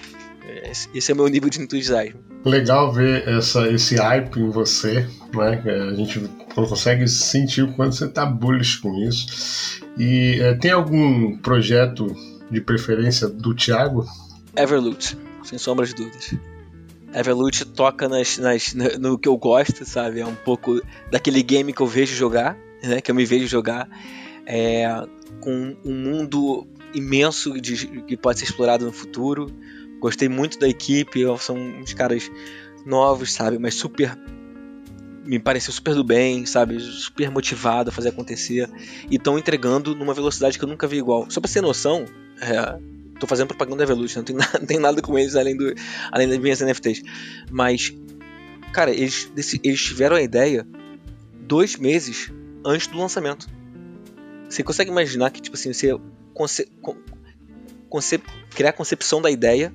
Esse 0.93 1.11
é 1.11 1.13
o 1.13 1.17
meu 1.17 1.27
nível 1.27 1.49
de 1.49 1.61
entusiasmo. 1.61 2.32
Legal 2.45 2.91
ver 2.91 3.27
essa, 3.27 3.69
esse 3.69 3.95
hype 3.95 4.37
em 4.37 4.49
você, 4.49 5.07
né? 5.33 5.61
A 5.89 5.93
gente 5.93 6.19
consegue 6.53 7.07
sentir 7.07 7.61
o 7.61 7.73
quanto 7.73 7.95
você 7.95 8.05
está 8.05 8.25
bullish 8.25 8.77
com 8.77 8.93
isso. 9.07 9.81
E 9.97 10.39
é, 10.41 10.53
tem 10.55 10.71
algum 10.71 11.37
projeto 11.37 12.07
de 12.51 12.59
preferência 12.59 13.27
do 13.27 13.55
Thiago? 13.55 14.05
Everloot, 14.55 15.17
sem 15.43 15.57
sombra 15.57 15.85
de 15.85 15.95
dúvidas. 15.95 16.35
Everloot 17.13 17.65
toca 17.65 18.09
nas, 18.09 18.37
nas, 18.37 18.73
no 18.99 19.17
que 19.17 19.27
eu 19.27 19.37
gosto, 19.37 19.85
sabe? 19.85 20.19
É 20.19 20.25
um 20.25 20.35
pouco 20.35 20.81
daquele 21.11 21.41
game 21.43 21.71
que 21.71 21.81
eu 21.81 21.87
vejo 21.87 22.15
jogar, 22.15 22.57
né? 22.83 22.99
Que 23.01 23.09
eu 23.09 23.15
me 23.15 23.25
vejo 23.25 23.47
jogar. 23.47 23.87
É, 24.45 24.85
com 25.39 25.75
um 25.85 25.93
mundo 25.93 26.67
imenso 26.93 27.59
de, 27.59 28.01
que 28.03 28.15
pode 28.17 28.39
ser 28.39 28.45
explorado 28.45 28.85
no 28.85 28.91
futuro 28.91 29.47
Gostei 30.03 30.27
muito 30.27 30.59
da 30.59 30.67
equipe, 30.67 31.21
são 31.39 31.55
uns 31.55 31.93
caras 31.93 32.29
novos, 32.85 33.31
sabe? 33.31 33.57
Mas 33.57 33.75
super. 33.75 34.13
Me 35.23 35.39
pareceu 35.39 35.71
super 35.71 35.95
do 35.95 36.03
bem, 36.03 36.45
sabe? 36.45 36.77
Super 36.77 37.31
motivado 37.31 37.89
a 37.89 37.93
fazer 37.93 38.09
acontecer. 38.09 38.69
E 39.09 39.15
estão 39.15 39.39
entregando 39.39 39.95
numa 39.95 40.13
velocidade 40.13 40.59
que 40.59 40.65
eu 40.65 40.67
nunca 40.67 40.89
vi 40.89 40.97
igual. 40.97 41.31
Só 41.31 41.39
pra 41.39 41.49
ter 41.49 41.61
noção, 41.61 42.03
é, 42.41 42.77
tô 43.17 43.25
fazendo 43.25 43.47
propaganda 43.47 43.77
da 43.77 43.83
Evolution, 43.83 44.19
não 44.19 44.25
tem, 44.25 44.35
nada, 44.35 44.51
não 44.59 44.65
tem 44.65 44.77
nada 44.77 45.01
com 45.01 45.17
eles 45.17 45.37
além, 45.37 45.55
do, 45.55 45.73
além 46.11 46.27
das 46.27 46.37
minhas 46.37 46.59
NFTs. 46.59 47.01
Mas, 47.49 47.95
cara, 48.73 48.91
eles, 48.91 49.31
eles 49.63 49.81
tiveram 49.81 50.17
a 50.17 50.21
ideia 50.21 50.67
dois 51.47 51.77
meses 51.77 52.29
antes 52.65 52.87
do 52.87 52.97
lançamento. 52.97 53.47
Você 54.49 54.63
consegue 54.63 54.91
imaginar 54.91 55.31
que, 55.31 55.41
tipo 55.41 55.55
assim, 55.55 55.71
você 55.71 55.97
conce, 56.33 56.69
conce, 57.87 58.21
criar 58.53 58.71
a 58.71 58.73
concepção 58.73 59.21
da 59.21 59.31
ideia 59.31 59.73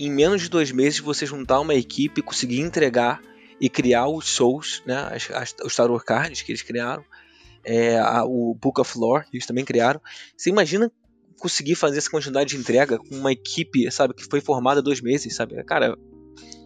em 0.00 0.10
menos 0.10 0.40
de 0.40 0.48
dois 0.48 0.72
meses 0.72 0.98
você 0.98 1.26
juntar 1.26 1.60
uma 1.60 1.74
equipe, 1.74 2.22
conseguir 2.22 2.60
entregar 2.60 3.20
e 3.60 3.68
criar 3.68 4.08
os 4.08 4.30
Souls, 4.30 4.82
né, 4.86 4.96
as, 5.12 5.30
as, 5.30 5.54
os 5.62 6.04
Cards 6.04 6.40
que 6.40 6.52
eles 6.52 6.62
criaram, 6.62 7.04
é, 7.62 7.98
a, 7.98 8.24
o 8.24 8.54
Book 8.54 8.80
of 8.80 8.98
Lore 8.98 9.26
que 9.30 9.36
eles 9.36 9.46
também 9.46 9.64
criaram. 9.64 10.00
Você 10.34 10.48
imagina 10.48 10.90
conseguir 11.38 11.74
fazer 11.74 11.98
essa 11.98 12.10
quantidade 12.10 12.50
de 12.50 12.56
entrega 12.56 12.98
com 12.98 13.14
uma 13.14 13.32
equipe, 13.32 13.90
sabe, 13.90 14.14
que 14.14 14.24
foi 14.24 14.40
formada 14.40 14.80
dois 14.80 15.02
meses, 15.02 15.34
sabe? 15.36 15.62
Cara, 15.64 15.96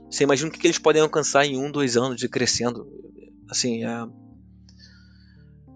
você 0.09 0.23
imagina 0.23 0.49
o 0.49 0.53
que, 0.53 0.61
que 0.61 0.67
eles 0.69 0.79
podem 0.79 1.03
alcançar 1.03 1.45
em 1.45 1.57
um, 1.57 1.71
dois 1.71 1.97
anos 1.97 2.17
de 2.17 2.29
crescendo. 2.29 2.87
Assim, 3.49 3.85
é, 3.85 4.07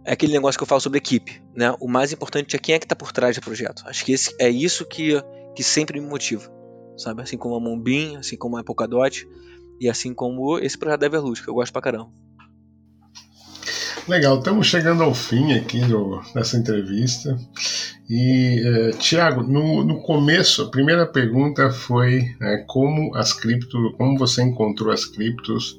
é 0.05 0.13
aquele 0.13 0.33
negócio 0.33 0.59
que 0.59 0.63
eu 0.63 0.67
falo 0.67 0.81
sobre 0.81 0.99
equipe, 0.99 1.43
né? 1.55 1.75
O 1.81 1.89
mais 1.89 2.13
importante 2.13 2.55
é 2.55 2.59
quem 2.59 2.77
é 2.77 2.79
que 2.79 2.85
está 2.85 2.95
por 2.95 3.11
trás 3.11 3.37
do 3.37 3.43
projeto. 3.43 3.83
Acho 3.87 4.05
que 4.05 4.13
esse, 4.13 4.35
é 4.39 4.49
isso 4.49 4.85
que, 4.85 5.21
que 5.57 5.65
sempre 5.65 6.01
me 6.01 6.07
motiva 6.07 6.58
sabe? 6.99 7.23
Assim 7.23 7.37
como 7.37 7.55
a 7.55 7.61
Moonbeam, 7.61 8.19
assim 8.19 8.37
como 8.37 8.57
a 8.57 8.65
Polkadot 8.65 9.27
e 9.81 9.89
assim 9.89 10.13
como 10.13 10.59
esse 10.59 10.77
projeto 10.77 11.01
da 11.01 11.07
Everluz, 11.07 11.41
que 11.41 11.49
eu 11.49 11.55
gosto 11.55 11.73
pra 11.73 11.81
caramba. 11.81 12.11
Legal, 14.09 14.39
estamos 14.39 14.67
chegando 14.67 15.03
ao 15.03 15.15
fim 15.15 15.53
aqui 15.53 15.81
do, 15.81 16.21
dessa 16.35 16.57
entrevista. 16.57 17.39
E, 18.09 18.63
é, 18.65 18.91
Tiago, 18.93 19.43
no, 19.43 19.85
no 19.85 20.01
começo, 20.01 20.63
a 20.63 20.71
primeira 20.71 21.07
pergunta 21.07 21.71
foi 21.71 22.35
é, 22.41 22.65
como 22.67 23.15
as 23.15 23.35
cripto, 23.35 23.93
como 23.99 24.19
você 24.19 24.43
encontrou 24.43 24.91
as 24.91 25.05
criptos. 25.05 25.79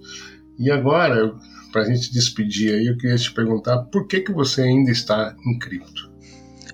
E 0.59 0.69
agora, 0.69 1.33
para 1.71 1.81
a 1.81 1.85
gente 1.85 2.13
despedir 2.13 2.71
aí, 2.75 2.85
eu 2.85 2.97
queria 2.97 3.17
te 3.17 3.33
perguntar 3.33 3.79
por 3.85 4.07
que, 4.07 4.21
que 4.21 4.31
você 4.31 4.61
ainda 4.61 4.91
está 4.91 5.35
em 5.43 5.57
cripto? 5.57 6.09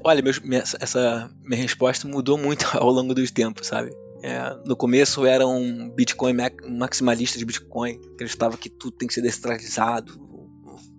Olha, 0.04 0.22
meu, 0.22 0.34
minha, 0.44 0.62
essa 0.62 1.32
minha 1.42 1.62
resposta 1.62 2.06
mudou 2.06 2.38
muito 2.38 2.66
ao 2.78 2.92
longo 2.92 3.16
dos 3.16 3.32
tempos, 3.32 3.68
sabe? 3.68 3.92
É, 4.28 4.58
no 4.66 4.76
começo 4.76 5.24
era 5.24 5.46
um 5.46 5.88
Bitcoin 5.88 6.34
maximalista 6.68 7.38
de 7.38 7.46
Bitcoin, 7.46 8.02
acreditava 8.16 8.58
que 8.58 8.72
tudo 8.72 8.98
tem 8.98 9.08
que 9.08 9.14
ser 9.14 9.22
descentralizado, 9.22 10.20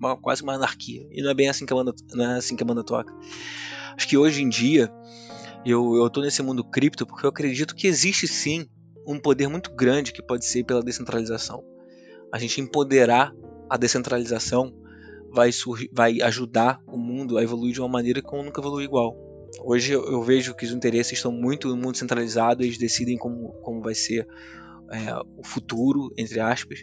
uma, 0.01 0.16
quase 0.16 0.45
uma 0.45 0.55
anarquia. 0.55 1.05
E 1.11 1.20
não 1.20 1.31
é 1.33 1.35
bem 1.35 1.49
assim 1.49 1.66
que 1.66 1.72
a 1.72 1.77
banda, 1.77 1.93
não 2.14 2.24
é 2.24 2.37
assim 2.37 2.55
que 2.55 2.62
a 2.62 2.66
banda 2.66 2.85
toca. 2.85 3.12
Acho 3.97 4.07
que 4.07 4.16
hoje 4.16 4.43
em 4.43 4.49
dia 4.49 4.89
eu, 5.64 6.09
tô 6.09 6.20
nesse 6.20 6.41
mundo 6.41 6.62
cripto 6.62 7.05
porque 7.05 7.27
eu 7.27 7.31
acredito 7.31 7.74
que 7.74 7.89
existe 7.89 8.29
sim 8.29 8.64
um 9.05 9.18
poder 9.18 9.49
muito 9.49 9.74
grande 9.74 10.12
que 10.12 10.22
pode 10.22 10.45
ser 10.45 10.62
pela 10.62 10.81
descentralização. 10.81 11.64
A 12.33 12.39
gente 12.39 12.61
empoderar 12.61 13.35
a 13.68 13.77
descentralização 13.77 14.72
vai, 15.33 15.51
vai 15.93 16.22
ajudar 16.22 16.81
o 16.87 16.97
mundo 16.97 17.39
a 17.39 17.43
evoluir 17.43 17.74
de 17.74 17.81
uma 17.81 17.89
maneira 17.89 18.22
que 18.22 18.37
nunca 18.37 18.61
evoluiu 18.61 18.85
igual. 18.85 19.26
Hoje 19.63 19.93
eu 19.93 20.23
vejo 20.23 20.55
que 20.55 20.65
os 20.65 20.73
interesses 20.73 21.15
estão 21.15 21.33
muito 21.33 21.69
no 21.69 21.77
mundo 21.77 21.97
centralizado, 21.97 22.63
eles 22.63 22.79
decidem 22.79 23.17
como, 23.17 23.53
como 23.63 23.81
vai 23.81 23.95
ser 23.95 24.27
é, 24.91 25.15
o 25.37 25.45
futuro, 25.45 26.13
entre 26.17 26.41
aspas. 26.41 26.81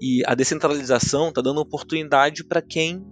E 0.00 0.22
a 0.26 0.34
descentralização 0.34 1.28
está 1.28 1.40
dando 1.40 1.60
oportunidade 1.60 2.44
para 2.44 2.60
quem 2.60 3.04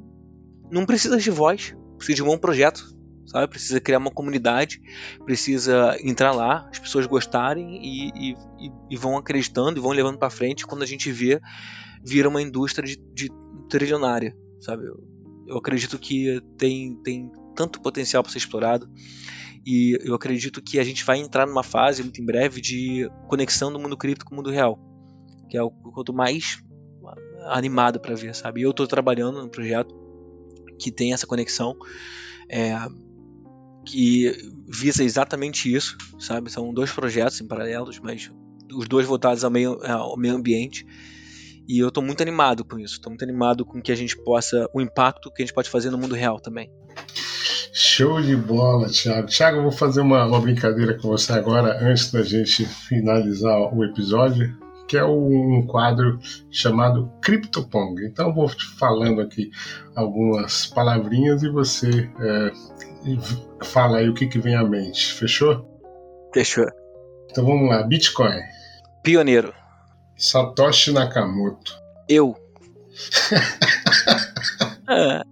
não 0.70 0.84
precisa 0.84 1.16
de 1.16 1.30
voz, 1.30 1.74
precisa 1.96 2.16
de 2.16 2.22
um 2.22 2.26
bom 2.26 2.38
projeto, 2.38 2.84
sabe? 3.26 3.48
Precisa 3.48 3.80
criar 3.80 3.98
uma 3.98 4.10
comunidade, 4.10 4.80
precisa 5.24 5.96
entrar 6.02 6.32
lá, 6.32 6.68
as 6.70 6.78
pessoas 6.78 7.06
gostarem 7.06 7.80
e, 7.82 8.10
e, 8.30 8.36
e 8.90 8.96
vão 8.96 9.16
acreditando 9.16 9.78
e 9.78 9.82
vão 9.82 9.92
levando 9.92 10.18
para 10.18 10.30
frente. 10.30 10.66
Quando 10.66 10.82
a 10.82 10.86
gente 10.86 11.10
vê, 11.10 11.40
vira 12.04 12.28
uma 12.28 12.42
indústria 12.42 12.86
de, 12.86 12.96
de 13.14 13.30
trilionária, 13.68 14.36
sabe? 14.60 14.86
Eu, 14.86 14.96
eu 15.46 15.56
acredito 15.56 15.98
que 15.98 16.40
tem, 16.56 16.94
tem 17.02 17.30
tanto 17.54 17.80
potencial 17.80 18.22
para 18.22 18.32
ser 18.32 18.38
explorado. 18.38 18.88
E 19.64 19.98
eu 20.02 20.14
acredito 20.14 20.60
que 20.60 20.78
a 20.78 20.84
gente 20.84 21.04
vai 21.04 21.18
entrar 21.18 21.46
numa 21.46 21.62
fase 21.62 22.02
muito 22.02 22.20
em 22.20 22.24
breve 22.24 22.60
de 22.60 23.08
conexão 23.28 23.72
do 23.72 23.78
mundo 23.78 23.96
cripto 23.96 24.24
com 24.24 24.34
o 24.34 24.36
mundo 24.36 24.50
real, 24.50 24.78
que 25.48 25.56
é 25.56 25.62
o 25.62 25.70
quanto 25.70 26.12
mais 26.12 26.62
animado 27.46 28.00
para 28.00 28.14
ver, 28.14 28.34
sabe? 28.34 28.62
Eu 28.62 28.70
estou 28.70 28.86
trabalhando 28.86 29.40
num 29.40 29.48
projeto 29.48 29.94
que 30.78 30.90
tem 30.90 31.12
essa 31.12 31.26
conexão, 31.26 31.76
é, 32.48 32.76
que 33.84 34.32
visa 34.68 35.04
exatamente 35.04 35.72
isso, 35.72 35.96
sabe? 36.18 36.50
São 36.50 36.72
dois 36.72 36.90
projetos 36.90 37.40
em 37.40 37.46
paralelos, 37.46 38.00
mas 38.00 38.30
os 38.74 38.88
dois 38.88 39.06
voltados 39.06 39.44
ao 39.44 39.50
meio, 39.50 39.80
ao 39.84 40.16
meio 40.16 40.34
ambiente. 40.34 40.86
E 41.68 41.78
eu 41.78 41.88
estou 41.88 42.02
muito 42.02 42.22
animado 42.22 42.64
com 42.64 42.78
isso. 42.78 42.94
Estou 42.94 43.10
muito 43.10 43.22
animado 43.22 43.64
com 43.64 43.80
que 43.80 43.92
a 43.92 43.94
gente 43.94 44.16
possa, 44.16 44.68
o 44.74 44.80
impacto 44.80 45.30
que 45.32 45.42
a 45.42 45.46
gente 45.46 45.54
pode 45.54 45.70
fazer 45.70 45.90
no 45.90 45.98
mundo 45.98 46.14
real 46.14 46.40
também. 46.40 46.70
Show 47.72 48.20
de 48.20 48.36
bola, 48.36 48.88
Thiago. 48.88 49.26
Thiago, 49.28 49.56
eu 49.58 49.62
vou 49.62 49.72
fazer 49.72 50.00
uma, 50.00 50.26
uma 50.26 50.40
brincadeira 50.40 50.94
com 50.98 51.08
você 51.08 51.32
agora, 51.32 51.78
antes 51.82 52.12
da 52.12 52.22
gente 52.22 52.64
finalizar 52.66 53.74
o 53.74 53.84
episódio, 53.84 54.56
que 54.86 54.96
é 54.96 55.04
um 55.04 55.66
quadro 55.66 56.18
chamado 56.50 57.10
CryptoPong. 57.22 58.04
Então, 58.04 58.28
eu 58.28 58.34
vou 58.34 58.46
te 58.46 58.66
falando 58.78 59.20
aqui 59.20 59.50
algumas 59.96 60.66
palavrinhas 60.66 61.42
e 61.42 61.48
você 61.48 62.10
é, 62.20 62.52
fala 63.64 63.98
aí 63.98 64.08
o 64.08 64.14
que, 64.14 64.26
que 64.26 64.38
vem 64.38 64.54
à 64.54 64.62
mente. 64.62 65.12
Fechou? 65.14 65.66
Fechou. 66.34 66.66
Então 67.30 67.44
vamos 67.44 67.70
lá. 67.70 67.82
Bitcoin. 67.82 68.38
Pioneiro. 69.02 69.54
Satoshi 70.16 70.92
Nakamoto. 70.92 71.74
Eu. 72.08 72.36
ah. 74.86 75.22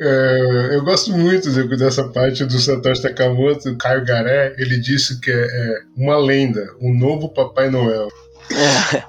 É, 0.00 0.70
eu 0.72 0.82
gosto 0.84 1.10
muito 1.12 1.50
dessa 1.76 2.08
parte 2.08 2.44
do 2.44 2.58
Satoshi 2.58 3.04
Nakamoto, 3.04 3.76
Caio 3.76 4.04
Garé, 4.04 4.54
ele 4.58 4.78
disse 4.78 5.20
que 5.20 5.30
é, 5.30 5.34
é 5.34 5.80
uma 5.96 6.18
lenda, 6.18 6.74
um 6.80 6.92
novo 6.94 7.28
Papai 7.30 7.70
Noel. 7.70 8.08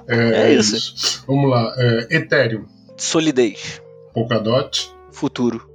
É, 0.08 0.16
é, 0.16 0.42
é 0.42 0.54
isso. 0.54 0.76
isso. 0.76 1.24
Vamos 1.26 1.50
lá, 1.50 1.74
é, 1.76 2.16
Ethereum. 2.16 2.64
Solidez. 2.96 3.82
Polkadot. 4.14 4.90
Futuro. 5.12 5.68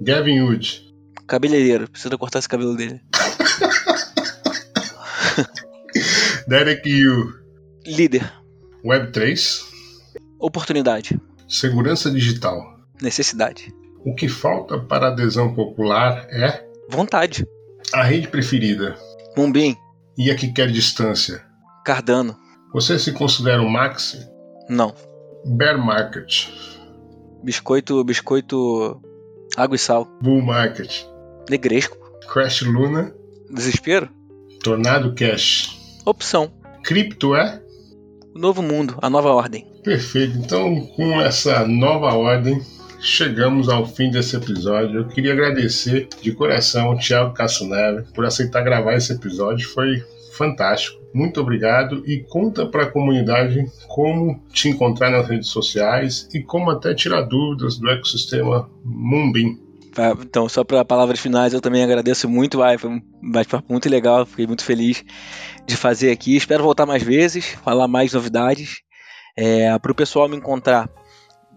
Gavin 0.00 0.42
Wood. 0.42 0.92
Cabeleireiro, 1.26 1.88
precisa 1.90 2.16
cortar 2.18 2.38
esse 2.40 2.48
cabelo 2.48 2.76
dele. 2.76 3.00
Derek 6.46 6.88
Yu. 6.88 7.32
Líder. 7.86 8.32
Web3. 8.84 9.62
Oportunidade. 10.38 11.18
Segurança 11.48 12.10
digital. 12.10 12.62
Necessidade. 13.00 13.72
O 14.04 14.14
que 14.14 14.28
falta 14.28 14.78
para 14.78 15.08
adesão 15.08 15.54
popular 15.54 16.26
é. 16.30 16.66
Vontade. 16.88 17.46
A 17.94 18.02
rede 18.02 18.28
preferida. 18.28 18.96
Mumbim. 19.36 19.76
E 20.18 20.30
a 20.30 20.34
que 20.34 20.52
quer 20.52 20.70
distância? 20.70 21.44
Cardano. 21.84 22.36
Você 22.72 22.98
se 22.98 23.12
considera 23.12 23.62
um 23.62 23.68
maxi? 23.68 24.18
Não. 24.68 24.94
Bear 25.44 25.78
market. 25.78 26.48
Biscoito, 27.42 28.02
biscoito, 28.04 29.00
água 29.56 29.76
e 29.76 29.78
sal. 29.78 30.06
Bull 30.22 30.42
market. 30.42 31.04
Negresco. 31.48 31.96
Crash 32.32 32.62
Luna. 32.62 33.14
Desespero. 33.50 34.08
Tornado 34.62 35.14
Cash. 35.14 36.00
Opção. 36.04 36.52
Cripto 36.84 37.34
é? 37.34 37.62
O 38.34 38.38
novo 38.38 38.62
mundo, 38.62 38.96
a 39.02 39.10
nova 39.10 39.30
ordem. 39.30 39.66
Perfeito. 39.82 40.38
Então, 40.38 40.86
com 40.96 41.20
essa 41.20 41.66
nova 41.66 42.14
ordem, 42.14 42.60
chegamos 43.02 43.68
ao 43.68 43.84
fim 43.84 44.10
desse 44.10 44.36
episódio. 44.36 45.00
Eu 45.00 45.08
queria 45.08 45.32
agradecer 45.32 46.08
de 46.20 46.32
coração 46.32 46.90
o 46.90 46.98
Thiago 46.98 47.34
Cassuneve 47.34 48.04
por 48.14 48.24
aceitar 48.24 48.62
gravar 48.62 48.94
esse 48.94 49.12
episódio. 49.12 49.68
Foi 49.68 50.02
fantástico. 50.36 51.02
Muito 51.12 51.40
obrigado 51.40 52.02
e 52.06 52.20
conta 52.20 52.64
para 52.64 52.84
a 52.84 52.90
comunidade 52.90 53.66
como 53.88 54.40
te 54.52 54.68
encontrar 54.68 55.10
nas 55.10 55.28
redes 55.28 55.48
sociais 55.48 56.28
e 56.32 56.40
como 56.40 56.70
até 56.70 56.94
tirar 56.94 57.22
dúvidas 57.22 57.76
do 57.76 57.90
ecossistema 57.90 58.70
Mumbim. 58.84 59.58
Tá, 59.92 60.16
então, 60.18 60.48
só 60.48 60.64
para 60.64 60.84
palavras 60.86 61.20
finais, 61.20 61.52
eu 61.52 61.60
também 61.60 61.84
agradeço 61.84 62.26
muito, 62.26 62.58
vai, 62.58 62.78
foi 62.78 62.88
um 62.88 63.02
bate-papo 63.30 63.66
muito 63.70 63.90
legal, 63.90 64.24
fiquei 64.24 64.46
muito 64.46 64.64
feliz 64.64 65.04
de 65.66 65.76
fazer 65.76 66.10
aqui. 66.10 66.34
Espero 66.34 66.62
voltar 66.62 66.86
mais 66.86 67.02
vezes, 67.02 67.48
falar 67.62 67.88
mais 67.88 68.14
novidades. 68.14 68.80
É, 69.36 69.78
para 69.78 69.92
o 69.92 69.94
pessoal 69.94 70.28
me 70.28 70.36
encontrar, 70.36 70.88